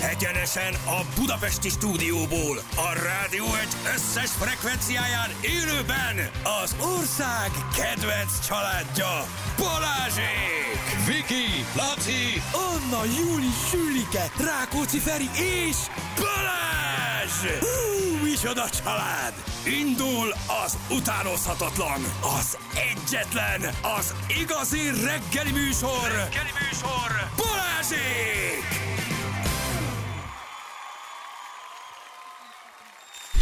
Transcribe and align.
egyenesen 0.00 0.74
a 0.74 1.00
Budapesti 1.16 1.68
stúdióból, 1.68 2.56
a 2.76 2.92
rádió 3.02 3.44
egy 3.44 3.76
összes 3.94 4.30
frekvenciáján 4.30 5.30
élőben 5.40 6.30
az 6.62 6.76
ország 6.80 7.50
kedvenc 7.76 8.46
családja 8.46 9.26
Balázsék! 9.58 10.78
Viki, 11.06 11.64
Laci, 11.76 12.42
Anna, 12.52 13.04
Júli, 13.04 13.52
Sülike, 13.70 14.30
Rákóczi 14.38 14.98
Feri 14.98 15.30
és 15.34 15.76
Balázs! 16.16 17.60
Hú, 17.60 18.24
micsoda 18.24 18.64
család! 18.82 19.34
Indul 19.80 20.34
az 20.64 20.78
utánozhatatlan, 20.90 22.00
az 22.38 22.58
egyetlen, 22.90 23.74
az 23.98 24.14
igazi 24.40 24.90
reggeli 25.04 25.50
műsor! 25.50 26.08
Reggeli 26.10 26.52
műsor! 26.60 27.10
Balázsék! 27.36 28.91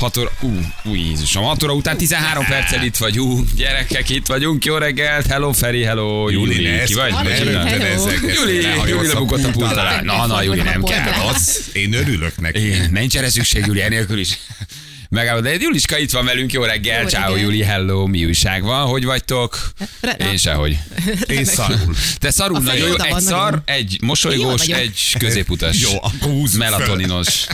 6 0.00 0.16
óra, 0.16 0.30
ú, 0.40 0.50
ú, 0.84 0.94
Jézusom, 0.94 1.44
6 1.44 1.62
óra 1.62 1.72
után 1.72 1.96
13 1.96 2.44
perccel 2.44 2.84
itt 2.84 2.96
vagyunk, 2.96 3.48
gyerekek, 3.56 4.08
itt 4.08 4.26
vagyunk, 4.26 4.64
jó 4.64 4.76
reggelt, 4.76 5.26
hello 5.26 5.52
Feri, 5.52 5.82
hello, 5.82 6.28
Júli, 6.30 6.62
ne 6.62 6.84
ki 6.84 6.94
vagy? 6.94 7.12
ne 7.22 7.36
Júli 8.36 8.64
a 8.64 9.02
lebukott 9.02 9.44
a 9.44 9.50
pult 9.50 9.72
alá. 9.72 10.00
Na, 10.02 10.26
na, 10.26 10.42
Júli, 10.42 10.60
nem 10.60 10.82
kell. 10.82 11.12
Az, 11.34 11.70
én 11.72 11.92
örülök 11.92 12.40
neki. 12.40 12.72
Nincs 12.90 13.16
erre 13.16 13.30
szükség, 13.30 13.66
Júli, 13.66 13.82
enélkül 13.82 14.18
is. 14.18 14.38
Megállod, 15.10 15.42
de 15.42 15.54
Juliska 15.60 15.98
itt 15.98 16.10
van 16.10 16.24
velünk, 16.24 16.52
jó 16.52 16.62
reggel, 16.62 17.02
Jó 17.02 17.08
ciao. 17.08 17.36
Júli, 17.36 17.62
hello, 17.62 18.06
mi 18.06 18.24
újság 18.24 18.62
van, 18.62 18.86
hogy 18.86 19.04
vagytok? 19.04 19.70
Re- 20.00 20.12
Én 20.30 20.36
sehogy. 20.36 20.78
Én 21.28 21.44
szarul. 21.44 21.94
Te 22.18 22.30
szarul, 22.30 22.56
A 22.56 22.60
nagyon 22.60 22.88
jó, 22.88 22.94
egy 22.94 23.10
van, 23.10 23.20
szar, 23.20 23.50
nagyon. 23.50 23.62
egy 23.64 23.98
mosolygós, 24.02 24.66
egy 24.66 25.14
középutas. 25.18 25.80
Jó, 25.80 25.90
akkor 26.02 26.48
föl. 26.48 26.58
Melatoninos. 26.58 27.46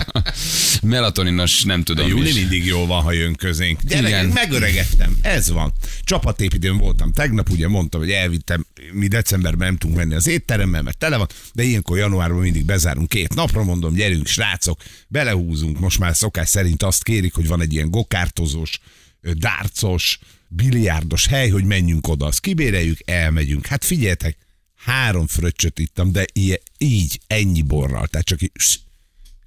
Melatoninos, 0.82 1.62
nem 1.62 1.82
tudom 1.82 2.08
Júli 2.08 2.28
is. 2.28 2.34
mindig 2.34 2.66
jól 2.66 2.86
van, 2.86 3.02
ha 3.02 3.12
jön 3.12 3.34
közénk. 3.34 3.80
Igen. 3.84 4.02
Gyerekek, 4.04 4.32
megöregettem. 4.32 5.16
Ez 5.22 5.50
van. 5.50 5.72
Csapatépítőn 6.04 6.76
voltam. 6.78 7.12
Tegnap 7.12 7.50
ugye 7.50 7.68
mondtam, 7.68 8.00
hogy 8.00 8.10
elvittem, 8.10 8.66
mi 8.92 9.06
decemberben 9.08 9.66
nem 9.66 9.76
tudunk 9.76 9.98
menni 9.98 10.14
az 10.14 10.26
étteremmel, 10.26 10.82
mert 10.82 10.98
tele 10.98 11.16
van, 11.16 11.26
de 11.52 11.62
ilyenkor 11.62 11.98
januárban 11.98 12.40
mindig 12.40 12.64
bezárunk 12.64 13.08
két 13.08 13.34
napra, 13.34 13.62
mondom, 13.62 13.94
gyerünk 13.94 14.26
srácok, 14.26 14.80
belehúzunk. 15.08 15.78
Most 15.80 15.98
már 15.98 16.16
szokás 16.16 16.48
szerint 16.48 16.79
azt 16.82 17.02
kérik, 17.02 17.34
hogy 17.34 17.46
van 17.46 17.60
egy 17.60 17.72
ilyen 17.72 17.90
gokártozós, 17.90 18.80
dárcos, 19.20 20.18
biliárdos 20.48 21.26
hely, 21.26 21.48
hogy 21.48 21.64
menjünk 21.64 22.08
oda. 22.08 22.26
Azt 22.26 22.40
kibéreljük, 22.40 22.98
elmegyünk. 23.04 23.66
Hát 23.66 23.84
figyeljetek, 23.84 24.36
három 24.84 25.26
fröccsöt 25.26 25.78
ittam, 25.78 26.12
de 26.12 26.24
ilyen, 26.32 26.60
így, 26.78 27.20
ennyi 27.26 27.62
borral. 27.62 28.06
Tehát 28.06 28.26
csak 28.26 28.42
így, 28.42 28.52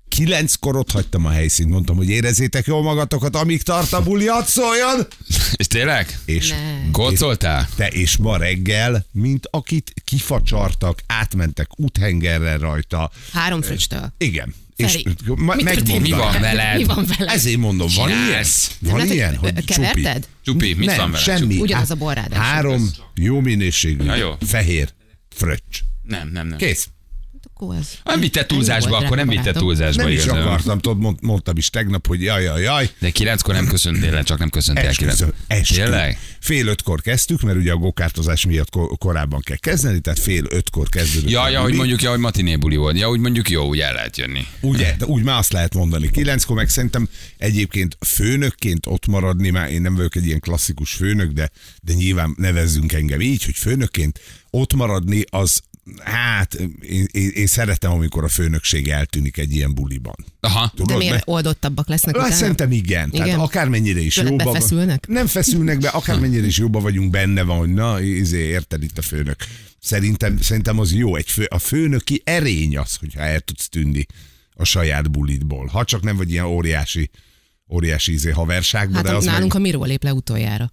Kilenckor 0.07 0.75
ott 0.75 0.91
hagytam 0.91 1.25
a 1.25 1.29
helyszínt, 1.29 1.69
mondtam, 1.69 1.95
hogy 1.95 2.09
érezzétek 2.09 2.65
jól 2.65 2.81
magatokat, 2.81 3.35
amíg 3.35 3.61
tart 3.63 3.93
a 3.93 4.03
buli, 4.03 4.27
hadd 4.27 4.45
szóljon! 4.45 5.07
És 5.61 5.67
tényleg? 5.67 6.19
És 6.25 6.49
Ne. 6.49 6.89
Gócoltál? 6.91 7.69
te 7.75 7.87
és 7.87 8.17
ma 8.17 8.37
reggel, 8.37 9.05
mint 9.11 9.47
akit 9.51 9.93
kifacsartak, 10.03 11.03
átmentek 11.07 11.79
úthengerrel 11.79 12.57
rajta. 12.57 13.11
Három 13.31 13.61
fröccstől. 13.61 14.13
Igen. 14.17 14.53
És 14.75 15.03
ma, 15.37 15.55
mi? 15.55 15.99
Mi 15.99 16.09
van 16.11 16.41
veled? 16.41 16.77
Mi 16.77 16.83
van 16.83 17.05
veled? 17.17 17.33
Ezért 17.33 17.57
mondom, 17.57 17.87
van 17.95 18.09
ilyen? 18.09 18.45
Van 18.79 19.11
ilyen, 19.11 19.35
hogy 19.35 19.65
keverted? 19.65 20.27
Csupi, 20.45 20.73
mit 20.73 20.87
Nem, 20.87 20.97
van 20.97 21.11
vele? 21.11 21.23
semmi. 21.23 21.59
Ugyanaz 21.59 21.89
a 21.89 21.93
Há- 21.93 21.97
bor 21.97 22.13
ráadásul. 22.13 22.43
Három 22.43 22.89
jó 23.15 23.39
minőségű, 23.39 24.09
fehér 24.45 24.93
fröccs. 25.29 25.79
Nem, 26.03 26.29
nem, 26.29 26.47
nem. 26.47 26.57
Kész. 26.57 26.87
Akkor 27.43 27.75
az. 27.75 27.97
Nem 28.03 28.19
vitte 28.19 28.45
túlzásba, 28.45 28.97
akkor 28.97 29.17
nem 29.17 29.27
vitte 29.27 29.51
túlzásba 29.51 30.03
Nem 30.03 30.11
is 30.11 30.25
akartam, 30.25 30.79
tudod, 30.79 30.99
mond, 30.99 31.17
mondtam 31.21 31.57
is 31.57 31.69
tegnap, 31.69 32.07
hogy 32.07 32.21
jaj, 32.21 32.43
jaj, 32.43 32.61
jaj. 32.61 32.89
De 32.99 33.09
kilenckor 33.09 33.53
nem 33.53 33.67
köszöntél 33.67 34.11
le, 34.11 34.23
csak 34.23 34.39
nem 34.39 34.49
köszöntél 34.49 34.87
Esküszöm, 34.87 35.33
kilenckor. 35.47 35.75
Tényleg? 35.75 36.19
Fél 36.39 36.67
ötkor 36.67 37.01
kezdtük, 37.01 37.41
mert 37.41 37.57
ugye 37.57 37.71
a 37.71 37.75
gokártozás 37.75 38.45
miatt 38.45 38.69
ko- 38.69 38.97
korábban 38.97 39.41
kell 39.41 39.57
kezdeni, 39.57 39.99
tehát 39.99 40.19
fél 40.19 40.43
ötkor 40.49 40.89
kezdődött. 40.89 41.29
Ja, 41.29 41.49
ja, 41.49 41.61
hogy 41.61 41.73
mondjuk, 41.73 42.01
ja, 42.01 42.09
hogy 42.09 42.19
matiné 42.19 42.55
buli 42.55 42.75
volt. 42.75 42.97
Ja, 42.97 43.09
úgy 43.09 43.19
mondjuk 43.19 43.49
jó, 43.49 43.67
úgy 43.67 43.79
el 43.79 43.93
lehet 43.93 44.17
jönni. 44.17 44.45
Ugye, 44.61 44.95
de 44.97 45.05
úgy 45.05 45.23
már 45.23 45.37
azt 45.37 45.51
lehet 45.51 45.73
mondani. 45.73 46.11
Kilenckor 46.11 46.55
meg 46.55 46.69
szerintem 46.69 47.09
egyébként 47.37 47.97
főnökként 48.05 48.85
ott 48.85 49.07
maradni, 49.07 49.49
már 49.49 49.71
én 49.71 49.81
nem 49.81 49.95
vagyok 49.95 50.15
egy 50.15 50.25
ilyen 50.25 50.39
klasszikus 50.39 50.93
főnök, 50.93 51.31
de, 51.31 51.49
de 51.81 51.93
nyilván 51.93 52.35
nevezzünk 52.37 52.93
engem 52.93 53.21
így, 53.21 53.43
hogy 53.43 53.55
főnökként 53.55 54.19
ott 54.49 54.73
maradni, 54.73 55.23
az 55.29 55.61
Hát, 56.03 56.53
én, 56.81 57.07
én, 57.11 57.29
én 57.29 57.47
szeretem, 57.47 57.91
amikor 57.91 58.23
a 58.23 58.27
főnökség 58.27 58.87
eltűnik 58.87 59.37
egy 59.37 59.55
ilyen 59.55 59.73
buliban. 59.73 60.15
Aha. 60.39 60.65
De 60.65 60.71
Tudod, 60.75 60.97
miért 60.97 61.13
mert- 61.13 61.27
oldottabbak 61.27 61.87
lesznek 61.87 62.15
Hát 62.15 62.25
utána? 62.25 62.39
szerintem 62.39 62.71
igen. 62.71 63.09
igen. 63.11 63.25
Tehát 63.25 63.39
akármennyire 63.41 63.99
is 63.99 64.13
Tőled 64.13 64.31
jóba 64.31 64.43
befeszülnek? 64.51 65.07
Nem 65.07 65.27
feszülnek 65.27 65.79
be, 65.79 65.87
akármennyire 65.89 66.45
is 66.45 66.57
jóba 66.57 66.79
vagyunk 66.79 67.09
benne 67.11 67.41
van, 67.43 67.57
hogy 67.57 67.73
na, 67.73 68.01
izé, 68.01 68.37
érted 68.39 68.83
itt 68.83 68.97
a 68.97 69.01
főnök. 69.01 69.35
Szerintem, 69.79 70.37
szerintem 70.37 70.79
az 70.79 70.93
jó. 70.93 71.15
Egy 71.15 71.29
fő, 71.29 71.43
a 71.43 71.59
főnöki 71.59 72.21
erény 72.25 72.77
az, 72.77 72.95
hogyha 72.95 73.21
el 73.21 73.39
tudsz 73.39 73.69
tűnni 73.69 74.05
a 74.53 74.63
saját 74.63 75.11
bulidból. 75.11 75.67
Ha 75.67 75.83
csak 75.83 76.01
nem 76.03 76.15
vagy 76.17 76.31
ilyen 76.31 76.45
óriási, 76.45 77.09
óriási 77.69 78.11
izé 78.13 78.29
haverságban, 78.29 78.95
Hát 78.95 79.05
de 79.05 79.15
az 79.15 79.25
nálunk 79.25 79.53
meg... 79.53 79.61
a 79.61 79.63
Miró 79.65 79.83
lép 79.83 80.03
le 80.03 80.13
utoljára. 80.13 80.71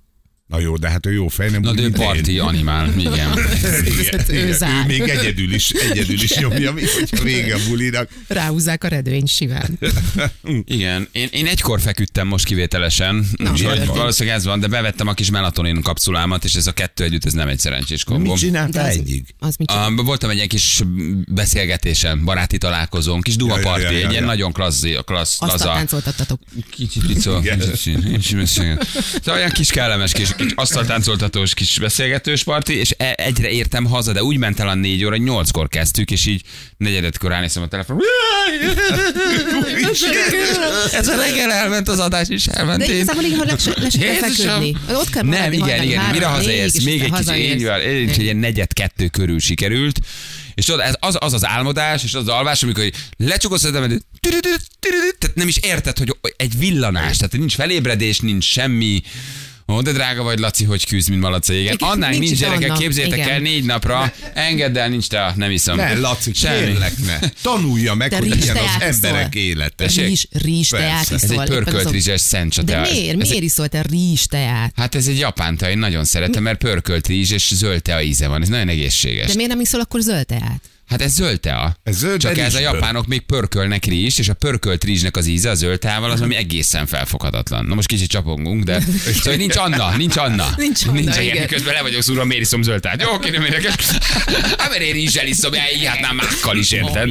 Na 0.50 0.58
jó, 0.60 0.76
de 0.76 0.88
hát 0.90 1.06
ő 1.06 1.12
jó 1.12 1.28
fej, 1.28 1.50
nem 1.50 1.60
Na, 1.60 1.72
de 1.72 1.80
ő 1.80 1.84
mint 1.84 1.98
én. 1.98 2.04
parti 2.04 2.38
animál, 2.38 2.92
igen. 2.98 3.12
Igen, 3.12 3.38
Ő 3.72 3.86
igen, 3.86 4.24
ő 4.28 4.86
még 4.86 5.00
egyedül 5.00 5.54
is, 5.54 5.70
egyedül 5.70 6.22
is 6.22 6.36
nyomja, 6.36 6.72
mi, 6.72 6.82
hogyha 6.98 7.24
vége 7.24 7.54
a 7.54 7.58
bulinak. 7.68 8.08
Ráhúzzák 8.28 8.84
a 8.84 8.88
redőnyt 8.88 9.28
simán. 9.28 9.78
Igen, 10.64 11.08
én, 11.12 11.28
én 11.30 11.46
egykor 11.46 11.80
feküdtem 11.80 12.26
most 12.26 12.44
kivételesen, 12.44 13.26
Na, 13.36 13.50
úgyhogy 13.50 13.86
valószínűleg 13.86 14.38
ez 14.38 14.44
van, 14.44 14.60
de 14.60 14.66
bevettem 14.66 15.06
a 15.06 15.12
kis 15.14 15.30
melatonin 15.30 15.82
kapszulámat, 15.82 16.44
és 16.44 16.54
ez 16.54 16.66
a 16.66 16.72
kettő 16.72 17.04
együtt, 17.04 17.24
ez 17.24 17.32
nem 17.32 17.48
egy 17.48 17.58
szerencsés 17.58 18.04
kombó. 18.04 18.30
Mit 18.30 18.40
csináltál 18.40 18.88
az, 18.88 18.96
egyig? 18.96 19.24
az 19.38 19.56
mit 19.56 19.68
csinál? 19.68 19.90
Voltam 19.90 20.30
egy 20.30 20.36
ilyen 20.36 20.48
kis 20.48 20.82
beszélgetésem, 21.26 22.24
baráti 22.24 22.58
találkozón, 22.58 23.20
kis 23.20 23.36
duma 23.36 23.54
Ja, 23.54 23.60
ja, 23.60 23.66
party, 23.66 23.82
ja, 23.82 23.90
ja, 23.90 23.96
egy 23.96 24.10
ilyen 24.10 24.22
ja. 24.22 24.28
nagyon 24.28 24.52
klassz, 24.52 24.86
klassz, 25.04 25.36
Azt 25.42 25.52
laza. 25.52 25.72
táncoltattatok. 25.72 26.40
Kicsit 26.70 27.06
pico. 27.06 27.38
Igen. 27.38 27.60
Szóval 28.44 28.78
olyan 29.26 29.50
kis 29.50 29.70
kellemes, 29.70 30.12
kis, 30.12 30.28
kis 30.40 30.52
asztaltáncoltatós 30.54 31.54
kis 31.54 31.78
beszélgetős 31.78 32.42
parti, 32.44 32.74
és 32.74 32.94
e- 32.96 33.14
egyre 33.16 33.48
értem 33.50 33.84
haza, 33.84 34.12
de 34.12 34.22
úgy 34.22 34.36
ment 34.36 34.60
el 34.60 34.68
a 34.68 34.74
négy 34.74 35.04
óra, 35.04 35.16
nyolckor 35.16 35.68
kezdtük, 35.68 36.10
és 36.10 36.26
így 36.26 36.42
negyedetkor 36.76 37.30
ránézem 37.30 37.62
a 37.62 37.66
telefon. 37.68 37.98
Ez 40.92 41.08
a 41.08 41.16
reggel 41.16 41.52
elment 41.52 41.88
az 41.88 41.98
adás 41.98 42.28
is, 42.28 42.46
elment 42.46 42.86
De 42.86 42.94
igazából 42.94 43.22
így, 43.24 43.36
hogy 43.36 43.46
le 43.46 43.56
le 43.76 43.88
Jézusom. 43.90 44.46
feküdni. 44.46 44.76
Ott 44.94 45.10
kell 45.10 45.22
Nem, 45.22 45.52
igen, 45.52 45.82
igen. 45.82 46.04
Mire 46.10 46.26
hazaérsz? 46.26 46.74
és 46.74 46.82
Még 46.82 47.00
egy 47.02 47.12
kicsit, 47.12 47.36
így 47.36 47.64
van, 47.64 47.80
így, 47.80 48.08
egy 48.08 48.22
ilyen 48.22 48.36
negyed 48.36 48.72
kettő 48.72 49.08
körül 49.08 49.38
sikerült. 49.40 50.00
És 50.54 50.64
tudod, 50.64 50.80
ez 50.80 50.94
az, 50.98 51.16
az 51.18 51.32
az 51.32 51.46
álmodás, 51.46 52.04
és 52.04 52.14
az, 52.14 52.22
az 52.22 52.28
alvás, 52.28 52.62
amikor 52.62 52.90
lecsukod 53.16 53.64
a 53.64 53.70
tehát 54.20 55.32
nem 55.34 55.48
is 55.48 55.56
érted, 55.56 55.98
hogy 55.98 56.16
egy 56.36 56.58
villanás, 56.58 57.16
tehát 57.16 57.32
nincs 57.32 57.54
felébredés, 57.54 58.18
nincs 58.18 58.44
semmi. 58.44 59.02
Ó, 59.70 59.80
de 59.80 59.92
drága 59.92 60.22
vagy, 60.22 60.38
Laci, 60.38 60.64
hogy 60.64 60.86
küzd, 60.86 61.08
mint 61.08 61.20
malaca 61.20 61.52
égen. 61.52 61.76
Annál 61.78 62.10
nincs 62.10 62.22
nincs, 62.22 62.32
is 62.32 62.38
gyerekek, 62.38 62.68
annak, 62.68 62.78
képzétek 62.78 63.18
igen. 63.18 63.28
el 63.28 63.38
négy 63.38 63.64
napra, 63.64 64.12
engedd 64.34 64.78
el, 64.78 64.88
nincs 64.88 65.06
te, 65.06 65.32
nem 65.36 65.50
iszom. 65.50 65.76
Ne, 65.76 65.98
Laci, 65.98 66.34
Semmi. 66.34 66.64
kérlek, 66.64 66.92
ne. 67.06 67.18
Tanulja 67.42 67.94
meg, 67.94 68.10
De 68.10 68.16
hogy 68.16 68.28
milyen 68.38 68.56
az 68.56 68.82
emberek 68.82 69.32
szól. 69.32 69.42
élete. 69.42 69.86
Rizs, 69.96 70.24
rizs 70.30 70.68
teát. 70.68 71.10
Ez 71.10 71.30
egy 71.30 71.44
pörkölt 71.44 71.90
rizses 71.90 72.20
szent 72.20 72.64
De 72.64 72.80
miért? 72.80 73.16
Miért 73.16 73.42
iszol 73.42 73.68
te 73.68 73.82
rizs 73.82 74.24
teát? 74.26 74.72
Hát 74.76 74.94
ez 74.94 75.06
egy 75.06 75.18
japán 75.18 75.56
tea, 75.56 75.70
én 75.70 75.78
nagyon 75.78 76.04
szeretem, 76.04 76.42
mert 76.42 76.58
pörkölt 76.58 77.06
rizs 77.06 77.30
és 77.30 77.54
zöld 77.54 77.82
tea 77.82 78.02
íze 78.02 78.28
van, 78.28 78.42
ez 78.42 78.48
nagyon 78.48 78.68
egészséges. 78.68 79.26
De 79.26 79.34
miért 79.34 79.50
nem 79.50 79.60
iszol 79.60 79.80
akkor 79.80 80.00
zöld 80.00 80.26
teát? 80.26 80.60
Hát 80.90 81.02
ez 81.02 81.12
zöld 81.12 81.40
tea. 81.40 81.76
Ez 81.82 81.96
zöld, 81.96 82.20
Csak 82.20 82.38
ez 82.38 82.54
a 82.54 82.58
japánok 82.58 83.06
még 83.06 83.20
pörkölnek 83.20 83.84
rizs, 83.84 84.18
és 84.18 84.28
a 84.28 84.34
pörkölt 84.34 84.84
rizsnek 84.84 85.16
az 85.16 85.26
íze 85.26 85.50
a 85.50 85.54
zöld 85.54 85.78
teával 85.78 86.10
az, 86.10 86.20
ami 86.20 86.36
egészen 86.36 86.86
felfoghatatlan. 86.86 87.64
Na 87.64 87.74
most 87.74 87.86
kicsit 87.88 88.08
csapongunk, 88.08 88.64
de 88.64 88.80
szóval 89.22 89.34
nincs 89.34 89.56
Anna, 89.56 89.96
nincs 89.96 90.16
Anna. 90.16 90.48
Nincs 90.56 90.84
Anna, 90.84 90.92
nincs 90.92 91.16
igen. 91.16 91.34
ilyen, 91.34 91.46
közben 91.46 91.74
le 91.74 91.82
vagyok 91.82 92.02
szúrva, 92.02 92.24
miért 92.24 92.42
iszom 92.42 92.62
zöld 92.62 92.80
teát. 92.80 93.02
Jó, 93.02 93.12
oké, 93.14 93.30
nem 93.30 93.42
érdekes. 93.44 93.86
Hát 94.58 94.68
mert 94.70 94.82
én 94.82 94.92
rizssel 94.92 95.26
iszom, 95.26 95.52
hát 95.84 96.12
mákkal 96.14 96.56
is, 96.58 96.70
érted? 96.70 97.10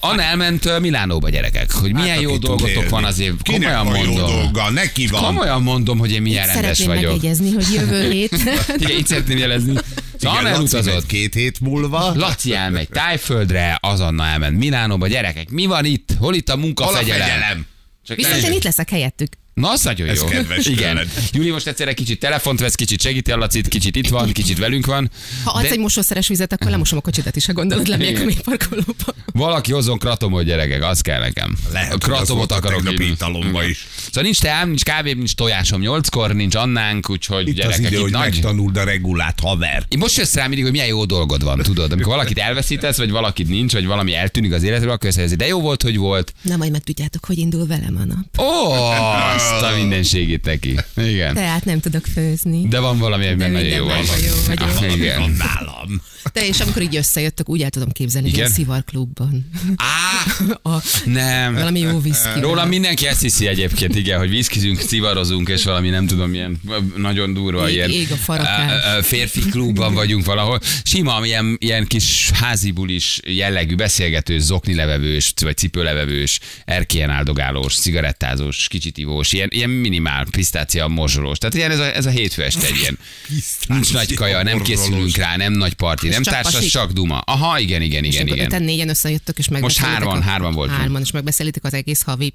Anna 0.00 0.22
elment 0.22 0.80
Milánóba, 0.80 1.28
gyerekek, 1.28 1.72
hogy 1.72 1.92
milyen 1.92 2.08
Hát, 2.08 2.20
jó 2.20 2.36
dolgotok 2.36 2.88
van 2.88 3.04
azért. 3.04 3.42
Kinek 3.42 3.76
Komolyan 3.76 4.06
mondom. 4.06 4.26
dolga? 4.26 4.70
Neki 4.70 5.06
van. 5.06 5.22
Komolyan 5.22 5.62
mondom, 5.62 5.98
hogy 5.98 6.12
én 6.12 6.22
milyen 6.22 6.46
rendes 6.46 6.76
Szeretném 6.76 6.86
vagyok. 6.86 7.12
megjegyezni, 7.12 7.52
hogy 7.52 7.66
jövő 7.74 8.10
hét. 8.10 8.36
Igen, 8.76 8.90
így 8.90 9.06
szeretném 9.06 9.38
jelezni. 9.38 9.72
Szóval 10.20 10.40
Igen, 10.40 10.52
Laci 10.52 10.76
elutazott. 10.76 11.06
két 11.06 11.34
hét 11.34 11.60
múlva. 11.60 12.12
Laci 12.14 12.54
elmegy 12.54 12.88
Tájföldre, 12.88 13.78
az 13.80 14.00
Anna 14.00 14.24
elment 14.26 14.58
Milánóba. 14.58 15.06
Gyerekek, 15.06 15.50
mi 15.50 15.66
van 15.66 15.84
itt? 15.84 16.08
Hol 16.18 16.34
itt 16.34 16.48
a 16.48 16.52
Hol 16.52 16.60
a 16.62 16.66
munkafegyelem? 16.66 17.20
fegyelem? 17.28 17.66
Csak 18.06 18.16
Viszont 18.16 18.42
én 18.42 18.52
itt 18.52 18.62
leszek 18.64 18.90
helyettük. 18.90 19.28
Na, 19.58 19.70
az 19.70 19.82
nagyon 19.82 20.08
Ez 20.08 20.20
jó. 20.20 20.24
kedves 20.26 20.66
Igen. 20.66 20.88
tőled. 20.88 21.08
Júli 21.32 21.50
most 21.50 21.66
egyszerre 21.66 21.92
kicsit 21.92 22.18
telefont 22.20 22.60
vesz, 22.60 22.74
kicsit 22.74 23.00
segíti 23.00 23.30
a 23.30 23.36
Lacit, 23.36 23.68
kicsit 23.68 23.96
itt 23.96 24.08
van, 24.08 24.32
kicsit 24.32 24.58
velünk 24.58 24.86
van. 24.86 25.10
Ha 25.44 25.50
adsz 25.50 25.62
De 25.62 25.70
egy 25.70 25.78
mosószeres 25.78 26.28
vizet, 26.28 26.52
akkor 26.52 26.70
lemosom 26.70 26.98
a 26.98 27.00
kocsidat 27.00 27.36
is, 27.36 27.46
ha 27.46 27.52
gondolod, 27.52 27.88
lemegyek 27.88 28.12
a 28.12 28.14
Igen. 28.14 28.26
mélyparkolóba. 28.26 28.92
valaki 29.32 29.72
hozzon 29.72 29.98
kratomot, 29.98 30.44
gyerekek, 30.44 30.82
az 30.84 31.00
kell 31.00 31.20
nekem. 31.20 31.56
Lehet, 31.72 31.88
a 31.88 31.92
hogy 31.92 32.00
az 32.02 32.08
kratomot 32.08 32.48
volt 32.48 32.50
a 32.64 32.66
akarok 32.66 32.92
inni. 32.92 33.04
italomba 33.04 33.64
is. 33.64 33.86
Szóval 34.06 34.22
nincs 34.22 34.40
teám, 34.40 34.66
nincs 34.68 34.82
kávé, 34.82 35.12
nincs 35.12 35.34
tojásom 35.34 35.80
nyolckor, 35.80 36.32
nincs 36.34 36.54
annánk, 36.54 37.10
úgyhogy 37.10 37.48
Itt 37.48 37.58
az 37.58 37.64
gyerekek, 37.64 37.86
idő, 37.86 37.96
itt 37.96 38.02
hogy 38.02 38.10
nagy. 38.10 38.30
megtanuld 38.30 38.76
a 38.76 38.84
regulát, 38.84 39.40
haver. 39.40 39.84
Én 39.88 39.98
most 39.98 40.16
jössz 40.16 40.34
rá 40.34 40.42
mindig, 40.46 40.62
hogy 40.62 40.72
milyen 40.72 40.86
jó 40.86 41.04
dolgod 41.04 41.42
van, 41.44 41.58
tudod? 41.58 41.92
Amikor 41.92 42.12
valakit 42.12 42.38
elveszítesz, 42.38 42.96
vagy 42.96 43.10
valakit 43.10 43.48
nincs, 43.48 43.72
vagy 43.72 43.86
valami 43.86 44.14
eltűnik 44.14 44.52
az 44.52 44.62
életről, 44.62 44.90
akkor 44.90 45.08
azt 45.08 45.36
de 45.36 45.46
jó 45.46 45.60
volt, 45.60 45.82
hogy 45.82 45.96
volt. 45.96 46.32
Na, 46.42 46.56
majd 46.56 46.70
megtudjátok, 46.70 47.24
hogy 47.24 47.38
indul 47.38 47.66
velem 47.66 47.96
a 47.96 48.04
nap. 48.04 48.46
Ó, 48.46 48.72
azt 49.52 49.62
a 49.72 49.76
mindenségét 49.76 50.44
neki. 50.44 50.76
Igen. 50.96 51.34
Tehát 51.34 51.64
nem 51.64 51.80
tudok 51.80 52.04
főzni. 52.14 52.68
De 52.68 52.78
van 52.78 52.98
valami, 52.98 53.26
amiben 53.26 53.50
nagyon 53.50 53.68
jó 53.76 53.84
vagy. 53.84 54.06
jó 54.26 54.32
vagyok. 54.46 54.76
Ah, 54.76 54.96
Igen. 54.96 55.20
Van 55.20 55.30
nálam. 55.30 56.00
De 56.32 56.46
és 56.46 56.60
amikor 56.60 56.82
így 56.82 56.96
összejöttök, 56.96 57.48
úgy 57.48 57.62
el 57.62 57.70
tudom 57.70 57.92
képzelni, 57.92 58.28
hogy 58.28 58.36
Igen? 58.38 58.50
a 58.50 58.54
szivarklubban. 58.54 59.50
Á, 59.76 60.46
A, 60.62 60.82
nem. 61.04 61.54
valami 61.54 61.80
jó 61.80 62.00
viszki. 62.00 62.40
Róla 62.40 62.64
mindenki 62.64 63.06
ezt 63.06 63.20
hiszi 63.20 63.46
egyébként, 63.46 63.94
igen, 63.94 64.18
hogy 64.18 64.30
viszkizünk, 64.30 64.80
szivarozunk, 64.80 65.48
és 65.48 65.64
valami 65.64 65.88
nem 65.88 66.06
tudom, 66.06 66.30
milyen 66.30 66.60
nagyon 66.96 67.32
durva 67.34 67.68
Ég- 67.68 67.74
ilyen 67.74 67.90
ég 67.90 68.12
a 68.12 68.16
farakás. 68.16 69.06
férfi 69.06 69.40
klubban 69.40 69.94
vagyunk 69.94 70.24
valahol. 70.24 70.60
Sima, 70.84 71.20
ilyen, 71.24 71.56
ilyen 71.60 71.86
kis 71.86 72.30
házibulis 72.34 73.20
jellegű 73.26 73.74
beszélgetős, 73.74 74.42
zoknilevevős, 74.42 75.32
vagy 75.40 75.56
cipőlevevős, 75.56 76.40
erkélyen 76.64 77.10
áldogálós, 77.10 77.74
cigarettázós, 77.78 78.68
kicsit 78.68 78.98
ivós, 78.98 79.32
ilyen, 79.38 79.48
ilyen 79.52 79.70
minimál 79.70 80.26
pisztácia 80.30 80.88
morzsolós. 80.88 81.38
Tehát 81.38 81.54
ilyen 81.54 81.70
ez 81.70 81.78
a, 81.78 81.94
ez 81.94 82.06
a 82.06 82.10
hétfő 82.10 82.42
este 82.42 82.66
egy 82.66 82.76
ilyen. 82.76 82.98
Nincs 83.68 83.92
nagy 83.92 84.14
kaja, 84.14 84.42
nem 84.42 84.62
készülünk 84.62 85.16
rá, 85.16 85.36
nem 85.36 85.52
nagy 85.52 85.74
parti, 85.74 86.06
És 86.06 86.14
nem 86.14 86.22
társas, 86.22 86.54
pasik? 86.54 86.70
csak 86.70 86.90
duma. 86.92 87.18
Aha, 87.18 87.58
igen, 87.58 87.82
igen, 87.82 88.04
És 88.04 88.14
igen, 88.14 88.26
akkor 88.26 88.36
igen. 88.36 88.62
négyen 88.62 88.88
összejöttök, 88.88 89.38
és 89.38 89.48
Most 89.48 89.62
megbeszélitek 89.62 89.98
hárman, 89.98 90.22
a, 90.22 90.30
hárman 90.30 90.52
voltunk. 90.52 90.78
Hárman, 90.78 91.00
és 91.00 91.10
megbeszélitek 91.10 91.64
az 91.64 91.74
egész 91.74 92.02
havi 92.02 92.34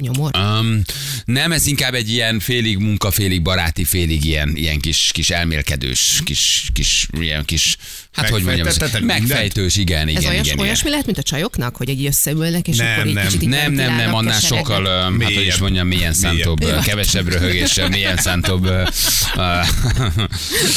nyomor. 0.00 0.30
Um, 0.36 0.82
nem, 1.24 1.52
ez 1.52 1.66
inkább 1.66 1.94
egy 1.94 2.10
ilyen 2.10 2.40
félig 2.40 2.78
munka, 2.78 3.10
félig 3.10 3.42
baráti, 3.42 3.84
félig 3.84 4.24
ilyen, 4.24 4.52
ilyen 4.54 4.80
kis, 4.80 5.10
kis 5.12 5.30
elmélkedős, 5.30 6.20
kis, 6.24 6.68
kis, 6.72 7.08
ilyen 7.20 7.44
kis, 7.44 7.76
hát 8.12 8.28
hogy 8.28 8.42
mondjam, 8.42 8.66
mindent? 8.66 9.00
megfejtős, 9.00 9.76
igen, 9.76 10.08
igen, 10.08 10.22
Ez 10.22 10.28
olyas, 10.28 10.46
igen, 10.46 10.58
olyasmi 10.58 10.78
igen. 10.78 10.90
lehet, 10.90 11.06
mint 11.06 11.18
a 11.18 11.22
csajoknak, 11.22 11.76
hogy 11.76 11.88
egy 11.88 12.06
összeülnek, 12.06 12.68
és 12.68 12.76
Nem, 12.76 12.92
akkor 12.92 13.06
így 13.06 13.14
nem. 13.14 13.26
kicsit 13.26 13.48
Nem, 13.48 13.72
nem, 13.72 13.96
nem, 13.96 14.14
annál 14.14 14.40
sokkal, 14.40 14.84
ö, 14.84 14.88
hát 14.90 15.34
hogy 15.34 15.46
is 15.46 15.58
mondjam, 15.58 15.86
milyen 15.86 16.12
szántóbb, 16.12 16.82
kevesebb 16.84 17.28
röhögéssel, 17.28 17.88
milyen 17.88 18.16
szántóbb. 18.16 18.68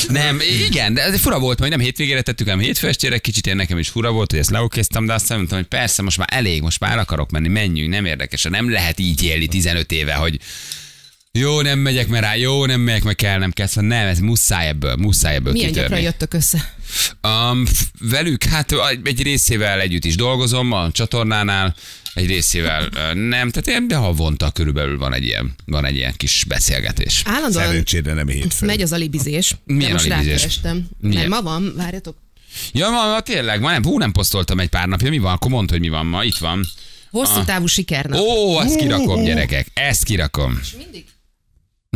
Nem, 0.07 0.39
igen, 0.67 0.93
de 0.93 1.01
ez 1.03 1.19
fura 1.19 1.39
volt, 1.39 1.59
majd 1.59 1.71
nem 1.71 1.79
hétvégére 1.79 2.21
tettük, 2.21 2.47
hanem 2.47 2.63
hétfő 2.63 2.87
estére, 2.87 3.17
kicsit 3.17 3.45
ilyen 3.45 3.57
nekem 3.57 3.77
is 3.77 3.89
fura 3.89 4.11
volt, 4.11 4.31
hogy 4.31 4.39
ezt 4.39 4.49
leokéztem, 4.49 5.05
de 5.05 5.13
aztán 5.13 5.37
mondtam, 5.37 5.57
hogy 5.57 5.67
persze, 5.67 6.01
most 6.01 6.17
már 6.17 6.27
elég, 6.31 6.61
most 6.61 6.79
már 6.79 6.91
el 6.91 6.99
akarok 6.99 7.31
menni, 7.31 7.47
menjünk, 7.47 7.89
nem 7.89 8.05
érdekes, 8.05 8.43
nem 8.43 8.71
lehet 8.71 8.99
így 8.99 9.12
élni 9.21 9.47
15 9.47 9.91
éve, 9.91 10.13
hogy 10.13 10.39
jó, 11.31 11.61
nem 11.61 11.79
megyek 11.79 12.07
mert 12.07 12.23
rá, 12.23 12.35
jó, 12.35 12.65
nem 12.65 12.81
megyek, 12.81 13.03
meg 13.03 13.15
kell, 13.15 13.37
nem 13.39 13.51
kell, 13.51 13.67
szóval 13.67 13.89
nem, 13.89 14.07
ez 14.07 14.19
muszáj 14.19 14.67
ebből, 14.67 14.95
muszáj 14.95 15.35
ebből 15.35 15.53
Milyen 15.53 15.67
kitörni. 15.67 15.89
gyakran 15.89 16.05
jöttök 16.05 16.33
össze? 16.33 16.73
Um, 17.23 17.63
velük, 17.99 18.43
hát 18.43 18.73
egy 19.03 19.21
részével 19.23 19.79
együtt 19.79 20.05
is 20.05 20.15
dolgozom 20.15 20.71
a 20.71 20.91
csatornánál, 20.91 21.75
egy 22.13 22.27
részével 22.27 22.89
nem, 23.13 23.49
tehát 23.49 23.67
ilyen, 23.67 23.87
de 23.87 23.95
havonta 23.95 24.51
körülbelül 24.51 24.97
van 24.97 25.13
egy 25.13 25.23
ilyen, 25.23 25.55
van 25.65 25.85
egy 25.85 25.95
ilyen 25.95 26.13
kis 26.17 26.43
beszélgetés. 26.47 27.21
Állandóan 27.25 27.65
Szerencsére 27.65 28.13
nem 28.13 28.27
hétfő. 28.27 28.65
megy 28.65 28.81
az 28.81 28.91
alibizés. 28.91 29.55
Milyen 29.65 29.91
most 29.91 30.09
alibizés? 30.11 30.59
Nem, 30.99 31.27
ma 31.27 31.41
van, 31.41 31.73
várjatok. 31.75 32.17
Ja, 32.71 32.89
ma, 32.89 33.11
ma 33.11 33.19
tényleg, 33.21 33.59
ma 33.61 33.71
nem, 33.71 33.83
hú, 33.83 33.97
nem 33.97 34.11
posztoltam 34.11 34.59
egy 34.59 34.69
pár 34.69 34.87
napja, 34.87 35.09
mi 35.09 35.17
van, 35.17 35.33
akkor 35.33 35.51
mondd, 35.51 35.69
hogy 35.69 35.79
mi 35.79 35.89
van 35.89 36.05
ma, 36.05 36.23
itt 36.23 36.37
van. 36.37 36.65
Hosszú 37.13 37.43
távú 37.43 37.65
sikernap. 37.65 38.19
Ó, 38.19 38.59
ezt 38.59 38.75
kirakom, 38.75 39.23
gyerekek, 39.23 39.67
ezt 39.73 40.03
kirakom. 40.03 40.59
Mindig 40.77 41.05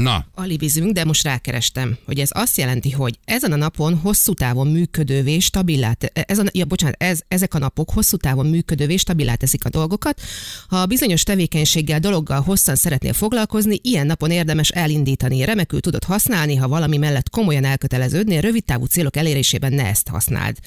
Na, 0.02 0.26
alibizünk, 0.36 0.92
de 0.92 1.06
most 1.06 1.24
rákerestem, 1.24 1.98
hogy 2.06 2.20
ez 2.20 2.30
azt 2.32 2.58
jelenti, 2.58 2.92
hogy 2.92 3.20
ezen 3.26 3.52
a 3.52 3.56
napon 3.56 3.96
hosszú 3.96 4.34
távon 4.34 4.68
működővé, 4.68 5.40
stabilá, 5.40 5.94
te- 5.94 6.24
ez 6.28 6.40
a, 6.40 6.44
ja, 6.52 6.66
bocsánat, 6.66 6.96
ez, 7.04 7.20
ezek 7.28 7.54
a 7.54 7.58
napok 7.58 7.92
hosszú 7.92 8.18
távon 8.18 8.46
működővé, 8.46 8.98
stabilá 8.98 9.36
teszik 9.36 9.66
a 9.66 9.70
dolgokat. 9.70 10.22
Ha 10.68 10.86
bizonyos 10.86 11.24
tevékenységgel, 11.24 12.00
dologgal 12.00 12.42
hosszan 12.42 12.76
szeretnél 12.76 13.14
foglalkozni, 13.14 13.80
ilyen 13.82 14.06
napon 14.06 14.32
érdemes 14.32 14.70
elindítani. 14.70 15.46
Remekül 15.46 15.80
tudod 15.80 16.04
használni, 16.04 16.56
ha 16.56 16.68
valami 16.68 16.98
mellett 16.98 17.30
komolyan 17.30 17.64
elköteleződnél, 17.64 18.42
rövid 18.42 18.64
távú 18.64 18.86
célok 18.86 19.16
elérésében 19.16 19.74
ne 19.74 19.86
ezt 19.86 20.08
használd. 20.08 20.58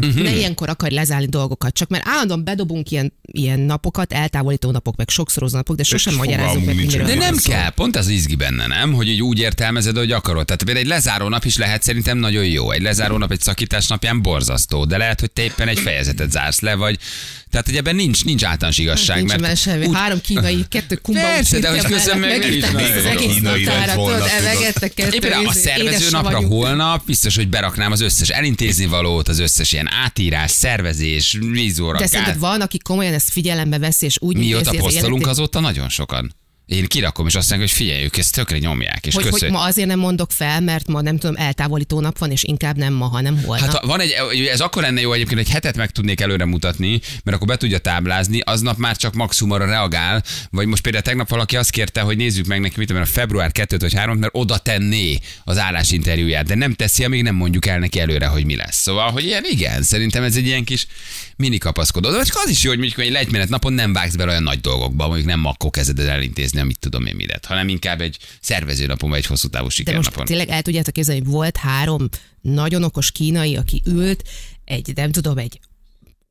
Mhm. 0.00 0.22
Ne 0.22 0.36
ilyenkor 0.36 0.68
akarj 0.68 0.94
lezárni 0.94 1.26
dolgokat, 1.26 1.74
csak 1.74 1.88
mert 1.88 2.08
állandóan 2.08 2.44
bedobunk 2.44 2.90
ilyen, 2.90 3.12
ilyen 3.22 3.60
napokat, 3.60 4.12
eltávolító 4.12 4.70
napok, 4.70 4.96
meg 4.96 5.08
sokszorozó 5.08 5.56
napok, 5.56 5.76
de 5.76 5.82
sosem 5.82 6.14
magyarázunk 6.14 6.66
meg, 6.66 6.86
de 6.86 7.14
nem 7.14 7.36
kell, 7.36 7.70
pont 7.70 7.96
ez 7.96 8.04
az 8.04 8.10
izgi 8.10 8.36
benne, 8.56 8.76
nem? 8.78 8.92
Hogy 8.92 9.08
így 9.08 9.22
úgy 9.22 9.38
értelmezed, 9.38 9.96
hogy 9.96 10.12
akarod. 10.12 10.44
Tehát 10.44 10.62
például 10.64 10.84
egy 10.86 10.90
lezáró 10.92 11.28
nap 11.28 11.44
is 11.44 11.56
lehet 11.56 11.82
szerintem 11.82 12.18
nagyon 12.18 12.44
jó. 12.44 12.70
Egy 12.70 12.82
lezáró 12.82 13.16
nap 13.16 13.30
egy 13.32 13.40
szakítás 13.40 13.86
napján 13.86 14.22
borzasztó, 14.22 14.84
de 14.84 14.96
lehet, 14.96 15.20
hogy 15.20 15.30
te 15.30 15.42
éppen 15.42 15.68
egy 15.68 15.78
fejezetet 15.78 16.30
zársz 16.30 16.60
le, 16.60 16.74
vagy 16.74 16.98
tehát, 17.50 17.66
hogy 17.66 17.76
ebben 17.76 17.94
nincs, 17.94 18.24
nincs 18.24 18.44
általános 18.44 18.78
igazság. 18.78 19.16
Nincs 19.24 19.36
mert 19.36 19.56
semmi. 19.56 19.86
úgy- 19.86 19.94
Három 19.94 20.20
kínai, 20.20 20.64
kettő 20.68 20.96
kumba. 20.96 21.20
Persze, 21.20 21.58
de 21.58 21.68
hogy 21.70 21.82
közben 21.82 22.18
meg 22.18 22.38
megittem 22.38 22.72
nagyon 22.72 22.96
az 22.96 23.04
egész 23.04 23.38
volna, 23.40 23.92
tudod, 23.94 24.28
elvegettek 24.28 24.94
kettő 24.94 25.16
Éppen 25.16 25.46
a 25.46 25.52
szervező 25.52 26.10
napra 26.10 26.38
holnap 26.46 27.06
biztos, 27.06 27.36
hogy 27.36 27.48
beraknám 27.48 27.92
az 27.92 28.00
összes 28.00 28.28
elintézni 28.28 28.86
valót, 28.86 29.28
az 29.28 29.38
összes 29.38 29.72
ilyen 29.72 29.88
átírás, 30.04 30.50
szervezés, 30.50 31.38
vízóra, 31.52 31.98
De 31.98 32.06
szerinted 32.06 32.38
van, 32.38 32.60
aki 32.60 32.78
komolyan 32.78 33.14
ezt 33.14 33.30
figyelembe 33.30 33.78
veszi, 33.78 34.06
és 34.06 34.16
úgy 34.20 34.36
Mióta 34.36 34.72
posztolunk 34.78 35.26
azóta 35.26 35.60
nagyon 35.60 35.88
sokan. 35.88 36.34
Én 36.66 36.86
kirakom, 36.86 37.26
és 37.26 37.34
azt 37.34 37.50
mondják, 37.50 37.70
hogy 37.70 37.78
figyelj, 37.78 38.04
ők 38.04 38.16
ezt 38.16 38.34
tökre 38.34 38.58
nyomják, 38.58 39.06
és 39.06 39.14
hogy, 39.14 39.22
hogy 39.22 39.32
köszönjük. 39.32 39.58
ma 39.58 39.64
azért 39.64 39.88
nem 39.88 39.98
mondok 39.98 40.30
fel, 40.30 40.60
mert 40.60 40.88
ma 40.88 41.00
nem 41.00 41.18
tudom, 41.18 41.36
eltávolító 41.36 42.00
nap 42.00 42.18
van, 42.18 42.30
és 42.30 42.42
inkább 42.42 42.76
nem 42.76 42.92
ma, 42.92 43.06
hanem 43.06 43.42
holnap. 43.44 43.66
Hát 43.66 43.74
ha 43.74 43.86
van 43.86 44.00
egy, 44.00 44.14
ez 44.52 44.60
akkor 44.60 44.82
lenne 44.82 45.00
jó 45.00 45.12
egyébként, 45.12 45.38
hogy 45.38 45.48
hetet 45.48 45.76
meg 45.76 45.90
tudnék 45.90 46.20
előre 46.20 46.44
mutatni, 46.44 47.00
mert 47.24 47.36
akkor 47.36 47.48
be 47.48 47.56
tudja 47.56 47.78
táblázni, 47.78 48.40
aznap 48.40 48.76
már 48.76 48.96
csak 48.96 49.14
maximum 49.14 49.52
arra 49.52 49.66
reagál, 49.66 50.22
vagy 50.50 50.66
most 50.66 50.82
például 50.82 51.04
tegnap 51.04 51.28
valaki 51.28 51.56
azt 51.56 51.70
kérte, 51.70 52.00
hogy 52.00 52.16
nézzük 52.16 52.46
meg 52.46 52.60
neki, 52.60 52.74
mit 52.76 52.86
tudom, 52.86 53.02
a 53.02 53.06
február 53.06 53.52
2 53.52 53.76
vagy 53.76 53.94
3 53.94 54.18
mert 54.18 54.34
oda 54.34 54.58
tenné 54.58 55.18
az 55.44 55.58
állásinterjúját, 55.58 56.46
de 56.46 56.54
nem 56.54 56.74
teszi, 56.74 57.04
amíg 57.04 57.22
nem 57.22 57.34
mondjuk 57.34 57.66
el 57.66 57.78
neki 57.78 58.00
előre, 58.00 58.26
hogy 58.26 58.44
mi 58.44 58.56
lesz. 58.56 58.76
Szóval, 58.76 59.10
hogy 59.10 59.24
ilyen 59.24 59.44
igen, 59.50 59.82
szerintem 59.82 60.22
ez 60.22 60.36
egy 60.36 60.46
ilyen 60.46 60.64
kis 60.64 60.86
mini 61.36 61.58
kapaszkodó. 61.58 62.10
De 62.10 62.16
az 62.16 62.48
is 62.48 62.62
jó, 62.62 62.70
hogy 62.70 62.78
mondjuk 62.78 63.00
egy 63.00 63.10
legymenet 63.10 63.48
napon 63.48 63.72
nem 63.72 63.92
vágsz 63.92 64.14
bele 64.14 64.30
olyan 64.30 64.42
nagy 64.42 64.60
dolgokba, 64.60 65.06
mondjuk 65.06 65.28
nem 65.28 65.44
akkor 65.44 65.70
kezded 65.70 65.98
el 65.98 66.08
elintézni, 66.08 66.51
amit 66.60 66.78
tudom 66.78 67.06
én 67.06 67.14
midet, 67.16 67.44
hanem 67.46 67.68
inkább 67.68 68.00
egy 68.00 68.18
szervező 68.40 68.86
napon 68.86 69.08
vagy 69.10 69.18
egy 69.18 69.26
hosszú 69.26 69.48
távú 69.48 69.56
De 69.58 69.62
most 69.64 69.76
sikernapon. 69.76 70.24
tényleg 70.24 70.48
el 70.48 70.62
tudjátok 70.62 70.92
képzelni, 70.94 71.20
hogy 71.20 71.30
volt 71.30 71.56
három 71.56 72.08
nagyon 72.40 72.82
okos 72.84 73.10
kínai, 73.12 73.56
aki 73.56 73.82
ült 73.86 74.28
egy, 74.64 74.92
nem 74.94 75.12
tudom, 75.12 75.38
egy 75.38 75.60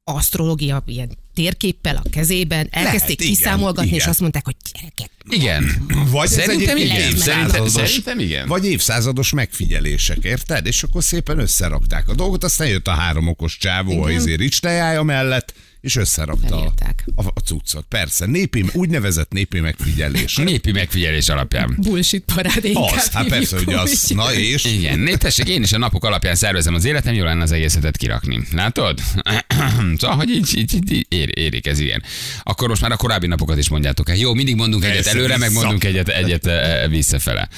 asztrológia 0.04 0.84
ilyen 0.86 1.18
térképpel 1.34 1.96
a 2.04 2.10
kezében, 2.10 2.68
elkezdték 2.72 3.22
igen, 3.22 3.34
kiszámolgatni, 3.34 3.90
és 3.90 3.96
igen. 3.96 4.10
azt 4.10 4.20
mondták, 4.20 4.46
hogy 4.46 4.56
gyerekek, 4.74 5.10
Igen. 5.30 5.88
Vagy 6.12 6.30
Szerintem 6.30 6.78
igen. 6.78 6.96
évszázados- 6.96 7.24
Szerintem, 7.24 7.68
szerintem 7.68 8.20
igen. 8.20 8.48
Vagy 8.48 8.66
évszázados 8.66 9.32
megfigyelések, 9.32 10.18
érted? 10.24 10.66
És 10.66 10.84
akkor 10.84 11.04
szépen 11.04 11.40
összerakták 11.40 12.10
a 12.10 12.16
dolgot, 12.16 12.44
aztán 12.44 12.68
jött 12.68 12.88
a 12.88 12.92
három 12.92 13.28
okos 13.28 13.58
csávó 13.58 14.02
a 14.04 14.10
Igen. 14.10 14.22
izé 14.22 14.34
Rich 14.34 14.60
tejája 14.60 15.04
mellett, 15.04 15.54
és 15.82 15.96
összerakta 15.96 16.56
a, 16.56 16.58
Felírták. 16.58 17.04
a, 17.16 17.28
a 17.28 17.40
cuccot. 17.46 17.86
Persze, 17.90 18.26
népi, 18.26 18.66
úgynevezett 18.74 19.32
népi 19.32 19.60
megfigyelés. 19.60 20.36
Népi 20.36 20.72
megfigyelés 20.72 21.30
alapján. 21.30 21.78
bullshit 21.78 22.24
parád 22.36 22.70
Az, 22.74 23.10
hát 23.10 23.28
persze, 23.28 23.58
hogy 23.58 23.74
az, 23.74 24.12
na 24.16 24.34
és? 24.34 24.66
Igen, 24.66 25.00
né, 25.00 25.16
tessék, 25.16 25.48
én 25.48 25.62
is 25.62 25.74
a 25.74 25.78
napok 25.78 26.06
alapján 26.06 26.36
szervezem 26.36 26.74
az 26.74 26.86
életem, 26.86 27.14
jó 27.14 27.24
lenne 27.24 27.44
az 27.44 27.52
egészet 27.52 27.98
kirakni. 27.98 28.42
Látod? 28.52 29.00
szóval, 30.00 30.16
hogy 30.16 30.30
így, 30.30 30.58
így, 30.58 30.74
így, 30.74 30.92
így 30.92 31.06
ér, 31.10 31.38
érik 31.38 31.68
ez 31.68 31.80
igen. 31.80 32.04
Akkor 32.44 32.68
most 32.68 32.82
már 32.82 32.92
a 32.92 32.96
korábbi 32.96 33.28
napokat 33.28 33.58
is 33.58 33.70
mondjátok 33.70 34.10
el. 34.10 34.16
Jó, 34.16 34.34
mindig 34.34 34.56
mondunk 34.56 34.86
egyet 34.86 35.06
előre, 35.06 35.38
meg 35.38 35.52
mondunk 35.52 35.84
egyet, 35.84 36.08
egyet 36.08 36.46
eh, 36.46 36.90
visszafele. 36.90 37.50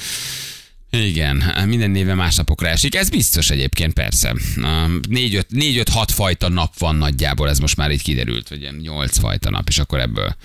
Igen, 1.02 1.66
minden 1.66 1.90
néve 1.90 2.14
más 2.14 2.36
napokra 2.36 2.68
esik. 2.68 2.94
Ez 2.94 3.08
biztos 3.08 3.50
egyébként, 3.50 3.92
persze. 3.92 4.34
Um, 4.56 5.00
Négy-öt, 5.08 5.46
négy-öt-hat 5.50 6.10
fajta 6.10 6.48
nap 6.48 6.78
van 6.78 6.96
nagyjából, 6.96 7.48
ez 7.48 7.58
most 7.58 7.76
már 7.76 7.90
így 7.90 8.02
kiderült, 8.02 8.48
vagy 8.48 8.60
ilyen 8.60 8.74
nyolc 8.74 9.18
fajta 9.18 9.50
nap, 9.50 9.68
és 9.68 9.78
akkor 9.78 10.00
ebből 10.00 10.36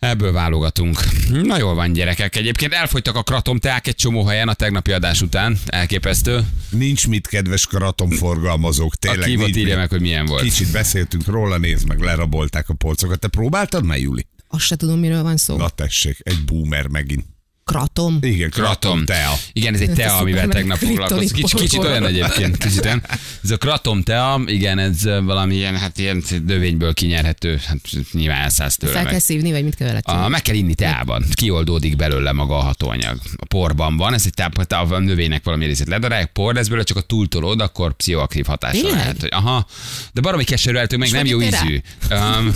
Ebből 0.00 0.32
válogatunk. 0.32 0.98
Na 1.42 1.58
jól 1.58 1.74
van, 1.74 1.92
gyerekek. 1.92 2.36
Egyébként 2.36 2.72
elfogytak 2.72 3.16
a 3.16 3.22
kratomteák 3.22 3.86
egy 3.86 3.94
csomó 3.94 4.24
helyen 4.24 4.48
a 4.48 4.54
tegnapi 4.54 4.92
adás 4.92 5.22
után. 5.22 5.58
Elképesztő. 5.66 6.40
Nincs 6.70 7.08
mit, 7.08 7.26
kedves 7.26 7.66
karatomforgalmazók, 7.66 8.92
A 8.94 8.96
tényleg 8.96 9.28
kívot 9.28 9.44
nincs 9.44 9.58
írja 9.58 9.76
meg, 9.76 9.88
hogy 9.90 10.00
milyen 10.00 10.26
volt. 10.26 10.42
Kicsit 10.42 10.72
beszéltünk 10.72 11.26
róla, 11.26 11.58
nézd 11.58 11.86
meg, 11.86 12.00
lerabolták 12.00 12.68
a 12.68 12.74
polcokat. 12.74 13.18
Te 13.18 13.28
próbáltad 13.28 13.84
már, 13.84 13.98
Juli? 13.98 14.26
Azt 14.48 14.64
se 14.64 14.76
tudom, 14.76 14.98
miről 14.98 15.22
van 15.22 15.36
szó. 15.36 15.56
Na 15.56 15.68
tessék, 15.68 16.18
egy 16.22 16.44
boomer 16.44 16.86
megint. 16.86 17.24
Kratom. 17.70 18.18
Igen, 18.20 18.50
kratom 18.50 19.04
tea. 19.04 19.32
Igen, 19.52 19.74
ez 19.74 19.80
egy 19.80 19.92
tea, 19.92 20.16
amivel 20.16 20.48
tegnap 20.48 20.78
foglalkoztunk. 20.78 21.32
Kicsit, 21.32 21.60
kicsit 21.60 21.84
olyan 21.84 22.06
egyébként. 22.06 22.56
Kicsit 22.56 22.84
olyan. 22.84 23.02
Ez 23.44 23.50
a 23.50 23.56
kratom 23.56 24.02
tea, 24.02 24.40
igen, 24.46 24.78
ez 24.78 25.04
valami 25.04 25.54
ilyen, 25.54 25.76
hát 25.76 25.98
ilyen 25.98 26.22
növényből 26.46 26.94
kinyerhető, 26.94 27.60
hát 27.66 27.78
nyilván 28.12 28.40
elszállsz 28.42 28.76
tőle 28.76 28.92
Fel 28.92 29.02
meg. 29.02 29.10
kell 29.10 29.20
szívni, 29.20 29.50
vagy 29.50 29.64
mit 29.64 29.74
kell 29.74 29.86
vele 29.86 30.00
A, 30.04 30.28
meg 30.28 30.42
kell 30.42 30.54
inni 30.54 30.74
teában, 30.74 31.24
kioldódik 31.32 31.96
belőle 31.96 32.32
maga 32.32 32.56
a 32.56 32.62
hatóanyag. 32.62 33.18
A 33.36 33.46
porban 33.46 33.96
van, 33.96 34.14
ez 34.14 34.22
egy 34.26 34.34
táp, 34.34 34.92
a 34.92 34.98
növénynek 34.98 35.44
valami 35.44 35.66
részét 35.66 35.88
ledarálják, 35.88 36.32
por 36.32 36.54
lesz 36.54 36.66
belőle, 36.66 36.84
csak 36.84 36.96
a 36.96 37.00
túltolod, 37.00 37.60
akkor 37.60 37.92
pszichoaktív 37.92 38.44
hatása 38.46 38.72
Tényleg? 38.72 38.94
lehet. 38.94 39.20
Hogy, 39.20 39.30
aha, 39.32 39.66
de 40.12 40.20
baromi 40.20 40.44
keserű, 40.44 40.76
hogy 40.78 40.98
meg 40.98 41.10
nem 41.10 41.26
jó 41.26 41.42
ízű. 41.42 41.80
Um, 42.10 42.52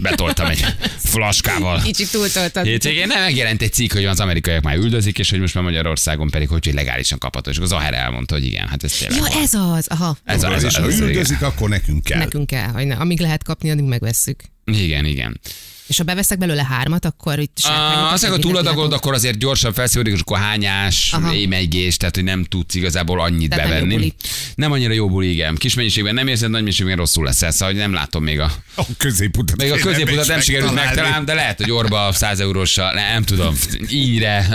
betoltam 0.00 0.46
egy 0.46 0.64
flaskával. 1.12 1.80
Kicsit 1.82 2.10
túltoltad. 2.10 2.64
Hétvégén 2.64 3.06
nem 3.06 3.20
megjelent 3.20 3.62
egy 3.62 3.72
cikk, 3.72 3.92
hogy 3.92 4.04
az 4.04 4.20
amerikaiak 4.52 4.62
már 4.62 4.76
üldözik, 4.76 5.18
és 5.18 5.30
hogy 5.30 5.40
most 5.40 5.54
már 5.54 5.64
Magyarországon 5.64 6.30
pedig, 6.30 6.48
hogy 6.48 6.64
hogy 6.64 6.74
legálisan 6.74 7.18
kapható. 7.18 7.50
És 7.50 7.56
akkor 7.56 7.72
az 7.72 7.78
Aher 7.78 7.94
elmondta, 7.94 8.34
hogy 8.34 8.44
igen, 8.44 8.68
hát 8.68 8.84
ez 8.84 8.92
tényleg. 8.92 9.18
Ja, 9.18 9.22
van. 9.22 9.42
ez 9.42 9.54
az. 9.54 9.86
Aha. 9.86 10.16
ez, 10.24 10.42
a, 10.42 10.52
ez, 10.54 10.62
és 10.62 10.74
a, 10.74 10.80
ha 10.80 10.86
ez, 10.86 10.92
a, 10.92 10.96
igen. 10.96 11.08
üldözik, 11.08 11.42
akkor 11.42 11.68
nekünk 11.68 12.04
kell. 12.04 12.18
Nekünk 12.18 12.46
kell, 12.46 12.68
hogy 12.68 12.86
ne, 12.86 12.94
amíg 12.94 13.20
lehet 13.20 13.44
kapni, 13.44 13.70
addig 13.70 13.84
megvesszük. 13.84 14.42
igen, 14.64 15.04
igen. 15.04 15.40
És 15.86 15.98
ha 15.98 16.04
beveszek 16.04 16.38
belőle 16.38 16.64
hármat, 16.64 17.04
akkor 17.04 17.38
itt 17.38 17.58
sárkányokat, 17.58 18.12
Azt, 18.12 18.22
mindent 18.22 18.42
túladagolod, 18.42 18.92
akkor 18.92 19.14
azért 19.14 19.38
gyorsan 19.38 19.72
felszívódik, 19.72 20.14
és 20.14 20.20
akkor 20.20 20.38
hányás, 20.38 21.14
émegés, 21.32 21.96
tehát 21.96 22.14
hogy 22.14 22.24
nem 22.24 22.44
tudsz 22.44 22.74
igazából 22.74 23.20
annyit 23.20 23.50
Tehát 23.50 23.64
nem 23.64 23.74
jó 23.74 23.80
bevenni. 23.82 23.94
buli. 23.94 24.14
nem 24.54 24.72
annyira 24.72 24.92
jó 24.92 25.08
buli, 25.08 25.30
igen. 25.30 25.54
Kis 25.54 25.74
mennyiségben 25.74 26.14
nem 26.14 26.26
érzed, 26.26 26.50
nagy 26.50 26.60
mennyiségben 26.62 26.96
rosszul 26.96 27.24
lesz. 27.24 27.36
Szóval, 27.36 27.68
hogy 27.68 27.76
nem 27.76 27.92
látom 27.92 28.22
még 28.22 28.40
a, 28.40 28.52
A 28.76 28.82
középutat. 28.96 29.56
még 29.56 29.72
a 29.72 29.76
középutat 29.76 30.26
nem 30.26 30.40
sikerült 30.40 30.74
megtalálni, 30.74 31.24
de 31.24 31.34
lehet, 31.34 31.56
hogy 31.60 31.70
orba 31.70 32.12
100 32.12 32.40
euróssal, 32.40 32.92
nem, 32.92 33.12
nem 33.12 33.22
tudom, 33.22 33.54
íre, 33.90 34.46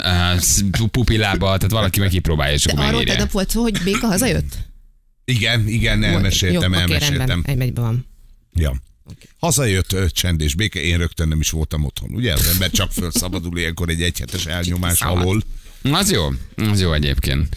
uh, 0.79 0.87
pupillába, 0.87 1.45
tehát 1.45 1.71
valaki 1.71 1.99
meg 1.99 2.09
kipróbálja, 2.09 2.53
és 2.53 2.63
De 2.63 2.71
akkor 2.71 2.85
arról 2.85 3.03
tegnap 3.03 3.31
volt 3.31 3.49
szó, 3.49 3.61
hogy 3.61 3.79
Béka 3.83 4.07
hazajött? 4.07 4.57
Igen, 5.25 5.67
igen, 5.67 6.03
elmeséltem, 6.03 6.73
Jó, 6.73 6.79
elmeséltem. 6.79 7.17
rendben, 7.17 7.43
egy 7.45 7.57
megyben 7.57 7.83
van. 7.83 8.05
Ja. 8.53 8.75
Hazajött 9.39 9.93
ö, 9.93 10.09
csend 10.09 10.41
és 10.41 10.55
béke, 10.55 10.79
én 10.81 10.97
rögtön 10.97 11.27
nem 11.27 11.39
is 11.39 11.49
voltam 11.49 11.83
otthon. 11.83 12.09
Ugye 12.13 12.33
az 12.33 12.47
ember 12.47 12.69
csak 12.69 12.91
felszabadul 12.91 13.57
ilyenkor 13.57 13.89
egy 13.89 14.01
egyhetes 14.01 14.45
elnyomás 14.45 14.97
Szabad. 14.97 15.17
alól. 15.17 15.41
Az 15.91 16.11
jó, 16.11 16.27
az 16.55 16.81
jó 16.81 16.93
egyébként. 16.93 17.55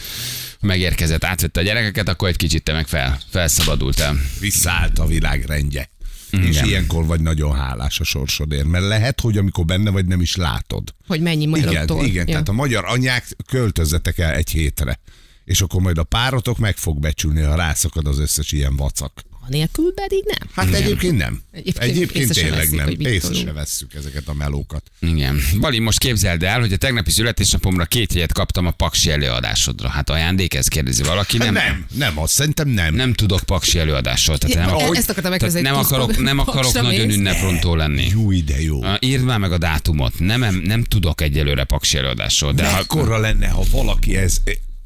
Megérkezett, 0.61 1.25
átvette 1.25 1.61
a 1.61 1.63
gyerekeket, 1.63 2.09
akkor 2.09 2.29
egy 2.29 2.37
kicsit 2.37 2.63
te 2.63 2.73
meg 2.73 2.87
fel, 2.89 3.21
felszabadultál. 3.31 4.17
Visszaállt 4.41 4.99
a 4.99 5.07
világ 5.07 5.45
rendje. 5.45 5.91
És 6.31 6.39
Igen. 6.49 6.65
ilyenkor 6.65 7.07
vagy 7.07 7.21
nagyon 7.21 7.55
hálás 7.57 8.01
a 8.01 8.05
sorsodért, 8.05 8.65
mert 8.65 8.85
lehet, 8.87 9.21
hogy 9.21 9.39
amikor 9.39 9.65
benne 9.65 9.91
vagy, 9.91 10.07
nem 10.07 10.21
is 10.21 10.37
látod. 10.37 10.95
Hogy 11.07 11.21
mennyi 11.21 11.37
Igen, 11.47 11.51
magyaroktól. 11.51 12.05
igen. 12.05 12.27
Ja. 12.27 12.33
Tehát 12.33 12.49
a 12.49 12.53
magyar 12.53 12.85
anyák 12.85 13.27
költözzetek 13.47 14.19
el 14.19 14.35
egy 14.35 14.51
hétre. 14.51 15.01
És 15.45 15.61
akkor 15.61 15.81
majd 15.81 15.99
a 15.99 16.03
párotok 16.03 16.59
meg 16.59 16.77
fog 16.77 17.01
becsülni, 17.01 17.41
ha 17.43 17.55
rászakad 17.55 18.07
az 18.07 18.19
összes 18.19 18.53
ilyen 18.53 18.77
vacak. 18.77 19.23
Nélkül 19.51 19.93
pedig 19.95 20.25
nem. 20.27 20.49
Hát 20.55 20.67
Igen. 20.69 20.83
egyébként 20.83 21.17
nem. 21.17 21.41
Egyébként 21.53 21.91
Egyébként, 21.91 22.33
tényleg 22.33 22.71
vesszük, 22.71 22.99
nem. 22.99 23.13
Észre 23.13 23.35
se 23.35 23.53
vesszük 23.53 23.95
ezeket 23.95 24.29
a 24.29 24.35
melókat. 24.35 24.91
Igen. 25.01 25.41
Bali, 25.61 25.79
most 25.79 25.99
képzeld 25.99 26.43
el, 26.43 26.61
hogy 26.61 26.73
a 26.73 26.77
tegnapi 26.77 27.11
születésnapomra 27.11 27.85
két 27.85 28.13
jegyet 28.13 28.33
kaptam 28.33 28.67
a 28.67 28.71
paksi 28.71 29.11
előadásodra. 29.11 29.89
Hát 29.89 30.11
ajándék, 30.11 30.55
ez 30.55 30.69
kérdezi 30.69 31.03
valaki. 31.03 31.37
Nem, 31.37 31.53
Nem, 31.53 31.87
nem, 31.95 32.19
azt 32.19 32.33
szerintem 32.33 32.69
nem. 32.69 32.95
nem 32.95 33.13
tudok 33.13 33.41
paksi 33.41 33.79
előadásról. 33.79 34.39
Tehát 34.39 34.67
nem, 34.67 34.77
ahogy- 34.77 34.97
ezt 34.97 35.11
akartam 35.11 35.39
tehát 35.39 35.63
nem 35.63 35.77
akarok, 35.77 36.19
nem 36.19 36.39
akarok 36.39 36.73
nagyon 36.73 37.07
mész? 37.07 37.17
ünneprontó 37.17 37.75
lenni. 37.75 38.07
Jó, 38.13 38.33
de 38.33 38.63
jó. 38.63 38.83
Ah, 38.83 38.97
Írd 39.01 39.25
már 39.25 39.39
meg 39.39 39.53
a 39.53 39.59
dátumot. 39.59 40.19
Nem, 40.19 40.41
nem, 40.41 40.55
nem 40.55 40.83
tudok 40.85 41.21
egyelőre 41.21 41.65
paksi 41.65 41.97
előadásról. 41.99 42.53
De 42.53 42.69
ha, 42.71 42.77
Mekkora 42.77 43.19
lenne, 43.19 43.49
ha 43.49 43.63
valaki 43.71 44.17
ez... 44.17 44.41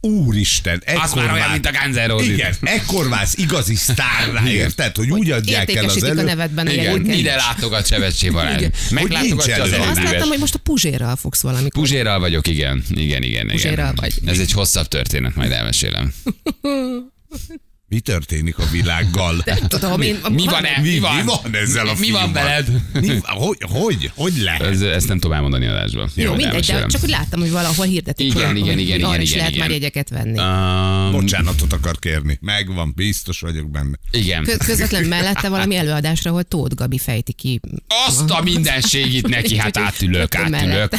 Úristen, 0.04 0.82
ekkor 0.84 1.02
az 1.02 1.12
már 1.12 1.32
olyan, 1.32 1.50
mint 1.50 1.66
a 1.66 1.70
Guns. 1.70 2.26
Igen, 2.28 2.54
ekkor 2.60 3.08
válsz 3.08 3.34
igazi 3.36 3.74
sztárrá, 3.74 4.48
érted? 4.48 4.96
Hogy 4.96 5.10
úgy 5.10 5.30
adják 5.30 5.56
el 5.56 5.62
az 5.62 5.68
Értékesítik 5.68 6.04
a 6.04 6.06
elő... 6.06 6.22
nevedben 6.22 6.68
Igen, 6.68 6.84
jegyeket. 6.84 7.16
ide 7.16 7.36
látogat 7.36 7.86
Sevetsé 7.86 8.28
Balázs. 8.28 8.64
Meglátogatja 8.90 9.54
Hogy 9.54 9.60
az 9.62 9.70
nincs 9.70 9.82
elő. 9.82 9.90
Azt 9.90 10.02
láttam, 10.02 10.28
hogy 10.28 10.38
most 10.38 10.54
a 10.54 10.58
Puzsérral 10.58 11.16
fogsz 11.16 11.42
valamikor. 11.42 11.82
Puzsérral 11.82 12.18
vagyok, 12.18 12.46
igen. 12.46 12.84
Igen, 12.90 13.22
igen, 13.22 13.46
Puzsérral 13.46 13.92
igen. 13.92 13.94
vagy. 13.96 14.28
Ez 14.30 14.38
egy 14.38 14.52
hosszabb 14.52 14.88
történet, 14.88 15.34
majd 15.34 15.52
elmesélem. 15.52 16.12
Mi 17.94 18.00
történik 18.00 18.58
a 18.58 18.64
világgal? 18.72 19.42
Nem 19.44 19.58
tudom, 19.68 20.00
én... 20.00 20.18
Mi 20.30 20.44
van 20.44 20.64
e? 20.64 20.80
Mi, 20.80 20.88
Mi 20.88 20.98
van? 20.98 21.16
mi 21.16 21.22
van 21.24 21.54
ezzel 21.62 21.88
a 21.88 21.94
Mi 21.98 22.10
van 22.10 22.32
veled? 22.32 22.66
Mi, 23.00 23.08
hogy, 23.22 23.56
hogy, 23.60 24.10
hogy 24.14 24.32
lehet? 24.36 24.62
Ez, 24.62 24.80
ezt 24.80 25.08
nem 25.08 25.18
tudom 25.18 25.36
elmondani 25.36 25.66
adásban. 25.66 26.10
Jó, 26.14 26.28
Majd 26.28 26.40
mindegy, 26.42 26.66
de 26.66 26.86
csak 26.86 27.00
hogy 27.00 27.10
láttam, 27.10 27.40
hogy 27.40 27.50
valahol 27.50 27.86
hirdetik. 27.86 28.26
Igen, 28.26 28.46
hogy- 28.46 28.56
igen, 28.56 28.74
hogy 28.74 28.82
igen, 28.82 28.98
arra 29.00 29.08
igen, 29.08 29.20
is 29.20 29.28
igen, 29.28 29.38
lehet 29.38 29.54
igen. 29.54 29.66
már 29.66 29.74
jegyeket 29.76 30.08
venni. 30.08 30.38
Um, 30.38 31.12
Bocsánatot 31.20 31.72
akar 31.72 31.98
kérni. 31.98 32.38
Megvan, 32.40 32.92
biztos 32.96 33.40
vagyok 33.40 33.70
benne. 33.70 33.96
igen. 34.10 34.42
Kö- 34.44 34.64
Közvetlen 34.64 35.04
mellette 35.04 35.48
valami 35.48 35.76
előadásra, 35.76 36.30
ahol 36.30 36.42
Tóth 36.42 36.74
Gabi 36.74 36.98
fejti 36.98 37.32
ki. 37.32 37.60
Azt 38.06 38.30
a 38.30 38.42
mindenség 38.42 39.14
itt 39.14 39.28
neki, 39.28 39.58
hát 39.58 39.76
átülök, 39.76 40.34
átülök. 40.34 40.94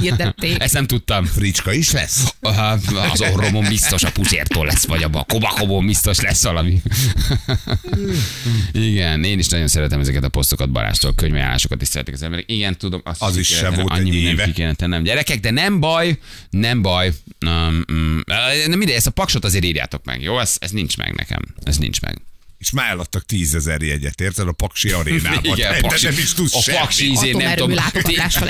Hirdették. 0.00 0.62
Ezt 0.62 0.72
nem 0.74 0.86
tudtam. 0.86 1.24
Fricska 1.24 1.72
is 1.72 1.90
lesz? 1.90 2.34
Aha, 2.40 2.78
Az 3.12 3.20
orromon 3.32 3.64
biztos 3.68 4.02
a 4.02 4.10
pucértól 4.10 4.66
lesz, 4.66 4.86
vagy 4.86 5.02
a 5.02 5.24
kobakobon 5.28 5.86
biztos 5.86 6.20
lesz 6.20 6.33
valami. 6.42 6.82
Igen, 8.72 9.24
én 9.24 9.38
is 9.38 9.48
nagyon 9.48 9.68
szeretem 9.68 10.00
ezeket 10.00 10.24
a 10.24 10.28
posztokat 10.28 10.70
Balástól, 10.70 11.14
könyvajánlásokat 11.14 11.82
is 11.82 11.88
szeretik 11.88 12.14
az 12.14 12.22
emberek. 12.22 12.50
Igen, 12.50 12.78
tudom, 12.78 13.00
azt 13.04 13.22
Az 13.22 13.36
is 13.36 13.48
sem 13.48 13.74
volt 13.74 13.90
annyi 13.90 14.08
egy 14.08 14.14
éve. 14.22 14.52
kéne 14.52 14.74
tennem. 14.74 15.02
Gyerekek, 15.02 15.40
de 15.40 15.50
nem 15.50 15.80
baj, 15.80 16.18
nem 16.50 16.82
baj. 16.82 17.12
Um, 17.46 17.84
um, 17.92 18.20
nem 18.66 18.78
mindegy, 18.78 18.96
ezt 18.96 19.06
a 19.06 19.10
paksot 19.10 19.44
azért 19.44 19.64
írjátok 19.64 20.04
meg, 20.04 20.22
jó? 20.22 20.38
Ez, 20.38 20.56
ez 20.60 20.70
nincs 20.70 20.96
meg 20.96 21.14
nekem. 21.14 21.40
Ez 21.62 21.76
nincs 21.78 22.00
meg. 22.00 22.18
És 22.64 22.70
már 22.70 22.90
eladtak 22.90 23.24
tízezer 23.26 23.82
jegyet, 23.82 24.20
érted? 24.20 24.48
A 24.48 24.52
Paksi 24.52 24.90
arénában. 24.90 25.44
Igen, 25.56 25.72
Te 25.72 25.80
paksi, 25.80 26.04
nem 26.04 26.14
is 26.18 26.32
tudsz 26.32 26.54
a 26.54 26.60
semmi. 26.60 26.78
paksi 26.78 27.10
izé, 27.10 27.30
nem 27.30 27.54
tudom, 27.54 27.76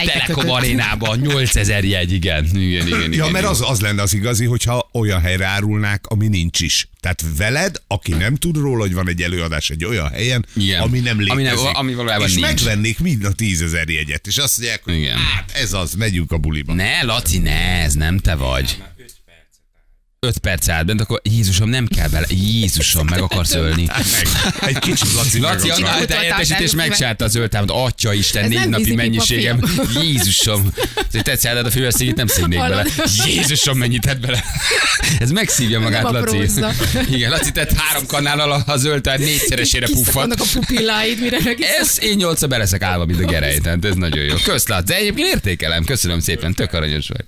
Telekom 0.04 0.50
arénában 0.50 1.18
8000 1.18 1.85
jegy, 1.85 2.12
igen. 2.12 2.44
Igen, 2.44 2.87
igen, 2.87 2.87
igen. 2.99 3.12
Ja, 3.12 3.23
mert 3.25 3.37
igen. 3.37 3.44
az, 3.44 3.61
az 3.71 3.80
lenne 3.80 4.02
az 4.02 4.12
igazi, 4.14 4.44
hogyha 4.44 4.88
olyan 4.92 5.21
helyre 5.21 5.47
árulnák, 5.47 6.06
ami 6.06 6.28
nincs 6.28 6.61
is. 6.61 6.88
Tehát 7.00 7.25
veled, 7.37 7.76
aki 7.87 8.12
nem 8.12 8.35
tud 8.35 8.56
róla, 8.56 8.80
hogy 8.80 8.94
van 8.94 9.09
egy 9.09 9.23
előadás 9.23 9.71
egy 9.71 9.85
olyan 9.85 10.09
helyen, 10.11 10.47
Igen. 10.56 10.80
ami 10.80 10.99
nem 10.99 11.16
Ami 11.28 11.42
létezik. 11.42 11.64
nem- 11.64 11.75
ami 11.75 11.94
valójában 11.94 12.26
és 12.28 12.35
nincs. 12.35 12.47
megvennék 12.47 12.99
mind 12.99 13.25
a 13.25 13.33
tízezer 13.33 13.88
jegyet, 13.88 14.26
és 14.26 14.37
azt 14.37 14.59
mondják, 14.59 14.83
hogy 14.85 14.94
Igen. 14.94 15.16
hát 15.16 15.52
ez 15.54 15.73
az, 15.73 15.94
megyünk 15.94 16.33
a 16.33 16.38
buliba. 16.38 16.75
Ne, 16.75 17.02
Laci, 17.02 17.38
ne, 17.38 17.83
ez 17.83 17.94
nem 17.94 18.18
te 18.18 18.35
vagy. 18.35 18.83
5 20.25 20.38
perc 20.38 20.69
állt 20.69 20.87
bent, 20.87 21.00
akkor 21.00 21.21
Jézusom, 21.25 21.69
nem 21.69 21.87
kell 21.87 22.09
bele. 22.09 22.26
Jézusom, 22.31 23.07
meg 23.11 23.21
akarsz 23.21 23.54
ölni. 23.64 23.85
Meg, 23.87 24.28
egy 24.69 24.78
kicsit 24.78 25.12
Laci, 25.12 25.38
Laci, 25.38 25.71
a 25.71 26.04
teljesítés 26.07 26.75
megcsinálta 26.75 27.25
a 27.25 27.28
zöld 27.28 27.50
támot. 27.50 27.71
Atya 27.71 28.12
Isten, 28.12 28.49
négy 28.49 28.69
napi 28.69 28.95
mennyiségem. 28.95 29.61
Jézusom. 30.02 30.73
Te 31.11 31.23
tetszett 31.23 31.66
a 31.66 31.71
füleszégét, 31.71 32.16
nem 32.16 32.26
szívnék 32.26 32.59
bele. 32.59 32.87
Jézusom, 33.26 33.78
mennyit 33.78 34.00
tett 34.00 34.21
bele. 34.21 34.45
Ez 35.19 35.31
megszívja 35.31 35.81
magát, 35.81 36.02
Laci. 36.02 36.50
Igen, 37.11 37.31
Laci 37.31 37.52
tett 37.52 37.73
három 37.73 38.07
kannállal 38.07 38.52
a- 38.52 38.62
a 38.73 38.76
zöld 38.76 39.02
tár 39.02 39.19
négyszeresére 39.19 39.87
puffat. 39.87 40.04
Kiszakadnak 40.04 40.40
a 40.40 40.45
pupilláid, 40.52 41.21
mire. 41.21 41.38
Ez 41.81 41.99
én 42.02 42.16
nyolcra 42.16 42.47
beleszek 42.47 42.83
állva, 42.83 43.04
mint 43.04 43.21
a 43.21 43.25
gerej, 43.26 43.59
tehát 43.59 43.85
ez 43.85 43.95
nagyon 43.95 44.25
jó. 44.25 44.35
Kösz, 44.45 44.66
Laci, 44.66 44.85
de 44.85 44.97
egyébként 44.97 45.28
értékelem, 45.28 45.85
köszönöm 45.85 46.21
szépen, 46.21 46.54
tök 46.54 46.73
aranyos 46.73 47.09
vagy. 47.09 47.25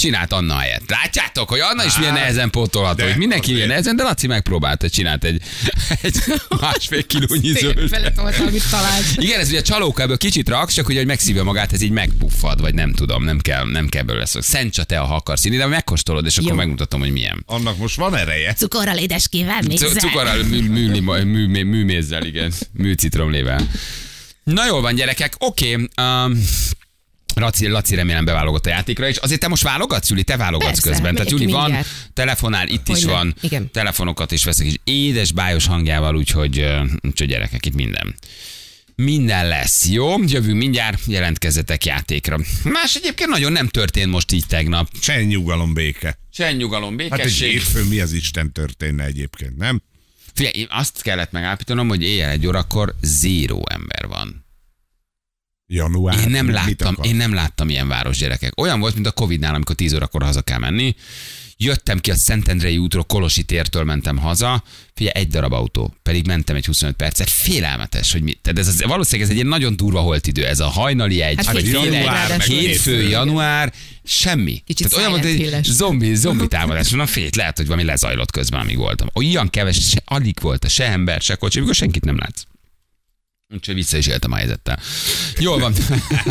Csinált 0.00 0.32
Anna 0.32 0.56
helyett. 0.58 0.90
Látjátok, 0.90 1.48
hogy 1.48 1.60
Anna 1.60 1.84
is 1.84 1.98
milyen 1.98 2.12
nehezen 2.12 2.50
pótolható, 2.50 3.04
hogy 3.04 3.16
mindenki 3.16 3.54
ilyen 3.54 3.68
nehezen, 3.68 3.96
de 3.96 4.02
Laci 4.02 4.26
megpróbálta, 4.26 4.88
csinált 4.88 5.24
egy, 5.24 5.42
egy 6.02 6.16
másfél 6.60 7.06
kilónyi 7.06 7.52
zöld. 7.60 7.90
Igen, 9.16 9.40
ez 9.40 9.48
ugye 9.48 9.58
a 9.58 9.62
csalóka 9.62 10.02
ebből 10.02 10.16
kicsit 10.16 10.48
raksz, 10.48 10.74
csak 10.74 10.88
ugye, 10.88 10.98
hogy 10.98 11.06
megszívja 11.06 11.44
magát, 11.44 11.72
ez 11.72 11.80
így 11.80 11.90
megpuffad, 11.90 12.60
vagy 12.60 12.74
nem 12.74 12.92
tudom, 12.92 13.24
nem 13.24 13.38
kell, 13.38 13.70
nem 13.70 13.88
kell 13.88 14.02
belőle 14.02 14.26
szó. 14.26 14.40
Szent 14.40 14.86
te, 14.86 14.98
ha 14.98 15.14
akarsz 15.14 15.44
inni, 15.44 15.56
de 15.56 15.66
megkóstolod, 15.66 16.26
és 16.26 16.36
akkor 16.36 16.50
Jó. 16.50 16.56
megmutatom, 16.56 17.00
hogy 17.00 17.12
milyen. 17.12 17.42
Annak 17.46 17.76
most 17.76 17.96
van 17.96 18.16
ereje. 18.16 18.52
Cukorral 18.52 18.96
édeskével 18.96 19.60
még 19.66 19.78
Cu- 19.78 19.98
Cukorral, 19.98 20.42
mű, 20.42 20.68
mű, 20.68 20.88
mű, 20.90 21.00
mű, 21.24 21.46
mű, 21.46 21.64
műmézzel, 21.64 22.24
igen. 22.24 22.52
Műcitromlével. 22.72 23.68
Na 24.44 24.66
jól 24.66 24.80
van, 24.80 24.94
gyerekek, 24.94 25.34
oké. 25.38 25.72
Okay, 25.72 25.88
um, 26.06 26.42
Laci, 27.34 27.66
Laci 27.66 27.94
remélem 27.94 28.24
beválogott 28.24 28.66
a 28.66 28.70
játékra, 28.70 29.08
és 29.08 29.16
azért 29.16 29.40
te 29.40 29.48
most 29.48 29.62
válogatsz, 29.62 30.08
Juli, 30.10 30.22
te 30.24 30.36
válogatsz 30.36 30.70
Persze, 30.80 30.90
közben. 30.90 31.14
Tehát 31.14 31.30
Juli 31.30 31.46
van, 31.46 31.76
telefonál, 32.14 32.68
itt 32.68 32.88
is 32.88 32.94
Hogyne. 32.94 33.12
van, 33.12 33.34
Igen. 33.40 33.70
telefonokat 33.70 34.32
is 34.32 34.44
veszek, 34.44 34.66
és 34.66 34.74
édes, 34.84 35.32
bájos 35.32 35.66
hangjával, 35.66 36.16
úgyhogy, 36.16 36.66
úgyhogy 37.00 37.28
gyerekek, 37.28 37.66
itt 37.66 37.74
minden. 37.74 38.14
Minden 38.94 39.48
lesz, 39.48 39.86
jó? 39.88 40.14
Jövünk 40.26 40.58
mindjárt, 40.58 41.00
jelentkezzetek 41.06 41.84
játékra. 41.84 42.38
Más 42.64 42.94
egyébként 42.94 43.30
nagyon 43.30 43.52
nem 43.52 43.68
történt 43.68 44.10
most 44.10 44.32
így 44.32 44.46
tegnap. 44.46 44.88
Csend, 45.00 45.26
nyugalom, 45.26 45.74
béke. 45.74 46.18
Csend, 46.32 46.56
nyugalom, 46.58 46.98
Hát 46.98 47.00
egy 47.00 47.10
békesség. 47.10 47.50
hétfőn 47.50 47.86
mi 47.86 48.00
az 48.00 48.12
Isten 48.12 48.52
történne 48.52 49.04
egyébként, 49.04 49.56
nem? 49.56 49.82
Figyelj, 50.34 50.54
én 50.58 50.66
azt 50.70 51.02
kellett 51.02 51.30
megállapítanom, 51.32 51.88
hogy 51.88 52.02
éjjel 52.02 52.30
egy 52.30 52.46
órakor 52.46 52.94
zéró 53.02 53.66
ember 53.70 54.06
van. 54.06 54.44
Január. 55.72 56.18
Én 56.18 56.30
nem 56.30 56.50
láttam, 56.50 56.96
én 57.02 57.16
nem 57.16 57.34
láttam 57.34 57.68
ilyen 57.68 57.88
város 57.88 58.18
gyerekek. 58.18 58.60
Olyan 58.60 58.80
volt, 58.80 58.94
mint 58.94 59.06
a 59.06 59.10
Covid-nál, 59.10 59.54
amikor 59.54 59.74
10 59.74 59.94
órakor 59.94 60.22
haza 60.22 60.42
kell 60.42 60.58
menni. 60.58 60.94
Jöttem 61.56 61.98
ki 61.98 62.10
a 62.10 62.14
Szentendrei 62.14 62.78
útról, 62.78 63.04
Kolosi 63.04 63.42
tértől 63.42 63.84
mentem 63.84 64.16
haza, 64.16 64.62
figyelj, 64.94 65.16
egy 65.16 65.28
darab 65.28 65.52
autó, 65.52 65.94
pedig 66.02 66.26
mentem 66.26 66.56
egy 66.56 66.66
25 66.66 66.96
percet, 66.96 67.30
félelmetes, 67.30 68.12
hogy 68.12 68.22
mit. 68.22 68.38
Tehát 68.42 68.58
ez, 68.58 68.68
az, 68.68 68.82
valószínűleg 68.82 69.22
ez 69.24 69.28
egy 69.28 69.40
ilyen 69.40 69.48
nagyon 69.58 69.76
durva 69.76 70.00
holtidő, 70.00 70.46
ez 70.46 70.60
a 70.60 70.66
hajnali 70.66 71.20
egy, 71.20 71.36
Hát 71.36 71.52
vagy 71.52 71.74
egy, 71.74 71.92
ráadásul 71.92 72.56
hétfő, 72.56 73.02
január, 73.08 73.72
semmi. 74.04 74.62
Kicsit 74.66 74.88
Tehát 74.88 75.06
olyan 75.06 75.10
volt, 75.10 75.32
hogy 75.32 75.44
Hill-es. 75.44 75.66
zombi, 75.70 76.14
zombi 76.14 76.48
támadás. 76.48 76.90
Na 76.90 77.06
fét, 77.06 77.36
lehet, 77.36 77.56
hogy 77.56 77.66
valami 77.66 77.84
lezajlott 77.84 78.30
közben, 78.30 78.60
amíg 78.60 78.76
voltam. 78.76 79.08
Olyan 79.14 79.50
keves, 79.50 79.88
se, 79.88 80.02
alig 80.04 80.36
volt, 80.40 80.70
se 80.70 80.84
ember, 80.84 81.20
se 81.20 81.34
kocsi, 81.34 81.58
amikor 81.58 81.74
senkit 81.74 82.04
nem 82.04 82.18
látsz. 82.18 82.42
Úgyhogy 83.54 83.74
vissza 83.74 83.96
is 83.96 84.06
éltem 84.06 84.32
a 84.32 84.36
helyzettel. 84.36 84.78
Jól 85.38 85.58
van. 85.58 85.74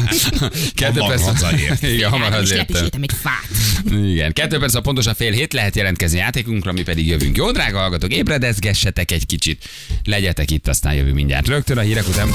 Kettő 0.73 0.99
perc. 1.07 1.21
hazaért. 1.21 1.81
Igen, 1.83 2.09
hamar 2.09 2.31
Hát, 2.31 2.41
és 2.41 2.49
lehet 2.49 2.69
is 2.69 2.75
hazértem. 2.75 2.83
értem 2.83 3.01
egy 3.01 3.11
fát. 3.21 4.03
Igen, 4.11 4.33
kettő 4.33 4.57
perc 4.59 4.73
a 4.75 4.81
pontosan 4.81 5.13
fél 5.15 5.31
hét 5.31 5.53
lehet 5.53 5.75
jelentkezni 5.75 6.17
játékunkra, 6.17 6.71
mi 6.71 6.81
pedig 6.81 7.07
jövünk. 7.07 7.37
Jó, 7.37 7.51
drága 7.51 7.79
hallgatók, 7.79 8.13
ébredezgessetek 8.13 9.11
egy 9.11 9.25
kicsit. 9.25 9.63
Legyetek 10.03 10.51
itt, 10.51 10.67
aztán 10.67 10.93
jövünk 10.93 11.15
mindjárt. 11.15 11.47
Rögtön 11.47 11.77
a 11.77 11.81
hírek 11.81 12.07
után. 12.07 12.29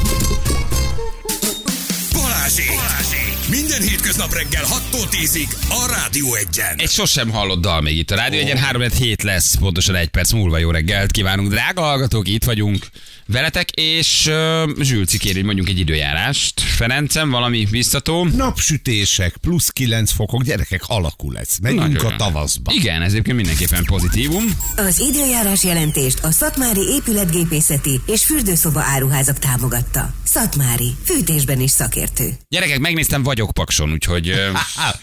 Balázsék! 2.13 2.67
Balázsék! 2.69 3.23
Minden 3.51 3.83
hétköznap 3.83 4.33
reggel 4.33 4.65
6-tól 4.65 5.07
10-ig 5.11 5.49
a 5.69 5.87
Rádió 5.91 6.35
Egyen. 6.35 6.75
Egy 6.77 6.91
sosem 6.91 7.31
hallott 7.31 7.61
dal 7.61 7.81
még 7.81 7.97
itt 7.99 8.11
a 8.11 8.15
rádió, 8.15 8.41
egyen 8.41 8.59
3 8.59 8.83
hét 8.83 9.23
lesz, 9.23 9.55
pontosan 9.55 9.95
egy 9.95 10.09
perc 10.09 10.33
múlva 10.33 10.59
jó 10.59 10.71
reggelt 10.71 11.11
kívánunk. 11.11 11.49
Drága 11.49 11.81
hallgatók, 11.83 12.29
itt 12.29 12.45
vagyunk 12.45 12.87
veletek, 13.27 13.71
és 13.71 14.27
uh, 14.27 14.83
Zsülci 14.83 15.19
kér, 15.19 15.35
hogy 15.35 15.45
mondjuk 15.45 15.69
egy 15.69 15.79
időjárást. 15.79 16.61
Ferencem, 16.61 17.31
valami 17.31 17.67
biztató? 17.71 18.25
Napsütések, 18.25 19.37
plusz 19.37 19.69
9 19.69 20.13
fokok, 20.13 20.43
gyerekek, 20.43 20.83
alakul 20.87 21.39
ez. 21.39 21.49
Megyünk 21.63 21.81
Nagyon 21.81 22.13
a 22.13 22.17
tavaszba. 22.17 22.73
Igen, 22.75 23.03
ez 23.03 23.11
egyébként 23.11 23.37
mindenképpen 23.37 23.85
pozitívum. 23.85 24.45
Az 24.77 24.99
időjárás 25.01 25.65
jelentést 25.65 26.19
a 26.25 26.31
Szatmári 26.31 26.81
épületgépészeti 26.81 28.01
és 28.07 28.25
fürdőszoba 28.25 28.81
áruházak 28.83 29.39
támogatta. 29.39 30.15
Szatmári, 30.25 30.95
fűtésben 31.05 31.61
is 31.61 31.71
szakértő. 31.71 32.33
Gyerekek, 32.49 32.79
megnéztem 32.79 33.23
vagyok 33.23 33.51
pakson, 33.53 33.93
úgyhogy 33.93 34.31
uh, 34.31 34.37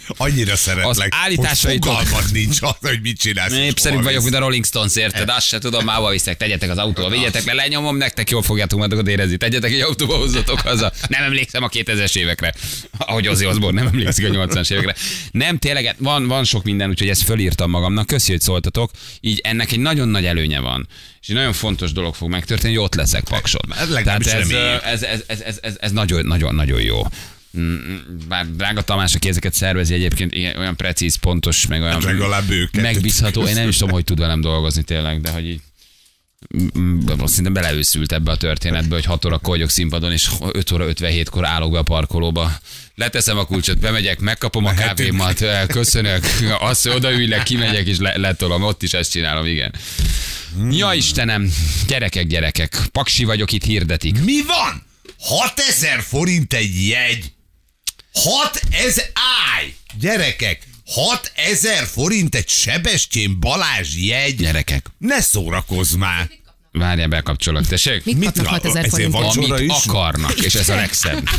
annyira 0.28 0.56
szeretlek, 0.56 0.88
Az 0.88 1.04
állításaitok- 1.10 2.08
hogy 2.10 2.24
nincs 2.32 2.62
az, 2.62 2.76
hogy 2.82 3.00
mit 3.02 3.18
csinálsz. 3.18 3.54
hol 3.84 4.02
vagyok, 4.02 4.24
mint 4.24 4.36
a 4.36 4.40
Rolling 4.40 4.66
Stones, 4.66 4.96
érted? 4.96 5.30
Azt 5.30 5.48
se 5.48 5.60
tudom, 5.60 5.86
mába 5.86 6.10
viszek, 6.10 6.38
tegyetek 6.38 6.70
az 6.70 6.78
autóba, 6.78 7.10
vigyetek 7.10 7.46
le, 7.46 7.54
lenyomom 7.54 7.96
nektek, 8.16 8.30
jól 8.30 8.42
fogjátok 8.42 8.80
magatok 8.80 9.10
érezni. 9.10 9.38
Tegyetek 9.38 9.72
egy 9.72 9.80
autóba, 9.80 10.16
hozzatok 10.16 10.60
haza. 10.60 10.92
Nem 11.08 11.24
emlékszem 11.24 11.64
a 11.64 11.70
2000-es 11.70 12.16
évekre. 12.18 12.54
Ahogy 12.98 13.28
Ozzy 13.28 13.46
Osbourne 13.46 13.82
nem 13.82 13.92
emlékszik 13.94 14.26
a 14.26 14.30
80-as 14.30 14.72
évekre. 14.72 14.96
Nem, 15.32 15.58
tényleg, 15.58 15.86
hát 15.86 15.96
van, 16.00 16.28
van 16.28 16.44
sok 16.44 16.64
minden, 16.64 16.90
úgyhogy 16.90 17.10
ezt 17.10 17.24
fölírtam 17.24 17.70
magamnak. 17.70 18.08
Köszi, 18.08 18.32
hogy 18.32 18.42
szóltatok. 18.42 18.92
Így 19.20 19.40
ennek 19.44 19.72
egy 19.72 19.80
nagyon 19.80 20.08
nagy 20.08 20.26
előnye 20.26 20.60
van. 20.60 20.88
És 21.22 21.28
egy 21.30 21.36
nagyon 21.36 21.54
fontos 21.54 21.92
dolog 21.92 22.16
fog 22.16 22.30
megtörténni, 22.30 22.76
hogy 22.76 22.84
ott 22.86 22.96
leszek 22.96 23.24
pakson. 23.24 23.62
Hát 23.70 24.04
Tehát 24.04 24.28
ez, 24.28 24.50
ez, 24.84 25.04
ez, 25.04 25.24
ez, 25.28 25.42
ez, 25.42 25.58
ez, 25.62 25.76
ez 25.80 25.92
nagyon, 25.92 26.26
nagyon, 26.26 26.56
nagyon 26.56 26.82
jó. 26.82 27.02
Mm, 27.58 27.76
Bár 28.28 28.46
drága 28.56 28.82
Tamás, 28.82 29.16
aki 29.16 29.30
ezeket 29.30 29.54
szervezi 29.54 29.94
egyébként, 29.94 30.34
igen, 30.34 30.58
olyan 30.58 30.76
precíz, 30.76 31.16
pontos, 31.16 31.68
meg 31.68 31.82
olyan 31.82 31.94
Hát 31.94 32.04
legalább 32.04 32.50
őket. 32.50 32.82
megbízható. 32.82 33.48
Én 33.48 33.54
nem 33.54 33.68
is 33.68 33.78
tudom, 33.78 33.94
hogy 33.94 34.04
tud 34.04 34.20
velem 34.20 34.42
dolgozni 34.42 34.84
tényleg, 34.84 35.22
de 35.22 35.30
hogy 35.32 35.48
így 35.48 35.62
Szerintem 37.26 37.54
beleőszült 37.54 38.12
ebbe 38.12 38.32
a 38.32 38.38
történetbe, 38.38 38.96
hogy 38.96 39.06
6 39.06 39.26
órakor 39.26 39.50
vagyok 39.50 39.70
színpadon, 39.70 40.12
és 40.12 40.30
5 40.52 40.72
óra 40.72 40.86
57-kor 40.88 41.46
állok 41.46 41.72
be 41.72 41.78
a 41.78 41.84
parkolóba. 41.84 42.52
Leteszem 42.96 43.38
a 43.38 43.46
kulcsot, 43.46 43.80
bemegyek, 43.80 44.20
megkapom 44.20 44.66
a 44.66 44.74
kávémat, 44.74 45.46
köszönök, 45.68 46.26
azt, 46.60 46.84
hogy 46.88 46.96
odaülnek, 46.96 47.44
kimegyek, 47.44 47.88
és 47.88 47.98
le, 47.98 48.18
letolom, 48.18 48.64
ott 48.64 48.84
is 48.84 48.94
ezt 48.94 49.12
csinálom, 49.12 49.46
igen. 49.46 49.76
Ja 50.70 50.94
Istenem, 50.94 51.54
gyerekek, 51.88 52.28
gyerekek, 52.28 52.78
paksi 52.92 53.24
vagyok, 53.24 53.52
itt 53.52 53.64
hirdetik. 53.64 54.20
Mi 54.24 54.42
van? 54.48 54.86
6000 55.20 56.02
forint 56.02 56.54
egy 56.54 56.88
jegy. 56.88 57.32
6000 58.14 59.12
állj! 59.54 59.74
Gyerekek, 60.00 60.68
6000 60.86 61.86
forint 61.86 62.36
egy 62.36 62.48
Sebestyén 62.48 63.40
Balázs 63.40 63.96
jegy. 63.96 64.36
Gyerekek, 64.36 64.86
Ne 64.98 65.22
szórakozz 65.22 65.94
már. 65.94 66.30
Várjál, 66.72 67.08
bekapcsolok, 67.08 67.66
tessék? 67.68 68.06
Mit, 68.06 68.18
Mit 68.18 68.26
kapnak 68.26 68.46
ra- 68.46 68.52
6000 68.54 68.86
ezért 68.86 68.92
forintot? 69.12 69.22
van- 69.22 69.36
Vacsora 69.36 69.56
Amit 69.56 69.70
is? 69.78 69.86
akarnak, 69.86 70.34
és 70.40 70.56
ez 70.56 70.70
a 70.70 70.76
legszebb. 70.76 71.30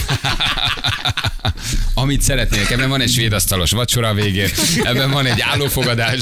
Amit 1.94 2.22
szeretnének, 2.22 2.70
ebben 2.70 2.88
van 2.88 3.00
egy 3.00 3.10
svéd 3.10 3.32
asztalos 3.32 3.70
vacsora 3.70 4.08
a 4.08 4.14
végén, 4.14 4.48
ebben 4.82 5.10
van 5.10 5.26
egy 5.26 5.40
állófogadás, 5.40 6.20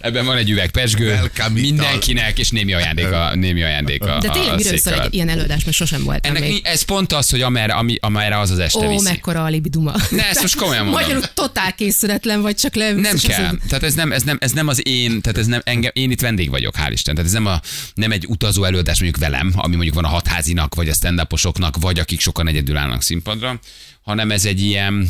ebben 0.00 0.24
van 0.24 0.36
egy 0.36 0.50
üveg 0.50 0.70
pesgő, 0.70 1.30
mindenkinek, 1.52 2.38
és 2.38 2.50
némi 2.50 2.72
ajándéka, 2.72 3.34
némi 3.34 3.62
ajándéka 3.62 4.18
De 4.18 4.28
a, 4.28 4.32
tényleg 4.32 4.52
a 4.52 4.56
miről 4.56 4.78
szól 4.78 5.00
egy 5.00 5.14
ilyen 5.14 5.28
előadás, 5.28 5.64
mert 5.64 5.76
sosem 5.76 6.04
voltam 6.04 6.34
Ennek 6.36 6.48
még. 6.48 6.60
ez 6.64 6.82
pont 6.82 7.12
az, 7.12 7.30
hogy 7.30 7.40
amerre, 7.42 7.72
ami, 7.72 7.96
amerre 8.00 8.38
az 8.38 8.50
az 8.50 8.58
este 8.58 8.86
Ó, 8.86 8.88
viszi. 8.88 9.04
mekkora 9.04 9.44
alibiduma. 9.44 9.94
Ne, 10.10 10.28
ezt 10.28 10.40
most 10.42 10.56
komolyan 10.56 10.84
mondom. 10.84 11.02
Magyarul 11.02 11.24
totál 11.34 11.74
készületlen 11.74 12.40
vagy, 12.42 12.54
csak 12.56 12.74
le. 12.74 12.92
Nem 12.92 13.16
kell. 13.16 13.54
Tehát 13.68 13.82
ez 13.82 13.94
nem, 13.94 14.12
ez, 14.12 14.22
nem, 14.22 14.36
ez 14.40 14.52
nem 14.52 14.68
az 14.68 14.86
én, 14.86 15.20
tehát 15.20 15.38
ez 15.38 15.46
nem 15.46 15.60
engem, 15.64 15.90
én 15.94 16.10
itt 16.10 16.20
vendég 16.20 16.50
vagyok, 16.50 16.74
hál' 16.78 16.90
Isten. 16.92 17.14
Tehát 17.14 17.30
ez 17.30 17.36
nem, 17.36 17.46
a, 17.46 17.60
nem 17.94 18.10
egy 18.12 18.26
utazó 18.52 18.66
előadás 18.66 19.00
mondjuk 19.00 19.22
velem, 19.22 19.52
ami 19.56 19.74
mondjuk 19.74 19.94
van 19.94 20.04
a 20.04 20.08
hatházinak, 20.08 20.74
vagy 20.74 20.88
a 20.88 20.92
stand 20.92 21.20
vagy 21.76 21.98
akik 21.98 22.20
sokan 22.20 22.48
egyedül 22.48 22.76
állnak 22.76 23.02
színpadra, 23.02 23.60
hanem 24.02 24.30
ez 24.30 24.44
egy 24.44 24.60
ilyen 24.60 25.08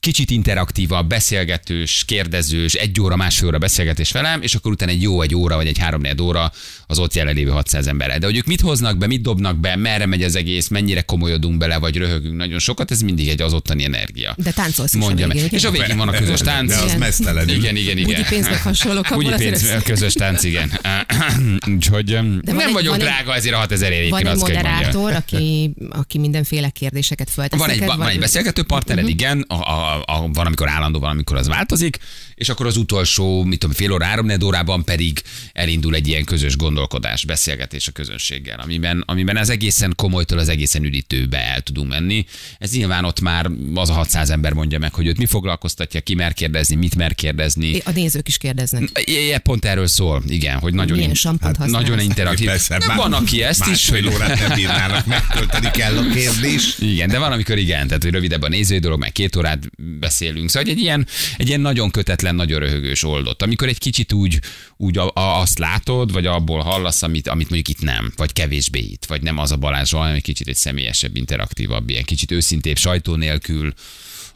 kicsit 0.00 0.30
interaktívabb, 0.30 1.08
beszélgetős, 1.08 2.04
kérdezős, 2.06 2.74
egy 2.74 3.00
óra, 3.00 3.16
másfél 3.16 3.48
óra 3.48 3.58
beszélgetés 3.58 4.10
velem, 4.12 4.42
és 4.42 4.54
akkor 4.54 4.72
utána 4.72 4.90
egy 4.90 5.02
jó 5.02 5.22
egy 5.22 5.34
óra, 5.34 5.56
vagy 5.56 5.66
egy 5.66 5.78
három 5.78 6.02
óra 6.20 6.52
az 6.86 6.98
ott 6.98 7.14
jelenlévő 7.14 7.50
600 7.50 7.86
emberrel. 7.86 8.18
De 8.18 8.26
hogy 8.26 8.36
ők 8.36 8.46
mit 8.46 8.60
hoznak 8.60 8.98
be, 8.98 9.06
mit 9.06 9.22
dobnak 9.22 9.56
be, 9.58 9.76
merre 9.76 10.06
megy 10.06 10.22
az 10.22 10.36
egész, 10.36 10.68
mennyire 10.68 11.00
komolyodunk 11.00 11.58
bele, 11.58 11.78
vagy 11.78 11.96
röhögünk 11.96 12.36
nagyon 12.36 12.58
sokat, 12.58 12.90
ez 12.90 13.00
mindig 13.00 13.28
egy 13.28 13.40
az 13.40 13.52
ottani 13.52 13.84
energia. 13.84 14.34
De 14.36 14.50
táncolsz 14.50 14.94
is 14.94 15.00
a 15.02 15.04
Mondja 15.04 15.26
végén, 15.26 15.42
meg. 15.42 15.52
És 15.52 15.64
a 15.64 15.70
végén 15.70 15.96
van 15.96 16.08
a 16.08 16.12
közös 16.12 16.40
tánc. 16.40 16.68
De 16.68 16.76
az 16.76 16.84
Igen. 16.84 16.98
mesztelenül. 16.98 17.54
Igen, 17.54 17.76
igen, 17.76 17.96
igen. 17.98 18.10
Bugyi 18.10 18.28
pénznek 18.28 18.62
hasonlók, 18.62 19.10
azért 19.10 19.36
pénz, 19.36 19.82
közös 19.84 20.12
tánc, 20.12 20.42
igen. 20.44 20.72
Úgyhogy 21.74 22.12
van 22.12 22.40
nem 22.42 22.58
egy- 22.58 22.72
vagyok 22.72 22.94
egy- 22.94 23.00
drága, 23.00 23.34
ezért 23.34 23.54
a 23.54 23.58
6000 23.58 23.92
érik. 23.92 24.10
Van 24.10 24.26
egy 24.26 24.36
moderátor, 24.36 25.12
aki, 25.12 25.70
aki 25.90 26.18
mindenféle 26.18 26.68
kérdéseket 26.70 27.30
föltesz. 27.30 27.58
Van 27.58 27.70
egy, 27.70 27.84
van 27.84 28.08
egy 28.08 28.18
beszélgető 28.32 28.62
partnered, 28.62 29.04
Mhm. 29.04 29.12
igen, 29.12 29.40
a, 29.48 29.54
a, 29.54 30.02
a, 30.06 30.28
van, 30.32 30.46
amikor 30.46 30.68
állandó, 30.68 30.98
van, 30.98 31.10
amikor 31.10 31.36
az 31.36 31.48
változik, 31.48 31.98
és 32.34 32.48
akkor 32.48 32.66
az 32.66 32.76
utolsó, 32.76 33.42
mit 33.44 33.58
tudom, 33.58 33.74
fél 33.74 33.92
óra, 33.92 34.04
három 34.04 34.30
órában 34.44 34.84
pedig 34.84 35.22
elindul 35.52 35.94
egy 35.94 36.08
ilyen 36.08 36.24
közös 36.24 36.56
gondolkodás, 36.56 37.24
beszélgetés 37.24 37.88
a 37.88 37.92
közönséggel, 37.92 38.58
amiben, 38.60 39.02
amiben 39.06 39.36
az 39.36 39.50
egészen 39.50 39.92
komolytól 39.96 40.38
az 40.38 40.48
egészen 40.48 40.84
üdítőbe 40.84 41.38
el 41.38 41.60
tudunk 41.60 41.88
menni. 41.88 42.24
Ez 42.58 42.72
nyilván 42.72 43.04
ott 43.04 43.20
már 43.20 43.50
az 43.74 43.88
a 43.90 43.92
600 43.92 44.30
ember 44.30 44.52
mondja 44.52 44.78
meg, 44.78 44.94
hogy 44.94 45.06
őt 45.06 45.18
mi 45.18 45.26
foglalkoztatja, 45.26 46.00
ki 46.00 46.14
mer 46.14 46.32
kérdezni, 46.32 46.74
mit 46.76 46.96
mer 46.96 47.14
kérdezni. 47.14 47.78
A 47.84 47.90
nézők 47.90 48.28
is 48.28 48.36
kérdeznek. 48.38 49.00
É, 49.04 49.36
pont 49.42 49.64
erről 49.64 49.86
szól, 49.86 50.22
igen, 50.28 50.58
hogy 50.58 50.74
nagyon, 50.74 50.96
Milyen 50.96 51.14
sampont 51.14 51.56
használsz? 51.56 51.84
nagyon 51.86 52.00
interaktív. 52.04 52.46
Persze, 52.46 52.78
De 52.78 52.94
van, 52.94 53.12
aki 53.12 53.42
ezt 53.42 53.60
is, 53.60 53.66
másfél 53.66 54.02
hogy 54.02 54.14
órát 54.14 54.38
nem 54.38 54.54
bírnának 54.54 55.06
megtölteni 55.06 55.70
kell 55.70 55.96
a 55.96 56.08
kérdés. 56.12 56.78
igen, 56.78 57.08
de 57.08 57.18
van, 57.18 57.32
amikor 57.32 57.58
igen, 57.58 57.86
tehát 57.86 58.02
hogy 58.02 58.12
rövidebb 58.20 58.42
a 58.42 58.48
nézői 58.48 58.78
dolog, 58.78 58.98
meg 58.98 59.12
két 59.12 59.36
órát 59.36 59.70
beszélünk. 60.00 60.50
Szóval 60.50 60.70
egy 60.70 60.78
ilyen, 60.78 61.06
egy 61.36 61.48
ilyen 61.48 61.60
nagyon 61.60 61.90
kötetlen, 61.90 62.34
nagyon 62.34 62.58
röhögős 62.58 63.02
oldott. 63.02 63.42
Amikor 63.42 63.68
egy 63.68 63.78
kicsit 63.78 64.12
úgy, 64.12 64.40
úgy 64.76 64.98
a, 64.98 65.10
a, 65.14 65.40
azt 65.40 65.58
látod, 65.58 66.12
vagy 66.12 66.26
abból 66.26 66.60
hallasz, 66.60 67.02
amit, 67.02 67.28
amit 67.28 67.50
mondjuk 67.50 67.76
itt 67.78 67.84
nem, 67.84 68.12
vagy 68.16 68.32
kevésbé 68.32 68.78
itt, 68.78 69.04
vagy 69.04 69.22
nem 69.22 69.38
az 69.38 69.52
a 69.52 69.56
Balázs, 69.56 69.92
hanem 69.92 70.14
egy 70.14 70.22
kicsit 70.22 70.48
egy 70.48 70.56
személyesebb, 70.56 71.16
interaktívabb, 71.16 71.90
ilyen 71.90 72.04
kicsit 72.04 72.30
őszintébb, 72.30 72.76
sajtó 72.76 73.14
nélkül, 73.14 73.72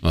Uh, 0.00 0.10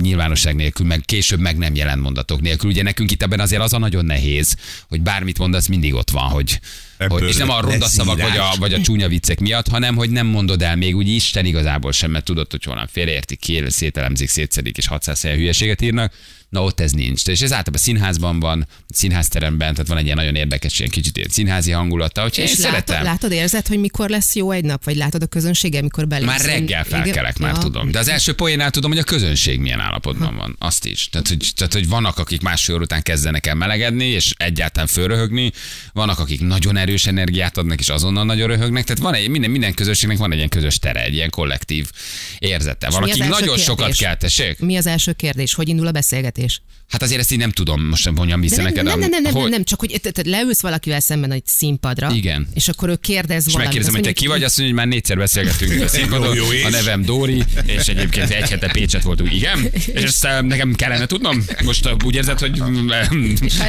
nyilvánosság 0.00 0.54
nélkül, 0.54 0.86
meg 0.86 1.00
később 1.04 1.40
meg 1.40 1.58
nem 1.58 1.74
jelent 1.74 2.02
mondatok 2.02 2.40
nélkül. 2.40 2.70
Ugye 2.70 2.82
nekünk 2.82 3.10
itt 3.10 3.22
ebben 3.22 3.40
azért 3.40 3.62
az 3.62 3.72
a 3.72 3.78
nagyon 3.78 4.04
nehéz, 4.04 4.56
hogy 4.88 5.00
bármit 5.00 5.38
mondasz, 5.38 5.66
mindig 5.66 5.94
ott 5.94 6.10
van, 6.10 6.28
hogy, 6.28 6.60
Ebből 6.96 7.18
hogy 7.18 7.28
és 7.28 7.36
nem 7.36 7.50
a 7.50 7.60
ronda 7.60 7.86
szavak 7.86 8.20
vagy 8.20 8.36
a, 8.36 8.54
vagy 8.58 8.72
a 8.74 8.80
csúnya 8.80 9.08
viccek 9.08 9.40
miatt, 9.40 9.68
hanem 9.68 9.96
hogy 9.96 10.10
nem 10.10 10.26
mondod 10.26 10.62
el 10.62 10.76
még 10.76 10.96
úgy 10.96 11.08
Isten 11.08 11.44
igazából 11.44 11.92
sem, 11.92 12.10
mert 12.10 12.24
tudod, 12.24 12.50
hogy 12.50 12.64
holnap 12.64 12.88
félreértik, 12.92 13.38
kél, 13.38 13.70
szételemzik, 13.70 14.28
szétszedik, 14.28 14.76
és 14.76 14.86
600 14.86 15.22
helyen 15.22 15.38
hülyeséget 15.38 15.80
írnak. 15.80 16.12
Na 16.54 16.62
ott 16.62 16.80
ez 16.80 16.92
nincs. 16.92 17.26
És 17.26 17.40
ez 17.40 17.52
általában 17.52 17.80
színházban 17.80 18.40
van, 18.40 18.66
színházteremben, 18.88 19.72
tehát 19.72 19.88
van 19.88 19.98
egy 19.98 20.04
ilyen 20.04 20.16
nagyon 20.16 20.34
érdekes, 20.34 20.78
ilyen 20.78 20.90
kicsit 20.90 21.16
ilyen 21.16 21.28
színházi 21.28 21.70
hangulata, 21.70 22.22
hogy 22.22 22.38
én 22.38 22.44
És 22.44 22.50
szeretem. 22.50 22.94
látod, 22.94 23.04
látod, 23.04 23.32
érzed, 23.32 23.66
hogy 23.66 23.78
mikor 23.78 24.08
lesz 24.08 24.34
jó 24.34 24.50
egy 24.50 24.64
nap, 24.64 24.84
vagy 24.84 24.96
látod 24.96 25.22
a 25.22 25.26
közönséggel, 25.26 25.82
mikor 25.82 26.08
belépsz? 26.08 26.30
Már 26.30 26.40
reggel 26.40 26.84
felkelek, 26.84 27.38
már 27.38 27.52
Ja. 27.54 27.58
tudom. 27.58 27.90
De 27.90 27.98
az 27.98 28.08
első 28.08 28.32
poénál 28.34 28.70
tudom, 28.70 28.90
hogy 28.90 28.98
a 29.00 29.04
közönség 29.04 29.60
milyen 29.60 29.80
állapotban 29.80 30.36
van. 30.36 30.56
Azt 30.58 30.86
is. 30.86 31.08
Tehát 31.08 31.28
hogy, 31.28 31.48
tehát, 31.56 31.72
hogy 31.72 31.88
vannak, 31.88 32.18
akik 32.18 32.40
másfél 32.40 32.76
után 32.76 33.02
kezdenek 33.02 33.46
el 33.46 33.54
melegedni, 33.54 34.04
és 34.04 34.32
egyáltalán 34.36 34.88
fölröhögni. 34.88 35.52
Vannak, 35.92 36.18
akik 36.18 36.40
nagyon 36.40 36.76
erős 36.76 37.06
energiát 37.06 37.56
adnak, 37.58 37.80
és 37.80 37.88
azonnal 37.88 38.24
nagyon 38.24 38.46
röhögnek. 38.48 38.84
Tehát 38.84 39.02
van 39.02 39.14
egy, 39.14 39.28
minden, 39.28 39.50
minden 39.50 39.74
közösségnek 39.74 40.18
van 40.18 40.30
egy 40.30 40.36
ilyen 40.36 40.48
közös 40.48 40.78
tere, 40.78 41.02
egy 41.04 41.14
ilyen 41.14 41.30
kollektív 41.30 41.90
érzete. 42.38 42.90
Van, 42.90 43.02
akik 43.02 43.24
nagyon 43.28 43.56
sokat 43.58 43.76
kérdés? 43.76 43.98
kell, 43.98 44.16
tessék. 44.16 44.58
Mi 44.58 44.76
az 44.76 44.86
első 44.86 45.12
kérdés? 45.12 45.54
Hogy 45.54 45.68
indul 45.68 45.86
a 45.86 45.92
beszélgetés? 45.92 46.43
Hát 46.88 47.02
azért 47.02 47.20
ezt 47.20 47.32
így 47.32 47.38
nem 47.38 47.50
tudom, 47.50 47.86
most 47.88 48.04
nem 48.04 48.14
mondjam 48.14 48.40
vissza 48.40 48.56
nem, 48.56 48.64
neked. 48.64 48.84
nem, 48.84 48.98
nem, 48.98 49.08
nem, 49.10 49.22
nem, 49.22 49.32
hogy- 49.32 49.50
nem, 49.50 49.64
csak 49.64 49.80
hogy 49.80 49.98
te, 50.02 50.10
te 50.10 50.22
leülsz 50.24 50.60
valakivel 50.60 51.00
szemben 51.00 51.32
egy 51.32 51.42
színpadra, 51.46 52.10
Igen. 52.14 52.48
és 52.54 52.68
akkor 52.68 52.88
ő 52.88 52.96
kérdez 52.96 53.46
És 53.46 53.52
valamit. 53.52 53.64
megkérdezem, 53.64 53.94
hogy 53.94 54.02
te 54.02 54.12
ki 54.12 54.26
vagy, 54.26 54.42
azt 54.42 54.58
mondja, 54.58 54.74
hogy 54.76 54.84
már 54.84 54.94
négyszer 54.94 55.16
beszélgettünk 55.16 55.82
a 55.84 55.88
színpadon. 55.88 56.34
Jó, 56.36 56.44
jó, 56.44 56.52
és? 56.52 56.64
a 56.64 56.70
nevem 56.70 57.02
Dóri, 57.02 57.42
és 57.66 57.88
egyébként 57.88 58.30
egy 58.30 58.50
hete 58.50 58.68
Pécset 58.70 59.02
voltunk. 59.02 59.32
Igen? 59.34 59.68
És 59.94 60.02
ezt 60.02 60.24
eh, 60.24 60.42
nekem 60.42 60.74
kellene 60.74 61.06
tudnom? 61.06 61.44
Most 61.64 61.86
eh, 61.86 61.92
úgy 62.04 62.14
érzed, 62.14 62.38
hogy, 62.38 62.60
eh, 62.88 63.08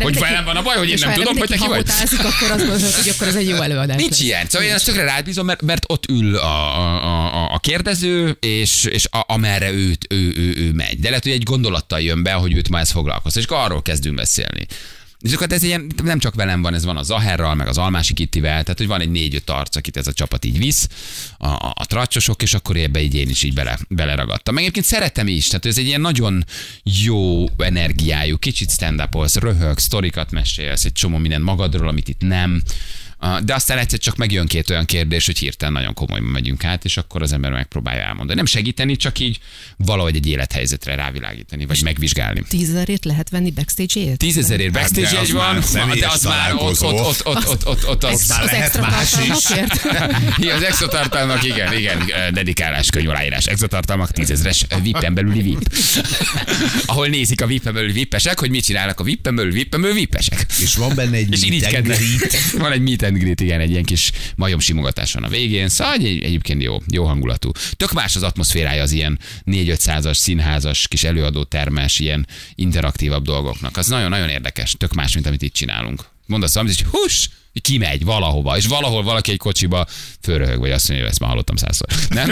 hogy 0.02 0.20
velem 0.20 0.46
van 0.46 0.56
a 0.56 0.62
baj, 0.62 0.78
hogy 0.78 0.88
én 0.88 0.94
és 0.94 1.02
nem 1.02 1.14
tudom, 1.14 1.38
hogy 1.38 1.48
te 1.48 1.56
ki 1.56 1.68
vagy? 1.68 1.86
akkor 2.18 2.52
azt 2.52 2.66
gondolod, 2.66 2.82
hogy 2.96 3.10
akkor 3.10 3.28
ez 3.28 3.36
egy 3.36 3.48
jó 3.48 3.56
előadás. 3.62 3.98
Nincs 3.98 4.20
ilyen. 4.20 4.46
Szóval 4.50 4.68
én 4.68 4.74
ezt 4.74 4.86
tökre 4.86 5.04
rád 5.04 5.24
bízom, 5.26 5.46
mert, 5.46 5.62
mert 5.62 5.84
ott 5.88 6.10
ül 6.10 6.36
a, 6.36 6.78
a, 6.80 7.34
a, 7.34 7.54
a 7.54 7.60
kérdező, 7.60 8.38
és, 8.40 8.84
és 8.84 9.06
a, 9.12 9.24
amerre 9.28 9.72
őt, 9.72 10.06
ő, 10.10 10.34
ő, 10.36 10.54
ő, 10.58 10.72
megy. 10.72 11.00
De 11.00 11.08
lehet, 11.10 11.24
hogy 11.24 11.32
egy 11.34 11.44
gondolattal 11.44 12.02
jön 12.02 12.24
be, 12.24 12.32
hogy 12.32 12.54
őt 12.56 12.70
ma 12.70 12.80
ez 12.80 12.92
foglalkoztat, 12.92 13.44
és 13.44 13.50
akkor 13.50 13.64
arról 13.64 13.82
kezdünk 13.82 14.16
beszélni. 14.16 14.66
És 15.20 15.34
akkor 15.34 15.52
ez 15.52 15.62
egy 15.62 15.68
ilyen, 15.68 15.92
nem 16.04 16.20
csak 16.20 16.36
velem 16.36 16.62
van, 16.62 16.74
ez 16.74 16.86
van 16.86 16.98
a 16.98 17.04
Zaherral, 17.04 17.56
meg 17.56 17.68
az 17.68 17.78
Almási 17.78 18.14
Kittivel, 18.14 18.64
tehát 18.64 18.78
hogy 18.78 18.88
van 18.88 19.02
egy 19.02 19.10
négy-öt 19.10 19.50
arc, 19.50 19.76
akit 19.76 19.98
ez 19.98 20.08
a 20.08 20.14
csapat 20.14 20.46
így 20.46 20.58
visz, 20.58 20.88
a, 21.38 21.48
a, 21.48 21.74
a 21.76 21.86
tracsosok, 21.86 22.42
és 22.42 22.54
akkor 22.54 22.76
ebbe 22.76 23.02
így 23.02 23.16
én 23.16 23.30
is 23.30 23.44
így 23.44 23.54
bele, 23.54 23.80
beleragadtam. 23.90 24.54
Meg 24.54 24.64
egyébként 24.64 24.86
szeretem 24.86 25.28
is, 25.28 25.48
tehát 25.48 25.66
ez 25.66 25.78
egy 25.78 25.86
ilyen 25.86 26.02
nagyon 26.02 26.46
jó 26.84 27.46
energiájú, 27.58 28.38
kicsit 28.38 28.72
stand 28.72 29.02
upolsz 29.02 29.36
röhög, 29.36 29.78
sztorikat 29.78 30.32
mesélsz, 30.32 30.86
egy 30.86 30.94
csomó 30.94 31.18
minden 31.18 31.42
magadról, 31.42 31.88
amit 31.88 32.08
itt 32.08 32.22
nem. 32.22 32.62
De 33.44 33.54
aztán 33.54 33.78
egyszer 33.78 34.00
csak 34.00 34.16
megjön 34.16 34.48
két 34.48 34.70
olyan 34.70 34.86
kérdés, 34.86 35.26
hogy 35.26 35.38
hirtelen 35.38 35.74
nagyon 35.74 35.94
komolyban 35.94 36.30
megyünk 36.30 36.64
át, 36.64 36.86
és 36.86 36.98
akkor 36.98 37.22
az 37.22 37.32
ember 37.32 37.52
megpróbálja 37.52 38.02
elmondani. 38.02 38.36
Nem 38.36 38.46
segíteni, 38.46 38.96
csak 38.96 39.20
így 39.20 39.40
valahogy 39.78 40.16
egy 40.16 40.28
élethelyzetre 40.28 40.96
rávilágítani, 40.96 41.66
vagy 41.66 41.82
megvizsgálni. 41.84 42.44
Tízezerért 42.50 43.06
lehet 43.06 43.30
venni 43.30 43.52
backstage-ért? 43.52 44.18
Tízezerért 44.18 44.78
Hát 44.78 44.82
backstage 44.82 45.20
az 45.20 45.28
jegy 45.28 45.36
van, 45.36 45.62
személyes 45.62 46.00
de 46.00 46.08
az 46.08 46.24
már 46.24 46.54
ott, 46.54 46.82
ott, 46.82 46.82
ott, 46.82 47.26
ott, 47.26 47.48
ott, 47.48 47.68
ott, 47.68 47.88
ott 47.88 48.04
az, 48.04 48.28
már 48.28 48.44
az 48.44 48.52
lehet 48.52 48.66
extra 48.66 48.82
más 48.90 49.14
is. 49.28 50.50
az 50.56 50.64
extra 50.64 50.88
tartalmak, 50.88 51.44
igen, 51.44 51.74
igen, 51.74 52.00
dedikálás, 52.34 52.90
könyv 52.90 53.10
aláírás, 53.10 53.46
extra 53.46 53.68
tartalmak, 53.68 54.12
tízezres 54.12 54.66
vippen 54.82 55.14
belüli 55.14 55.42
vip. 55.42 55.74
Ahol 56.86 57.08
nézik 57.08 57.42
a 57.42 57.48
vippen 57.48 57.74
belüli 57.74 57.92
vippesek, 57.92 58.40
hogy 58.40 58.50
mit 58.50 58.64
csinálnak 58.64 59.00
a 59.00 59.04
vippen 59.04 59.36
belül 59.36 59.52
vippen 59.52 59.82
belül 59.82 59.96
vippesek. 59.96 60.46
És 60.62 60.76
van 60.76 60.96
benne 60.96 61.16
egy 61.16 61.32
És 61.32 61.44
irigykednek. 61.44 62.00
Van 62.58 62.72
egy 62.72 62.82
meet 62.82 63.04
and 63.06 63.18
greet, 63.18 63.42
igen, 63.42 63.60
egy 63.60 63.70
ilyen 63.70 63.84
kis 63.84 64.12
majom 64.36 64.60
simogatáson 64.60 65.24
a 65.24 65.28
végén. 65.28 65.70
Szóval 65.70 65.94
egy, 65.94 66.06
egyébként 66.06 66.62
jó, 66.62 66.78
jó 66.88 67.04
hangulatú. 67.06 67.52
Tök 67.78 67.92
más 67.92 68.16
az 68.16 68.24
atmoszférája 68.24 68.82
az 68.82 68.92
ilyen 68.92 69.20
4-500-as 69.46 70.14
színházas 70.14 70.88
kis 70.88 71.04
előadó 71.04 71.44
termes, 71.44 72.00
ilyen 72.00 72.28
interaktívabb 72.56 73.24
dolgoknak. 73.24 73.78
Az 73.78 73.88
nagyon-nagyon 73.88 74.30
érdekes, 74.30 74.76
tök 74.78 74.94
más, 74.94 75.14
mint 75.14 75.28
amit 75.28 75.42
itt 75.42 75.54
csinálunk. 75.54 76.06
Mondasz 76.26 76.54
valamit, 76.54 76.76
hogy 76.76 76.88
hús, 76.92 77.30
kimegy 77.62 78.06
valahova, 78.06 78.58
és 78.58 78.66
valahol 78.66 79.04
valaki 79.04 79.32
egy 79.32 79.38
kocsiba 79.38 79.86
fölröhög, 80.22 80.60
vagy 80.60 80.72
azt 80.72 80.88
mondja, 80.88 81.06
hogy 81.06 81.14
ezt 81.14 81.22
már 81.22 81.30
hallottam 81.30 81.56
százszor. 81.56 81.88
Nem? 82.10 82.32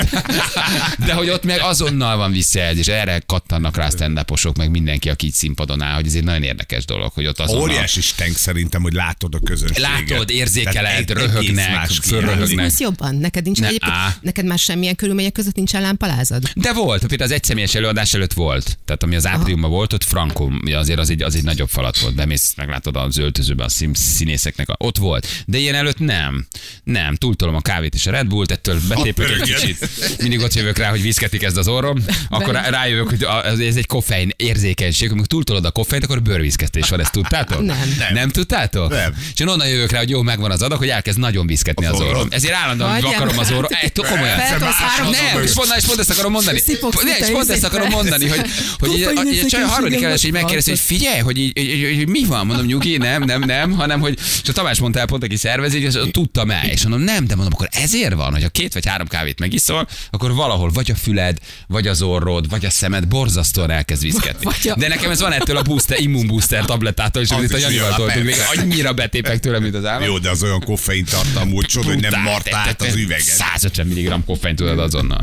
De 1.06 1.14
hogy 1.14 1.30
ott 1.30 1.44
meg 1.44 1.60
azonnal 1.60 2.18
van 2.18 2.32
visszajelzés, 2.32 2.88
erre 2.88 3.22
kattannak 3.26 3.76
rá 3.76 3.90
stand 3.90 4.22
meg 4.58 4.70
mindenki, 4.70 5.10
aki 5.10 5.26
itt 5.26 5.34
színpadon 5.34 5.82
áll, 5.82 5.96
hogy 5.96 6.06
ez 6.06 6.14
egy 6.14 6.24
nagyon 6.24 6.44
érdekes 6.44 6.86
dolog, 6.86 7.12
hogy 7.14 7.28
ott 7.28 7.40
azonnal... 7.40 7.64
Óriási 7.64 8.02
stenk 8.02 8.36
szerintem, 8.36 8.82
hogy 8.82 8.94
látod 8.94 9.36
a 9.36 9.40
közönséget. 9.40 9.92
Látod, 9.92 10.30
érzékeled, 10.30 11.10
röhögnek, 11.10 11.88
fölröhögnek. 11.88 12.66
Ez 12.66 12.80
jobban. 12.80 13.16
Neked 13.16 13.44
nincs 13.44 13.60
Ne, 13.60 13.68
egyébként, 13.68 13.94
neked 14.22 14.46
már 14.46 14.60
semmilyen 14.60 14.96
körülmények 14.96 15.32
között 15.32 15.56
nincsen 15.56 15.82
lámpalázad? 15.82 16.44
De 16.56 16.74
volt, 16.74 17.06
például 17.06 17.30
az 17.30 17.36
egyszemélyes 17.36 17.76
előadás 17.76 18.14
előtt 18.14 18.34
volt. 18.34 18.78
Tehát 18.86 19.04
ami 19.04 19.16
az 19.16 19.28
ápriumban 19.28 19.70
volt, 19.70 19.94
ott 19.94 20.04
Franco, 20.04 20.50
azért 20.74 21.00
az 21.00 21.10
egy, 21.10 21.22
az 21.22 21.36
egy 21.36 21.44
nagyobb 21.44 21.70
falat 21.70 22.00
volt. 22.00 22.16
Bemész, 22.16 22.54
meglátod 22.56 22.96
az 22.96 23.18
öltözőben 23.18 23.66
a 23.66 23.70
szín, 23.70 23.94
színészeknek. 23.94 24.70
A, 24.70 24.76
ott 24.78 24.98
volt. 24.98 25.13
De 25.46 25.58
ilyen 25.58 25.76
előtt 25.76 26.00
nem. 26.00 26.48
Nem. 26.84 27.16
Túltolom 27.16 27.56
a 27.56 27.62
kávét 27.62 27.94
és 27.94 28.06
a 28.06 28.12
Red 28.12 28.28
Bullt, 28.28 28.52
ettől 28.52 28.80
betépök 28.88 29.30
egy 29.30 29.42
kicsit. 29.42 29.90
Mindig 30.22 30.40
ott 30.40 30.54
jövök 30.54 30.78
rá, 30.78 30.90
hogy 30.90 31.02
viszketi 31.02 31.38
kezd 31.38 31.58
az 31.58 31.68
orrom. 31.68 32.06
Akkor 32.30 32.54
rá, 32.54 32.70
rájövök, 32.70 33.10
hogy 33.10 33.28
ez 33.44 33.60
ez 33.60 33.76
egy 33.76 33.88
koffein 33.88 34.32
érzékenység. 34.36 35.12
Amikor 35.12 35.28
túltolod 35.28 35.66
a 35.66 35.72
koffeint, 35.72 36.04
akkor 36.04 36.22
bőrvízkeztés 36.22 36.90
van. 36.90 37.00
Ezt 37.00 37.12
tudtátok? 37.12 37.66
Nem. 37.66 37.96
Nem, 37.98 38.14
nem 38.14 38.30
tudtátok? 38.30 38.90
Nem. 38.90 39.14
És 39.34 39.40
én 39.40 39.48
onnan 39.48 39.68
jövök 39.68 39.92
rá, 39.92 39.98
hogy 39.98 40.10
jó, 40.10 40.22
megvan 40.22 40.52
az 40.52 40.62
adag, 40.62 40.78
hogy 40.78 40.90
elkezd 40.90 41.20
nagyon 41.20 41.48
viszketni 41.48 41.86
az 41.86 42.00
orrom. 42.00 42.28
Ezért 42.30 42.54
állandóan 42.54 43.02
vakarom 43.02 43.38
az 43.38 43.52
orrom. 43.52 43.72
Egy, 43.82 43.92
komolyan. 43.92 44.38
Nem, 44.38 45.44
és 45.44 45.52
pont, 45.54 45.74
és 45.78 45.84
pont 45.86 46.00
ezt 46.00 46.10
akarom 46.10 46.32
mondani. 46.32 46.62
Ne, 47.04 47.18
és 47.18 47.32
pont 47.32 47.50
ezt 47.50 47.64
akarom 47.64 47.90
mondani, 47.90 48.28
hogy, 48.28 48.50
hogy 48.80 49.04
a, 49.04 49.50
csaj 49.50 49.62
a 49.62 49.68
harmadik 49.68 50.02
érzékenységem 50.04 50.10
eles 50.10 50.24
így 50.24 50.32
van. 50.32 50.42
megkérdezi, 50.42 50.70
hogy 50.70 50.80
figyelj, 50.80 51.20
hogy, 51.20 52.08
mi 52.08 52.26
van, 52.26 52.46
mondom, 52.46 52.66
nyugi, 52.66 52.98
nem, 52.98 53.24
nem, 53.24 53.42
nem, 53.42 53.72
hanem 53.72 54.00
hogy, 54.00 54.20
és 54.44 54.50
a 54.50 54.54
Tamás 54.54 54.80
mondta 54.80 55.00
el 55.04 55.10
pont, 55.10 55.24
aki 55.24 55.36
szervezi, 55.36 55.82
és 55.82 55.94
tudtam 56.12 56.52
el, 56.52 56.66
és 56.66 56.82
mondom, 56.82 57.02
nem, 57.02 57.28
de 57.28 57.36
mondom, 57.36 57.54
akkor 57.54 57.68
ezért 57.72 58.14
van, 58.14 58.32
hogy 58.32 58.44
ha 58.44 58.50
két 58.50 58.74
vagy 58.74 58.86
három 58.86 59.08
kávét 59.08 59.40
megiszol, 59.40 59.88
akkor 60.12 60.34
valahol 60.34 60.70
vagy 60.72 60.92
a 60.92 60.96
füled, 60.96 61.38
vagy 61.68 61.88
az 61.88 62.02
orrod, 62.02 62.50
vagy 62.50 62.66
a 62.66 62.70
szemed 62.70 63.08
borzasztóan 63.08 63.70
elkezd 63.72 64.02
viszketni. 64.02 64.46
A- 64.70 64.76
De 64.78 64.88
nekem 64.88 65.12
ez 65.12 65.20
van 65.20 65.32
ettől 65.32 65.58
a 65.58 65.62
booster, 65.62 66.00
immunbooster 66.00 66.66
tablettától, 66.66 67.22
és 67.22 67.30
Az 67.30 67.38
amit 67.38 67.54
a 67.54 67.58
Janival 67.58 67.96
toltunk, 67.96 68.26
még 68.26 68.36
annyira 68.58 68.94
betépek 68.94 69.40
tőle, 69.40 69.60
mint 69.60 69.76
az 69.76 69.86
állam. 69.86 70.04
Jó, 70.04 70.18
de 70.18 70.30
az 70.30 70.44
olyan 70.44 70.60
koffein 70.64 71.06
tartalmú, 71.06 71.56
hogy 71.74 71.84
nem 71.86 72.00
Brutál, 72.00 72.22
mart 72.22 72.54
át 72.54 72.66
te- 72.66 72.74
te- 72.74 72.88
az 72.92 72.96
üveget. 72.96 73.24
150 73.24 73.88
mg 73.88 74.26
koffein 74.26 74.56
tudod 74.56 74.80
azonnal. 74.80 75.20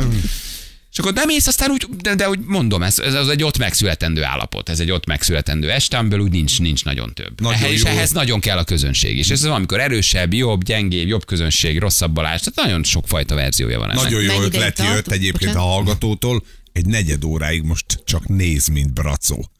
És 0.92 0.98
akkor 0.98 1.12
nem 1.12 1.28
ész, 1.28 1.46
aztán 1.46 1.70
úgy, 1.70 1.86
de, 2.02 2.14
de 2.14 2.28
úgy 2.28 2.38
mondom, 2.38 2.82
ez, 2.82 2.98
ez 2.98 3.14
az 3.14 3.28
egy 3.28 3.42
ott 3.42 3.58
megszületendő 3.58 4.24
állapot, 4.24 4.68
ez 4.68 4.80
egy 4.80 4.90
ott 4.90 5.06
megszületendő 5.06 5.70
este, 5.70 5.98
amiből 5.98 6.18
úgy 6.18 6.30
nincs, 6.30 6.60
nincs 6.60 6.84
nagyon 6.84 7.14
több. 7.14 7.40
Nagyon 7.40 7.58
ehhez, 7.58 7.72
és 7.72 7.82
jó. 7.82 7.88
ehhez 7.88 8.10
nagyon 8.10 8.40
kell 8.40 8.58
a 8.58 8.64
közönség 8.64 9.18
is. 9.18 9.30
Ez 9.30 9.42
az, 9.42 9.50
amikor 9.50 9.80
erősebb, 9.80 10.34
jobb, 10.34 10.64
gyengébb, 10.64 11.08
jobb 11.08 11.24
közönség, 11.24 11.78
rosszabb 11.78 12.12
balás, 12.12 12.40
tehát 12.40 12.54
nagyon 12.68 12.84
sokfajta 12.84 13.34
verziója 13.34 13.78
van 13.78 13.90
ennek. 13.90 14.02
Nagyon 14.02 14.22
jó 14.22 14.42
ötlet 14.42 14.78
jött 14.78 15.10
egyébként 15.10 15.50
a 15.50 15.54
Bocsánat. 15.54 15.72
hallgatótól, 15.72 16.42
egy 16.72 16.86
negyed 16.86 17.24
óráig 17.24 17.62
most 17.62 17.84
csak 18.04 18.28
néz, 18.28 18.66
mint 18.66 18.92
bracó. 18.92 19.50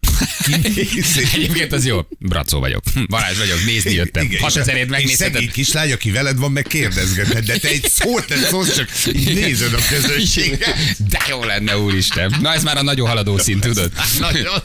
Egyébként 1.34 1.72
az 1.72 1.86
jó. 1.86 2.00
Bracó 2.18 2.60
vagyok. 2.60 2.82
Balázs 3.08 3.38
vagyok, 3.38 3.64
nézni 3.64 3.92
jöttem. 3.92 4.24
Igen, 4.24 4.40
6000ért 4.42 4.82
és 4.82 4.88
megnézheted. 4.88 5.32
szegény 5.32 5.50
kislány, 5.50 5.92
aki 5.92 6.10
veled 6.10 6.38
van, 6.38 6.52
meg 6.52 6.62
kérdezgeted, 6.62 7.44
de 7.44 7.58
te 7.58 7.68
egy 7.68 7.88
szót 7.88 8.28
nem 8.28 8.38
szólsz, 8.38 8.76
csak 8.76 8.90
így 9.12 9.34
nézed 9.34 9.72
a 9.74 9.78
közönséget. 9.88 10.74
De 11.08 11.18
jó 11.28 11.44
lenne, 11.44 11.78
úristen. 11.78 12.34
Na 12.40 12.54
ez 12.54 12.62
már 12.62 12.76
a 12.76 12.82
nagyon 12.82 13.08
haladó 13.08 13.38
szint, 13.38 13.60
tudod? 13.60 13.92
Nagyon. 14.18 14.62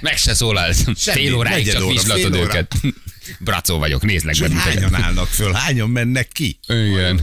Meg 0.00 0.16
se 0.16 0.34
szólalsz. 0.34 0.84
Fél 0.96 1.34
óráig 1.34 1.72
csak 1.72 1.90
vizslatod 1.90 2.34
őket. 2.34 2.74
Bracó 3.38 3.78
vagyok, 3.78 4.02
nézlek 4.02 4.36
benneteket. 4.38 4.74
hányan 4.74 4.94
állnak 4.94 5.28
föl, 5.28 5.52
hányan 5.52 5.90
mennek 5.90 6.28
ki? 6.28 6.58
Igen. 6.66 7.20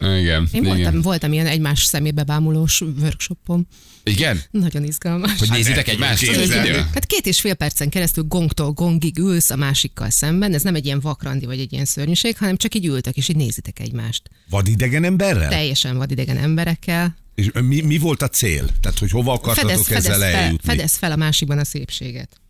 Igen. 0.00 0.48
Én 0.52 0.62
igen. 0.62 0.62
voltam, 0.62 1.00
voltam 1.00 1.32
ilyen 1.32 1.46
egymás 1.46 1.84
szemébe 1.84 2.22
bámulós 2.22 2.80
workshopon. 2.80 3.66
Igen? 4.08 4.42
Nagyon 4.50 4.84
izgalmas. 4.84 5.38
Hogy 5.38 5.48
Hát 5.48 5.56
nézitek 5.56 5.84
tudom 5.84 6.02
egymást? 6.02 6.26
Hát 6.94 7.06
két 7.06 7.26
és 7.26 7.40
fél 7.40 7.54
percen 7.54 7.88
keresztül 7.88 8.24
gongtól 8.24 8.72
gongig 8.72 9.18
ülsz 9.18 9.50
a 9.50 9.56
másikkal 9.56 10.10
szemben, 10.10 10.54
ez 10.54 10.62
nem 10.62 10.74
egy 10.74 10.84
ilyen 10.84 11.00
vakrandi 11.00 11.46
vagy 11.46 11.60
egy 11.60 11.72
ilyen 11.72 11.84
szörnyűség, 11.84 12.36
hanem 12.36 12.56
csak 12.56 12.74
így 12.74 12.86
ültek, 12.86 13.16
és 13.16 13.28
így 13.28 13.36
nézitek 13.36 13.78
egymást. 13.78 14.22
Vadidegen 14.50 15.04
emberrel? 15.04 15.48
Teljesen 15.48 15.96
vadidegen 15.96 16.36
emberekkel. 16.36 17.16
És 17.34 17.50
mi, 17.62 17.80
mi 17.80 17.98
volt 17.98 18.22
a 18.22 18.28
cél? 18.28 18.68
Tehát, 18.80 18.98
hogy 18.98 19.10
hova 19.10 19.32
akartatok 19.32 19.70
Fedez, 19.70 19.86
fedez, 19.86 20.04
ezzel 20.04 20.30
fel, 20.30 20.40
eljutni? 20.40 20.68
fedez 20.68 20.96
fel 20.96 21.12
a 21.12 21.16
másikban 21.16 21.58
a 21.58 21.64
szépséget. 21.64 22.40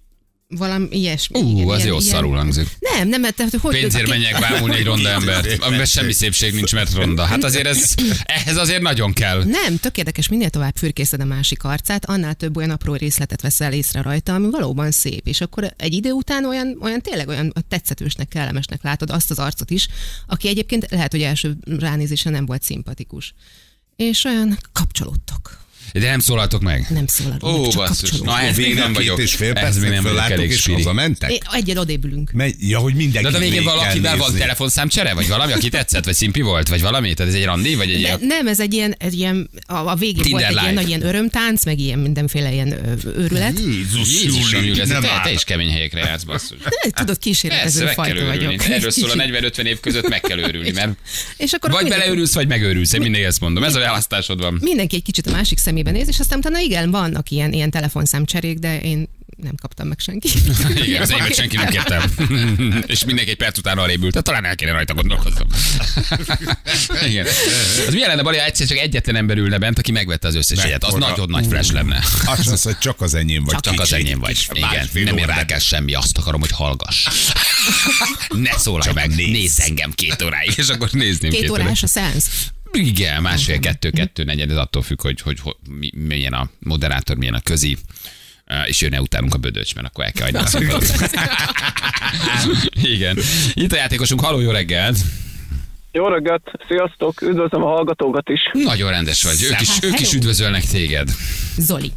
Valami 0.56 0.87
ilyesmi. 0.90 1.40
Ú, 1.40 1.50
igen, 1.50 1.68
az 1.68 1.76
ilyen- 1.76 1.88
jó 1.88 1.98
ilyen- 1.98 2.14
szarul 2.14 2.37
hangzik. 2.37 2.68
Nem, 2.78 3.08
nem, 3.08 3.22
tehát, 3.22 3.54
hogy... 3.54 3.80
Pénzért 3.80 4.02
aki- 4.02 4.11
menjek 4.11 4.40
bámulni 4.40 4.74
egy 4.76 4.84
ronda 4.84 5.08
embert, 5.18 5.62
amiben 5.62 5.87
semmi 5.87 6.12
szépség 6.12 6.54
nincs, 6.54 6.74
mert 6.74 6.94
ronda. 6.94 7.24
Hát 7.24 7.44
azért 7.44 7.66
ez, 7.66 7.94
ehhez 8.24 8.56
azért 8.56 8.82
nagyon 8.82 9.12
kell. 9.12 9.44
Nem, 9.44 9.76
tök 9.76 9.98
érdekes, 9.98 10.28
minél 10.28 10.50
tovább 10.50 10.76
fürkészed 10.76 11.20
a 11.20 11.24
másik 11.24 11.64
arcát, 11.64 12.04
annál 12.04 12.34
több 12.34 12.56
olyan 12.56 12.70
apró 12.70 12.94
részletet 12.94 13.40
veszel 13.42 13.72
észre 13.72 14.02
rajta, 14.02 14.34
ami 14.34 14.50
valóban 14.50 14.90
szép. 14.90 15.26
És 15.26 15.40
akkor 15.40 15.72
egy 15.76 15.92
idő 15.92 16.11
után 16.11 16.44
olyan, 16.44 16.78
olyan 16.80 17.00
tényleg 17.00 17.28
olyan 17.28 17.52
tetszetősnek, 17.68 18.28
kellemesnek 18.28 18.82
látod 18.82 19.11
azt 19.11 19.30
az 19.30 19.38
arcot 19.38 19.70
is, 19.70 19.88
aki 20.26 20.48
egyébként 20.48 20.87
lehet, 20.90 21.11
hogy 21.12 21.22
első 21.22 21.56
ránézésre 21.78 22.30
nem 22.30 22.46
volt 22.46 22.62
szimpatikus. 22.62 23.34
És 23.96 24.24
olyan 24.24 24.58
kapcsolódtok. 24.72 25.66
De 25.92 26.01
nem 26.11 26.18
szólaltok 26.18 26.62
meg? 26.62 26.87
Nem 26.90 27.07
szólalunk 27.07 27.44
Ó, 27.44 27.61
meg, 27.61 27.70
csak 27.70 27.87
basszus. 27.87 28.11
kapcsolunk. 28.11 28.31
Na, 28.40 28.40
ez 28.40 28.57
még 28.57 28.74
nem 28.74 28.92
vagyok. 28.92 29.18
és 29.20 29.35
fél 29.35 29.53
Ez 29.53 29.79
még 29.79 29.90
nem 29.90 30.03
vagyok 30.03 30.31
elég 30.31 30.51
és 30.51 30.59
spiri. 30.59 30.77
hazamentek? 30.77 31.31
É, 31.33 31.38
Egyen 31.53 31.77
odébülünk. 31.77 32.31
Megy, 32.33 32.55
ja, 32.59 32.79
hogy 32.79 32.94
mindenki 32.94 33.31
De 33.31 33.37
a 33.37 33.40
végén 33.40 33.64
valakivel 33.64 34.16
van 34.16 34.35
telefonszámcsere, 34.37 35.14
vagy 35.14 35.29
valami, 35.29 35.53
aki 35.53 35.68
tetszett, 35.68 36.05
vagy 36.05 36.14
szimpi 36.14 36.40
volt, 36.40 36.68
vagy 36.68 36.81
valami? 36.81 37.14
Tehát 37.14 37.33
ez 37.33 37.38
egy 37.38 37.44
randi, 37.44 37.74
vagy 37.74 37.88
egy 37.88 37.94
De 37.94 37.98
ilyen... 38.01 38.18
nem, 38.22 38.46
ez 38.46 38.61
egy 38.61 38.74
ilyen, 38.74 38.94
egy 38.98 39.14
ilyen 39.14 39.51
a, 39.66 39.74
a 39.74 39.94
végén 39.94 40.22
Tinder 40.22 40.40
volt 40.40 40.57
egy 40.57 40.62
ilyen 40.62 40.74
nagy 40.74 40.88
ilyen 40.88 41.07
örömtánc, 41.07 41.64
meg 41.64 41.79
ilyen 41.79 41.98
mindenféle 41.98 42.53
ilyen 42.53 42.74
őrület. 43.16 43.59
Jézus, 43.59 44.22
Jézusom, 44.22 44.64
Júli, 44.64 44.81
ez 44.81 44.88
nem 44.88 45.03
te, 45.22 45.33
is 45.33 45.44
kemény 45.44 45.70
helyekre 45.70 46.01
jársz, 46.01 46.22
basszus. 46.22 46.59
De, 46.59 46.90
tudod, 46.90 47.18
kísérletező 47.18 47.87
fajta 47.87 48.24
vagyok. 48.27 48.64
Erről 48.68 48.90
szól 48.90 49.11
a 49.11 49.12
Kicsit. 49.12 49.57
40-50 49.57 49.62
év 49.64 49.81
között 49.81 50.09
meg 50.09 50.20
kell 50.20 50.38
őrülni, 50.38 50.70
mert 50.70 50.90
És 51.37 51.53
akkor 51.53 51.70
vagy 51.70 51.88
beleőrülsz, 51.88 52.35
vagy 52.35 52.48
megőrülsz. 52.48 52.92
Én 52.92 53.01
mindig 53.01 53.22
ezt 53.22 53.40
mondom. 53.40 53.64
Ez 53.64 53.74
a 53.74 53.79
választásod 53.79 54.40
van. 54.40 54.59
mindenki 54.61 54.96
egy 54.96 55.03
kicsit 55.03 55.27
a 55.27 55.31
másik 55.31 55.59
szemébe 55.79 55.99
néz, 55.99 56.09
és 56.09 56.19
aztán 56.19 56.38
utána 56.38 56.59
igen, 56.59 56.91
vannak 56.91 57.31
ilyen, 57.31 57.53
ilyen 57.53 57.71
telefonszámcserék, 57.71 58.59
de 58.59 58.81
én 58.81 59.09
nem 59.37 59.55
kaptam 59.61 59.87
meg 59.88 59.99
senki. 59.99 60.29
Igen, 60.87 61.03
az 61.03 61.11
enyémet 61.11 61.35
senki 61.35 61.57
nem 61.57 61.69
kértem. 61.69 62.03
És 62.87 63.05
mindenki 63.05 63.31
egy 63.31 63.37
perc 63.37 63.59
után 63.59 63.79
arrébb 63.79 64.03
ült. 64.03 64.11
Tehát 64.11 64.27
talán 64.27 64.45
el 64.45 64.55
kéne 64.55 64.73
rajta 64.73 64.95
gondolkoznom. 64.95 65.47
Igen. 67.09 67.27
Az 67.87 67.93
milyen 67.93 68.09
lenne, 68.09 68.23
Bali, 68.23 68.38
egyszer 68.38 68.67
csak 68.67 68.79
egyetlen 68.79 69.17
ember 69.17 69.37
ülne 69.37 69.59
bent, 69.59 69.79
aki 69.79 69.93
megvette 69.93 70.29
az 70.29 70.35
összes 70.35 70.59
jegyet. 70.59 70.85
Az 70.85 70.95
nagyon 70.95 71.31
nagy 71.31 71.47
flash 71.47 71.73
lenne. 71.73 71.97
Azt 72.25 72.47
mondsz, 72.47 72.64
hogy 72.64 72.79
csak 72.79 73.01
az 73.01 73.14
enyém 73.14 73.45
vagy. 73.45 73.57
Csak 73.61 73.81
az 73.81 73.93
enyém 73.93 74.19
vagy. 74.19 74.49
Igen, 74.53 74.88
nem 75.05 75.17
érdekel 75.17 75.59
semmi, 75.59 75.95
azt 75.95 76.19
akarom, 76.19 76.41
hogy 76.41 76.51
hallgass. 76.51 77.07
Ne 78.29 78.51
szólalj 78.59 78.93
meg, 78.95 79.09
nézz. 79.09 79.31
nézz 79.31 79.61
engem 79.61 79.93
két 79.93 80.23
óráig, 80.23 80.53
és 80.57 80.69
akkor 80.69 80.88
nézném 80.93 81.31
Két 81.31 81.51
óráig. 81.51 81.67
órás 81.67 81.83
a 81.83 81.87
szeánsz. 81.87 82.27
Igen, 82.72 83.22
másfél, 83.22 83.59
kettő, 83.59 83.90
kettő, 83.90 84.24
negyed, 84.24 84.50
ez 84.50 84.57
attól 84.57 84.83
függ, 84.83 85.02
hogy, 85.02 85.20
hogy, 85.20 85.40
hogy 85.40 85.57
mi- 85.68 85.92
milyen 85.94 86.33
a 86.33 86.50
moderátor, 86.59 87.16
milyen 87.16 87.35
a 87.35 87.40
közi, 87.40 87.76
Uh, 88.50 88.68
és 88.68 88.81
jönne 88.81 89.00
utánunk 89.00 89.35
a 89.35 89.38
bödöcs, 89.38 89.74
mert 89.74 89.87
akkor 89.87 90.04
el 90.04 90.12
kell 90.12 90.42
hagyni 90.42 90.70
a. 90.72 90.78
Igen. 92.94 93.18
Itt 93.54 93.72
a 93.72 93.76
játékosunk, 93.76 94.20
haló, 94.20 94.40
jó 94.40 94.50
reggelt! 94.50 94.96
Jó 95.92 96.09
reggelt, 96.09 96.50
sziasztok, 96.68 97.22
üdvözlöm 97.22 97.62
a 97.62 97.66
hallgatókat 97.66 98.28
is. 98.28 98.40
Nagyon 98.52 98.90
rendes 98.90 99.22
vagy, 99.22 99.42
ők 99.50 99.61
is, 99.61 99.78
ők 99.83 100.00
is 100.00 100.12
üdvözölnek 100.12 100.64
téged. 100.64 101.09
Zoli. 101.57 101.92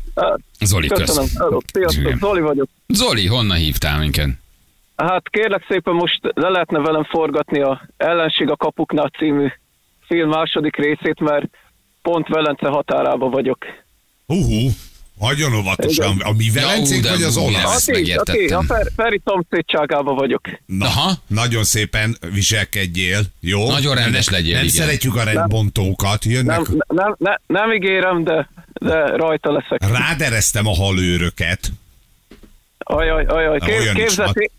Zoli, 0.59 0.87
Köszönöm, 0.87 1.23
kösz. 1.23 1.37
Hello, 1.37 1.59
sziasztok. 1.73 2.17
Zoli 2.19 2.41
vagyok. 2.41 2.69
Zoli, 2.87 3.27
honnan 3.27 3.57
hívtál 3.57 3.99
minket? 3.99 4.29
Hát 4.95 5.29
kérlek 5.29 5.65
szépen 5.69 5.93
most 5.93 6.19
le 6.21 6.49
lehetne 6.49 6.79
velem 6.79 7.03
forgatni 7.03 7.61
a 7.61 7.87
Ellenség 7.97 8.49
a 8.49 8.55
kapuknál 8.55 9.11
című 9.17 9.47
film 10.11 10.29
második 10.29 10.75
részét, 10.75 11.19
mert 11.19 11.45
pont 12.01 12.27
Velence 12.27 12.67
határába 12.67 13.29
vagyok. 13.29 13.57
Hú, 14.27 14.69
nagyon 15.19 15.53
óvatosan. 15.55 16.17
A 16.23 16.31
mi 16.37 16.49
velencénk 16.53 17.03
de 17.03 17.09
vagy 17.09 17.21
az 17.23 17.37
olasz? 17.37 17.75
Ezt 17.75 17.89
Aki, 17.89 17.99
megértettem. 17.99 18.57
a 18.57 18.61
Fer- 18.63 18.91
Feri 18.95 19.21
szomszédságába 19.25 20.13
vagyok. 20.13 20.41
Na, 20.65 20.85
Aha. 20.85 21.11
nagyon 21.27 21.63
szépen 21.63 22.17
viselkedjél, 22.33 23.19
jó? 23.39 23.67
Nagyon 23.67 23.95
rendes 23.95 24.29
legyél, 24.29 24.53
Nem 24.55 24.63
igen. 24.63 24.75
szeretjük 24.75 25.15
a 25.15 25.23
rendbontókat, 25.23 26.25
jönnek. 26.25 26.57
Nem, 26.67 26.77
nem, 26.87 27.15
nem, 27.17 27.39
nem 27.47 27.71
ígérem, 27.73 28.23
de, 28.23 28.49
de 28.73 29.05
rajta 29.15 29.51
leszek. 29.51 29.89
Rádereztem 29.97 30.67
a 30.67 30.75
halőröket. 30.75 31.71
Ajaj, 32.77 33.25
ajaj, 33.25 33.59
Kép, 33.59 33.93
képzett, 33.93 34.51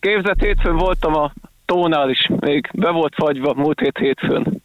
képzett 0.00 0.40
hétfőn 0.40 0.76
voltam 0.76 1.14
a 1.14 1.32
tónál 1.66 2.10
is, 2.10 2.28
még 2.40 2.70
be 2.72 2.90
volt 2.90 3.14
fagyva 3.14 3.54
múlt 3.54 3.80
hét 3.80 3.98
hétfőn. 3.98 4.62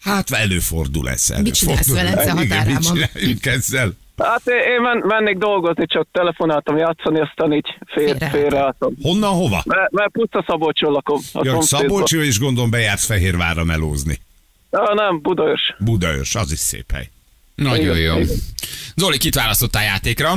Hát 0.00 0.30
előfordul 0.30 1.08
ez. 1.08 1.32
Mit 1.42 1.54
csinálsz 1.54 1.88
előfordul. 1.88 1.94
Velence 1.94 2.22
Igen, 2.22 2.36
mit 2.36 2.52
határában? 2.52 2.82
csináljunk 3.12 3.46
ezzel? 3.46 3.92
Hát 4.16 4.42
én, 4.46 4.80
men, 4.82 4.98
mennék 5.06 5.36
dolgozni, 5.38 5.86
csak 5.86 6.06
telefonáltam 6.12 6.76
játszani, 6.76 7.20
aztán 7.20 7.52
így 7.52 7.66
fél, 7.86 8.06
Félreálltam. 8.06 8.40
félreálltam. 8.40 8.94
Honnan, 9.02 9.30
hova? 9.32 9.62
Mert, 9.66 9.90
mert 9.90 10.10
Puszta 10.10 10.44
Szabolcson 10.46 10.92
lakom. 10.92 11.20
A 11.32 11.40
Ja. 11.44 11.60
Szabolcsi, 11.60 12.18
és 12.18 12.38
gondolom 12.38 12.70
bejársz 12.70 13.04
Fehérvárra 13.04 13.64
melózni. 13.64 14.20
Ja, 14.70 14.94
nem, 14.94 15.20
Budaörs. 15.20 15.74
Budaörs, 15.78 16.34
az 16.34 16.52
is 16.52 16.58
szép 16.58 16.92
hely. 16.92 17.08
Nagyon 17.54 17.78
Igen, 17.80 17.96
jó. 17.98 18.18
igen. 18.18 18.36
Zoli, 18.96 19.18
kit 19.18 19.34
választottál 19.34 19.82
játékra? 19.82 20.34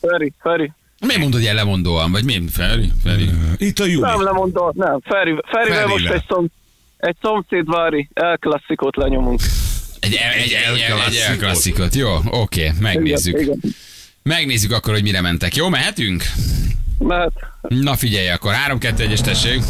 Feri, 0.00 0.32
Feri. 0.42 0.72
Miért 1.00 1.20
mondod 1.20 1.40
ilyen 1.40 1.54
lemondóan? 1.54 2.12
Vagy 2.12 2.24
mi? 2.24 2.42
Feri? 2.52 2.92
Feri? 3.02 3.30
Itt 3.56 3.78
a 3.78 3.84
Júli. 3.84 4.10
Nem 4.10 4.22
lemondom, 4.22 4.70
nem. 4.74 5.00
Feri, 5.00 5.34
Ferivel 5.46 5.86
most 5.86 5.92
Ferivel. 6.06 6.12
egy, 6.14 6.24
szom, 6.28 6.46
egy 7.06 7.16
szomszédvári 7.22 8.08
elklasszikot 8.14 8.96
lenyomunk. 8.96 9.40
Egy, 10.00 10.14
egy, 10.14 10.42
egy, 10.42 10.52
egy, 10.52 10.80
egy 10.80 10.86
klasszikot. 10.94 11.38
klasszikot. 11.38 11.94
Jó, 11.94 12.08
oké, 12.30 12.72
megnézzük. 12.80 13.40
Igen, 13.40 13.56
igen. 13.62 13.74
Megnézzük 14.22 14.72
akkor, 14.72 14.92
hogy 14.92 15.02
mire 15.02 15.20
mentek. 15.20 15.54
Jó, 15.56 15.68
mehetünk? 15.68 16.24
Mert 16.98 17.32
Na 17.68 17.94
figyelj, 17.96 18.28
akkor 18.28 18.52
3-2-1-es 18.68 19.20
tessék. 19.20 19.62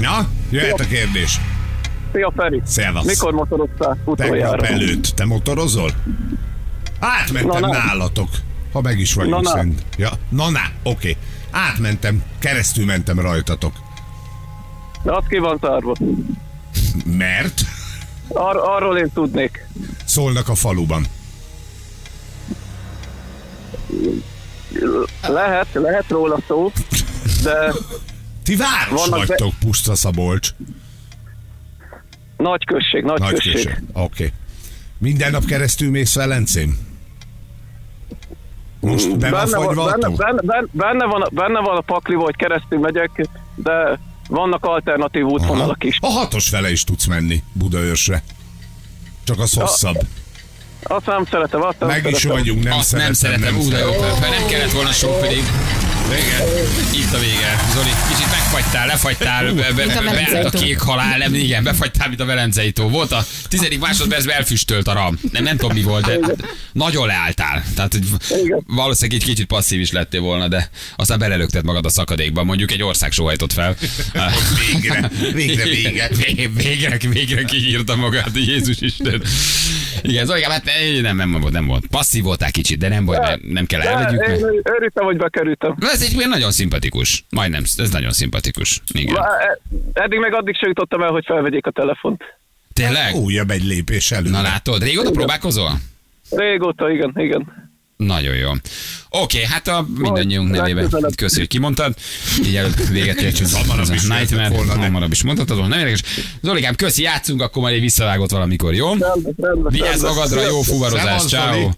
Na, 0.00 0.28
jöhet 0.50 0.80
a 0.80 0.84
kérdés. 0.86 1.40
szia 2.12 2.32
Feri. 2.36 2.60
Szevasz. 2.64 3.04
Mikor 3.06 3.32
motoroztál 3.32 3.88
Tegnap 3.88 4.08
utoljára? 4.08 4.66
előtt. 4.66 5.04
Te 5.06 5.24
motorozol? 5.24 5.90
Átmentem 7.00 7.60
Na, 7.60 7.68
nálatok. 7.68 8.28
Ha 8.72 8.80
meg 8.80 8.98
is 8.98 9.14
vagyunk 9.14 9.34
Na, 9.34 9.40
na. 9.40 9.50
szerint. 9.56 9.82
Ja, 9.96 10.10
na, 10.28 10.50
na, 10.50 10.60
oké. 10.82 11.16
Átmentem, 11.50 12.22
keresztül 12.38 12.84
mentem 12.84 13.18
rajtatok. 13.20 13.72
De 15.02 15.12
az 15.12 15.24
ki 15.28 15.38
van 15.38 15.58
zárva. 15.60 15.94
Mert 17.04 17.60
Ar- 18.28 18.56
arról 18.56 18.98
én 18.98 19.10
tudnék. 19.14 19.66
szólnak 20.04 20.48
a 20.48 20.54
faluban. 20.54 21.06
Lehet, 25.28 25.66
lehet 25.72 26.08
róla 26.08 26.38
szó, 26.46 26.72
de 27.42 27.72
Ti 28.42 28.56
város 28.56 29.00
Vannak 29.08 29.10
be- 29.20 29.26
vagytok, 29.26 29.52
Puszta 29.60 29.94
Szabolcs. 29.94 30.48
nagy 32.36 32.64
község, 32.64 33.02
nagy, 33.04 33.18
Nagy 33.20 33.32
község. 33.32 33.82
Oké. 33.92 34.32
Minden 34.98 35.30
nap 35.30 35.44
keresztül 35.44 35.90
mész 35.90 36.14
Velencén? 36.14 36.78
Most 38.80 39.18
be 39.18 39.30
Benne 39.30 39.56
van, 39.56 39.74
benne, 39.74 40.08
benne, 40.16 40.40
benne, 40.42 40.66
benne, 40.72 41.04
van, 41.06 41.28
benne 41.32 41.60
van 41.60 41.76
a 41.76 41.80
pakli, 41.80 42.14
hogy 42.14 42.36
keresztül 42.36 42.78
megyek, 42.78 43.26
de 43.54 43.98
vannak 44.28 44.64
alternatív 44.64 45.24
útvonalak 45.24 45.84
is. 45.84 45.98
A 46.00 46.06
hatos 46.10 46.48
fele 46.48 46.70
is 46.70 46.84
tudsz 46.84 47.06
menni 47.06 47.42
Budaörsre. 47.52 48.22
Csak 49.24 49.38
az 49.38 49.52
hosszabb. 49.52 50.06
Azt 50.82 51.06
nem 51.06 51.24
szeretem, 51.30 51.62
azt 51.62 51.78
nem 51.78 51.88
Meg 51.88 52.06
is 52.06 52.16
szeretem. 52.16 52.30
vagyunk, 52.30 52.64
nem 52.64 52.78
Azt 52.78 52.88
szeretem. 52.88 53.10
nem 53.10 53.14
szeretem, 53.14 53.56
ú, 53.60 53.68
de 53.68 53.78
jó, 53.78 53.92
fel 53.92 54.30
nem 54.30 54.46
kellett 54.46 54.70
volna 54.72 54.92
sok 54.92 55.20
pedig. 55.20 55.42
Igen. 56.12 56.48
Itt 56.92 57.12
a 57.12 57.18
vége. 57.18 57.60
Zoli, 57.72 57.90
kicsit 58.08 58.30
megfagytál, 58.30 58.86
lefagytál, 58.86 59.54
be, 59.54 59.72
be, 59.72 59.84
Mint 59.84 59.96
a 59.96 60.02
be, 60.02 60.10
beállt 60.10 60.54
a 60.54 60.58
kék 60.58 60.78
halál, 60.78 61.18
nem, 61.18 61.34
igen, 61.34 61.64
befagytál, 61.64 62.08
mint 62.08 62.20
a 62.20 62.24
Velencei 62.24 62.72
tó. 62.72 62.88
Volt 62.88 63.12
a 63.12 63.24
tizedik 63.48 63.80
másodpercben 63.80 64.36
elfüstölt 64.36 64.88
a 64.88 64.92
ram. 64.92 65.18
Nem, 65.32 65.42
nem 65.42 65.56
tudom 65.56 65.74
mi 65.76 65.82
volt, 65.82 66.06
de 66.06 66.18
nagyon 66.72 67.06
leálltál. 67.06 67.64
Tehát 67.74 67.98
valószínűleg 68.66 69.20
egy 69.20 69.26
kicsit 69.26 69.46
passzív 69.46 69.80
is 69.80 69.92
lettél 69.92 70.20
volna, 70.20 70.48
de 70.48 70.70
aztán 70.96 71.18
belelökted 71.18 71.64
magad 71.64 71.84
a 71.84 71.88
szakadékba. 71.90 72.44
Mondjuk 72.44 72.70
egy 72.70 72.82
ország 72.82 73.12
sóhajtott 73.12 73.52
fel. 73.52 73.76
Végre, 74.70 75.10
végre, 75.34 75.64
vége. 75.64 76.08
Végre, 76.26 76.48
végre, 76.48 76.98
végre 77.08 77.42
kiírta 77.42 77.96
magát, 77.96 78.30
Jézus 78.34 78.80
Isten. 78.80 79.22
Igen, 80.02 80.26
Zolikám, 80.26 80.50
hát 80.50 80.64
nem, 81.02 81.16
nem, 81.16 81.40
volt, 81.40 81.52
nem 81.52 81.66
volt. 81.66 81.86
Passzív 81.86 82.22
voltál 82.22 82.50
kicsit, 82.50 82.78
de 82.78 82.88
nem, 82.88 83.04
volt, 83.04 83.20
nem, 83.20 83.40
nem 83.48 83.66
kell 83.66 83.80
elvegyük. 83.80 84.22
Örültem, 84.62 85.04
hogy 85.04 85.16
bekerültem. 85.16 85.74
Ez 85.94 86.02
egy 86.02 86.12
ilyen 86.12 86.28
nagyon 86.28 86.52
szimpatikus. 86.52 87.24
Majdnem, 87.30 87.62
ez 87.76 87.90
nagyon 87.90 88.12
szimpatikus. 88.12 88.80
Igen. 88.92 89.14
Már 89.14 89.40
e- 89.40 89.58
Eddig 89.92 90.18
meg 90.18 90.34
addig 90.34 90.56
se 90.56 90.66
jutottam 90.66 91.02
el, 91.02 91.10
hogy 91.10 91.24
felvegyék 91.26 91.66
a 91.66 91.70
telefont. 91.70 92.22
Tényleg? 92.72 93.14
Újabb 93.14 93.50
egy 93.50 93.64
lépés 93.64 94.10
elő. 94.10 94.30
Na 94.30 94.42
látod, 94.42 94.82
régóta 94.82 95.10
próbálkozol? 95.10 95.78
Régóta, 96.30 96.90
igen, 96.90 97.12
igen. 97.16 97.72
Nagyon 97.96 98.34
jó. 98.34 98.50
Oké, 99.08 99.44
hát 99.44 99.68
a 99.68 99.86
mindannyiunk 99.98 100.50
nevében 100.50 100.90
köszönjük, 101.16 101.48
kimondtad. 101.48 101.94
Így 102.44 102.56
előtt 102.56 102.88
véget 102.88 103.20
értsünk. 103.20 103.50
Hamarabb 103.50 103.94
is 103.94 104.02
Nightmare, 104.02 104.48
volna, 104.48 104.76
hamarabb 104.76 105.12
is 105.12 105.22
mondhatod 105.22 105.56
volna. 105.56 105.74
Nem 105.76 105.86
érdekes. 105.86 106.02
Zolikám, 106.42 106.74
köszi, 106.74 107.02
játszunk, 107.02 107.40
akkor 107.42 107.62
majd 107.62 107.74
egy 107.74 107.80
visszavágott 107.80 108.30
valamikor, 108.30 108.74
jó? 108.74 108.92
Vigyázz 109.68 110.02
magadra, 110.02 110.42
jó 110.42 110.62
Szevasz, 110.62 111.26
ciao. 111.26 111.70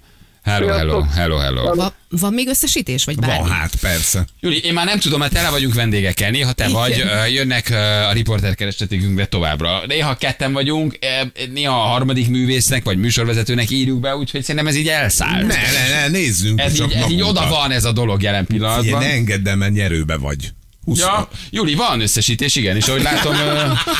Hello, 0.46 0.68
hello, 0.68 1.00
hello, 1.02 1.36
hello. 1.36 1.74
Va, 1.74 1.94
van 2.10 2.32
még 2.32 2.48
összesítés, 2.48 3.04
vagy 3.04 3.16
bármi? 3.16 3.38
Van 3.38 3.50
hát, 3.50 3.74
persze. 3.80 4.24
Júli, 4.40 4.58
én 4.64 4.72
már 4.72 4.84
nem 4.84 4.98
tudom, 4.98 5.18
mert 5.18 5.32
tele 5.32 5.50
vagyunk 5.50 5.74
vendégekkel. 5.74 6.30
Néha 6.30 6.52
te 6.52 6.68
vagy, 6.68 7.00
ö, 7.00 7.26
jönnek 7.26 7.70
a 8.08 8.12
riporterkerestetükünkbe 8.12 9.26
továbbra. 9.26 9.80
Néha 9.86 10.14
ketten 10.14 10.52
vagyunk, 10.52 10.98
ö, 11.00 11.44
néha 11.52 11.82
a 11.82 11.86
harmadik 11.86 12.28
művésznek 12.28 12.84
vagy 12.84 12.98
műsorvezetőnek 12.98 13.70
írjuk 13.70 14.00
be, 14.00 14.16
úgyhogy 14.16 14.40
szerintem 14.40 14.66
ez 14.66 14.76
így 14.76 14.88
elszállt. 14.88 15.46
Ne, 15.46 15.54
ne, 15.54 15.88
ne, 16.00 16.08
nézzünk 16.08 16.60
Ez 16.60 16.72
csak 16.72 16.94
így, 16.94 17.00
ez 17.02 17.10
így 17.10 17.22
oda 17.22 17.48
van 17.48 17.70
ez 17.70 17.84
a 17.84 17.92
dolog 17.92 18.22
jelen 18.22 18.46
pillanatban. 18.46 19.02
ne 19.02 19.10
engedd 19.10 19.48
el, 19.48 19.56
mert 19.56 19.72
nyerőbe 19.72 20.16
vagy. 20.16 20.52
20. 20.86 20.98
Ja, 20.98 21.28
Juli, 21.50 21.74
van 21.74 22.00
összesítés, 22.00 22.54
igen, 22.54 22.76
és 22.76 22.86
ahogy 22.88 23.02
látom, 23.02 23.34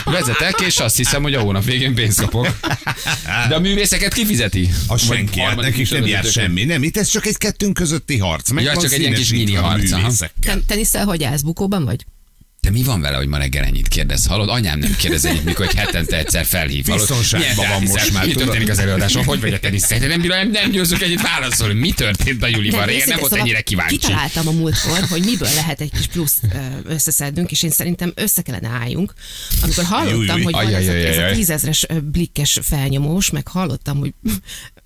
vezetek, 0.04 0.60
és 0.60 0.78
azt 0.78 0.96
hiszem, 0.96 1.22
hogy 1.22 1.34
a 1.34 1.40
hónap 1.40 1.64
végén 1.64 1.94
pénzt 1.94 2.20
kapok. 2.20 2.58
De 3.48 3.54
a 3.54 3.60
művészeket 3.60 4.12
kifizeti? 4.12 4.68
A 4.86 4.96
senki, 4.96 5.40
hát 5.40 5.56
nekik 5.56 5.90
nem 5.90 6.06
jár 6.06 6.24
semmi. 6.24 6.64
Nem, 6.64 6.82
itt 6.82 6.96
ez 6.96 7.08
csak 7.08 7.26
egy 7.26 7.36
kettőnk 7.36 7.74
közötti 7.74 8.18
harc. 8.18 8.50
Meg 8.50 8.64
Ja, 8.64 8.76
csak 8.76 8.92
egy 8.92 9.00
ilyen 9.00 9.14
kis 9.14 9.30
mini 9.30 9.56
a 9.56 9.60
harc. 9.62 10.18
Te, 10.40 10.58
teniszel 10.66 11.04
hogy 11.04 11.24
állsz? 11.24 11.40
Bukóban 11.40 11.84
vagy? 11.84 12.06
De 12.66 12.72
mi 12.72 12.82
van 12.82 13.00
vele, 13.00 13.16
hogy 13.16 13.26
ma 13.26 13.38
reggel 13.38 13.64
ennyit 13.64 13.88
kérdez? 13.88 14.26
Hallod, 14.26 14.48
anyám 14.48 14.78
nem 14.78 14.96
kérdez 14.96 15.24
ennyit, 15.24 15.44
mikor 15.44 15.66
egy 15.66 15.74
hetente 15.74 16.16
egyszer 16.16 16.44
felhív. 16.44 16.86
Hallod? 16.86 17.06
Biztonságban 17.06 17.68
van 17.68 17.82
most 17.82 18.12
már, 18.12 18.26
Mi 18.26 18.32
történik 18.32 18.70
az 18.70 18.78
előadáson? 18.78 19.24
Hogy 19.24 19.40
vagy 19.40 19.52
a 19.52 19.58
tenisz? 19.58 19.88
Nem, 19.88 20.20
bírom, 20.20 20.50
nem 20.50 20.70
győzök 20.70 21.02
egyet 21.02 21.22
válaszolni. 21.22 21.74
Mi 21.74 21.90
történt 21.90 22.42
a 22.42 22.46
Julival? 22.46 22.86
Régen 22.86 23.08
nem 23.08 23.18
volt 23.18 23.30
szóval 23.30 23.46
ennyire 23.46 23.60
kíváncsi. 23.60 23.96
Kitaláltam 23.96 24.48
a 24.48 24.50
múltkor, 24.50 24.98
hogy 25.08 25.24
miből 25.24 25.48
lehet 25.54 25.80
egy 25.80 25.90
kis 25.90 26.06
plusz 26.06 26.40
összeszednünk, 26.84 27.50
és 27.50 27.62
én 27.62 27.70
szerintem 27.70 28.12
össze 28.14 28.42
kellene 28.42 28.68
álljunk. 28.68 29.12
Amikor 29.62 29.84
hallottam, 29.84 30.42
hogy 30.42 30.52
van 30.52 30.74
ez, 30.74 31.18
a, 31.18 31.34
tízezres 31.34 31.86
blikkes 32.02 32.58
felnyomós, 32.62 33.30
meg 33.30 33.48
hallottam, 33.48 33.98
hogy 33.98 34.14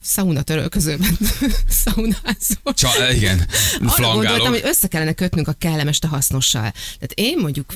szauna 0.00 0.42
törölközőben 0.42 1.18
szaunázol. 1.84 2.74
Csa, 2.74 3.12
igen, 3.12 3.46
Arra 3.86 4.12
gondoltam, 4.12 4.52
hogy 4.52 4.62
össze 4.64 4.88
kellene 4.88 5.12
kötnünk 5.12 5.48
a 5.48 5.52
kellemest 5.52 6.04
a 6.04 6.08
hasznossal. 6.08 6.72
Tehát 6.72 7.12
én 7.14 7.38
mondjuk 7.38 7.74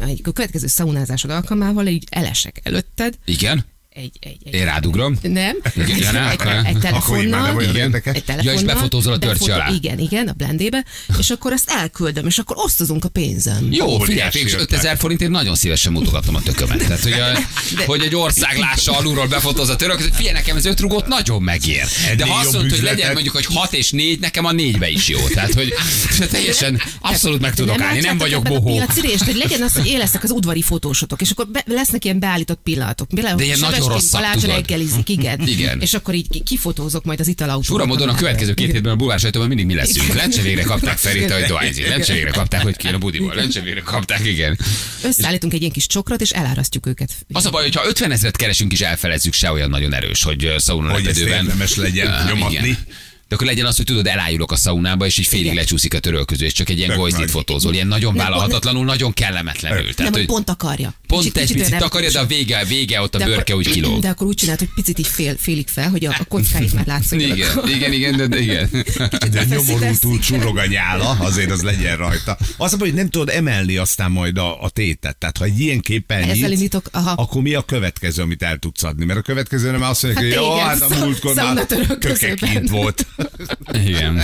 egy 0.00 0.20
a 0.24 0.32
következő 0.32 0.66
szaunázásod 0.66 1.30
alkalmával 1.30 1.86
így 1.86 2.06
elesek 2.10 2.60
előtted, 2.62 3.18
Igen? 3.24 3.64
Egy, 3.98 4.16
egy, 4.20 4.36
egy 4.44 4.54
Én 4.54 4.64
rádugrom. 4.64 5.18
nem. 5.22 5.56
Igen, 5.74 5.90
egy, 5.90 5.90
egy 5.90 6.12
nem 6.12 6.80
telefonnal. 6.80 7.62
Igen. 7.62 7.94
Egy 7.94 8.24
telefonnal. 8.24 8.42
Ja, 8.42 8.52
és 8.52 8.62
befotózol 8.62 9.12
a 9.12 9.16
befotó- 9.16 9.52
alá. 9.52 9.68
Igen, 9.68 9.98
igen, 9.98 10.28
a 10.28 10.32
blendébe, 10.32 10.84
és 11.18 11.30
akkor 11.30 11.52
ezt 11.52 11.70
elküldöm, 11.70 12.26
és 12.26 12.38
akkor 12.38 12.56
osztozunk 12.58 13.04
a 13.04 13.08
pénzem. 13.08 13.68
Jó, 13.72 13.98
figyelj, 13.98 14.30
és 14.32 14.52
ötlet. 14.52 14.60
5000 14.60 14.96
forintért 14.96 15.30
nagyon 15.30 15.54
szívesen 15.54 15.92
mutogatom 15.92 16.34
a 16.34 16.42
tökömet. 16.42 16.78
Tehát, 16.78 17.02
hogy, 17.02 17.12
a, 17.12 17.38
hogy 17.86 18.02
egy 18.02 18.14
ország 18.14 18.58
lássa 18.58 18.96
alulról 18.98 19.26
befotóz 19.26 19.68
a 19.68 19.76
török, 19.76 20.00
hogy 20.00 20.10
figyelj, 20.14 20.34
nekem 20.34 20.56
ez 20.56 20.64
öt 20.64 20.80
rugót 20.80 21.06
nagyon 21.06 21.42
megér. 21.42 21.84
De 22.16 22.26
ha 22.26 22.38
azt 22.38 22.52
mondod, 22.52 22.70
hogy 22.70 22.82
legyen 22.82 23.12
mondjuk, 23.12 23.34
hogy 23.34 23.46
6 23.46 23.72
és 23.72 23.90
4, 23.90 24.20
nekem 24.20 24.44
a 24.44 24.50
4-be 24.50 24.88
is 24.88 25.08
jó. 25.08 25.18
Tehát, 25.18 25.54
hogy 25.54 25.74
teljesen 26.30 26.80
abszolút 27.00 27.40
meg 27.40 27.54
tudok 27.54 27.80
állni, 27.80 28.00
nem 28.00 28.18
vagyok 28.18 28.42
bohó. 28.42 28.78
A 28.78 28.84
piacirést, 28.84 29.24
hogy 29.24 29.36
legyen 29.36 29.62
az, 29.62 29.72
hogy 29.72 29.86
én 29.86 29.98
leszek 29.98 30.22
az 30.22 30.30
udvari 30.30 30.62
fotósotok, 30.62 31.20
és 31.20 31.30
akkor 31.30 31.48
be, 31.48 31.62
lesznek 31.66 32.04
ilyen 32.04 32.18
beállított 32.18 32.60
pillanatok. 32.62 33.12
De 33.12 33.44
ilyen 33.44 33.58
nagyon 33.58 33.87
Balázs 34.10 34.40
tudod. 34.40 34.54
reggelizik, 34.56 35.08
igen. 35.08 35.40
Igen. 35.58 35.80
És 35.80 35.94
akkor 35.94 36.14
így 36.14 36.28
ki- 36.28 36.42
kifotózok 36.42 37.04
majd 37.04 37.20
az 37.20 37.28
italautóban. 37.28 37.64
Fura 37.64 37.86
módon 37.86 38.08
a 38.08 38.14
következő 38.14 38.54
két 38.54 38.72
hétben 38.72 38.92
a 38.92 38.96
bulvár 38.96 39.18
sajtóban 39.18 39.48
mindig 39.48 39.66
mi 39.66 39.74
leszünk. 39.74 40.14
Lencse 40.14 40.42
végre 40.42 40.62
kapták 40.62 40.98
Ferit, 40.98 41.30
hogy 41.32 41.42
dohányzik. 41.42 41.88
Lencse 41.88 42.12
végre 42.12 42.30
kapták, 42.30 42.62
hogy 42.62 42.76
kéne 42.76 42.96
budiból. 42.96 43.34
Lencse 43.34 43.60
végre 43.60 43.80
kapták, 43.80 44.26
igen. 44.26 44.58
Összeállítunk 45.02 45.52
egy 45.52 45.60
ilyen 45.60 45.72
kis 45.72 45.86
csokrot, 45.86 46.20
és 46.20 46.30
elárasztjuk 46.30 46.86
őket. 46.86 47.14
Az 47.32 47.46
a 47.46 47.50
baj, 47.50 47.62
hogyha 47.62 47.86
50 47.86 48.10
ezeret 48.10 48.36
keresünk 48.36 48.72
is 48.72 48.80
elfelezzük, 48.80 49.32
se 49.32 49.52
olyan 49.52 49.70
nagyon 49.70 49.94
erős, 49.94 50.22
hogy 50.22 50.54
szauna 50.56 50.90
Hogy 50.92 51.04
legyen 51.76 52.24
nyomatni. 52.26 52.78
De 53.28 53.34
akkor 53.34 53.46
legyen 53.46 53.66
az, 53.66 53.76
hogy 53.76 53.84
tudod, 53.84 54.06
elájulok 54.06 54.52
a 54.52 54.56
szaunába, 54.56 55.06
és 55.06 55.18
így 55.18 55.26
félig 55.26 55.44
Igen. 55.44 55.56
lecsúszik 55.56 55.94
a 55.94 55.98
törölköző, 55.98 56.44
és 56.44 56.52
csak 56.52 56.68
egy 56.68 56.78
ilyen 56.78 56.96
gojzit 56.96 57.30
fotózol. 57.30 57.74
Ilyen 57.74 57.86
nagyon 57.86 58.14
Nem, 58.14 58.24
vállalhatatlanul, 58.24 58.84
nagyon 58.84 59.12
kellemetlenül. 59.12 59.82
Nem, 59.84 59.92
Tehát, 59.94 60.12
hogy 60.12 60.20
hogy 60.20 60.30
pont 60.34 60.50
akarja. 60.50 60.94
pont 61.06 61.22
Kicsit- 61.22 61.36
egy 61.38 61.46
kicsit 61.46 61.62
picit 61.62 61.82
akarja, 61.82 62.10
de 62.10 62.18
a 62.18 62.26
vége, 62.26 62.64
vége 62.64 63.00
ott 63.00 63.14
a 63.14 63.18
De 63.18 63.24
bőrke 63.24 63.40
akkor- 63.52 63.54
úgy 63.66 63.70
kilóg. 63.72 64.00
De 64.00 64.08
akkor 64.08 64.26
úgy 64.26 64.34
csinált, 64.34 64.58
hogy 64.58 64.68
picit 64.74 64.98
így 64.98 65.06
fél, 65.06 65.36
félig 65.38 65.68
fel, 65.68 65.90
hogy 65.90 66.04
a, 66.04 66.16
a 66.18 66.24
kockáit 66.24 66.72
már 66.72 66.86
látszik. 66.86 67.20
Igen, 67.20 67.68
igen, 67.68 67.92
igen, 67.92 68.16
de, 68.16 68.26
de 68.26 68.40
igen. 68.40 68.70
De 69.30 69.44
nyomorultul 69.44 70.18
csurog 70.18 70.58
a 70.58 70.66
nyála, 70.66 71.08
azért 71.10 71.50
az 71.50 71.62
legyen 71.62 71.96
rajta. 71.96 72.38
Az 72.56 72.72
a 72.72 72.76
baj, 72.76 72.88
hogy 72.88 72.96
nem 72.96 73.08
tudod 73.10 73.28
emelni 73.28 73.76
aztán 73.76 74.10
majd 74.10 74.38
a, 74.38 74.62
a 74.62 74.68
tétet. 74.70 75.16
Tehát 75.16 75.36
ha 75.36 75.44
egy 75.44 75.60
ilyen 75.60 75.80
képen 75.80 76.34
indítok, 76.34 76.88
aha. 76.92 77.10
akkor 77.10 77.42
mi 77.42 77.54
a 77.54 77.62
következő, 77.62 78.22
amit 78.22 78.42
el 78.42 78.58
tudsz 78.58 78.82
adni? 78.82 79.04
Mert 79.04 79.18
a 79.18 79.22
következő 79.22 79.70
nem 79.70 79.82
azt 79.82 80.02
mondják, 80.02 80.24
hogy 80.24 80.34
Hát 80.34 80.44
jó, 80.44 80.52
igen, 80.54 80.66
hát 80.66 80.80
a 80.82 81.04
múltkor 81.04 81.34
már 81.34 81.44
szaunatörök 81.44 81.86
köke 81.86 82.08
közében. 82.08 82.50
kint 82.50 82.68
volt. 82.70 83.06
Igen. 83.72 84.22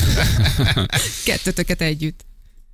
Kettőtöket 1.24 1.80
együtt. 1.80 2.24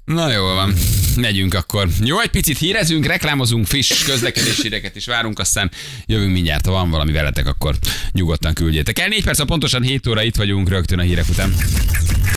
Na 0.04 0.33
jó 0.33 0.42
van, 0.42 0.74
megyünk 1.16 1.54
akkor. 1.54 1.88
Jó, 2.04 2.20
egy 2.20 2.30
picit 2.30 2.59
hírezünk, 2.59 3.06
reklámozunk, 3.06 3.66
friss 3.66 4.04
közlekedési 4.04 4.62
híreket 4.62 4.96
is 4.96 5.06
várunk, 5.06 5.38
aztán 5.38 5.70
jövünk 6.06 6.33
mindjárt, 6.33 6.66
ha 6.66 6.72
van 6.72 6.90
valami 6.90 7.12
veletek, 7.12 7.46
akkor 7.46 7.78
nyugodtan 8.12 8.54
küldjétek 8.54 8.98
el. 8.98 9.09
Négy 9.09 9.24
perc, 9.24 9.44
pontosan 9.44 9.83
7 9.83 10.06
óra 10.06 10.22
itt 10.22 10.37
vagyunk 10.37 10.68
rögtön 10.68 10.98
a 10.98 11.02
hírek 11.02 11.28
után. 11.28 11.54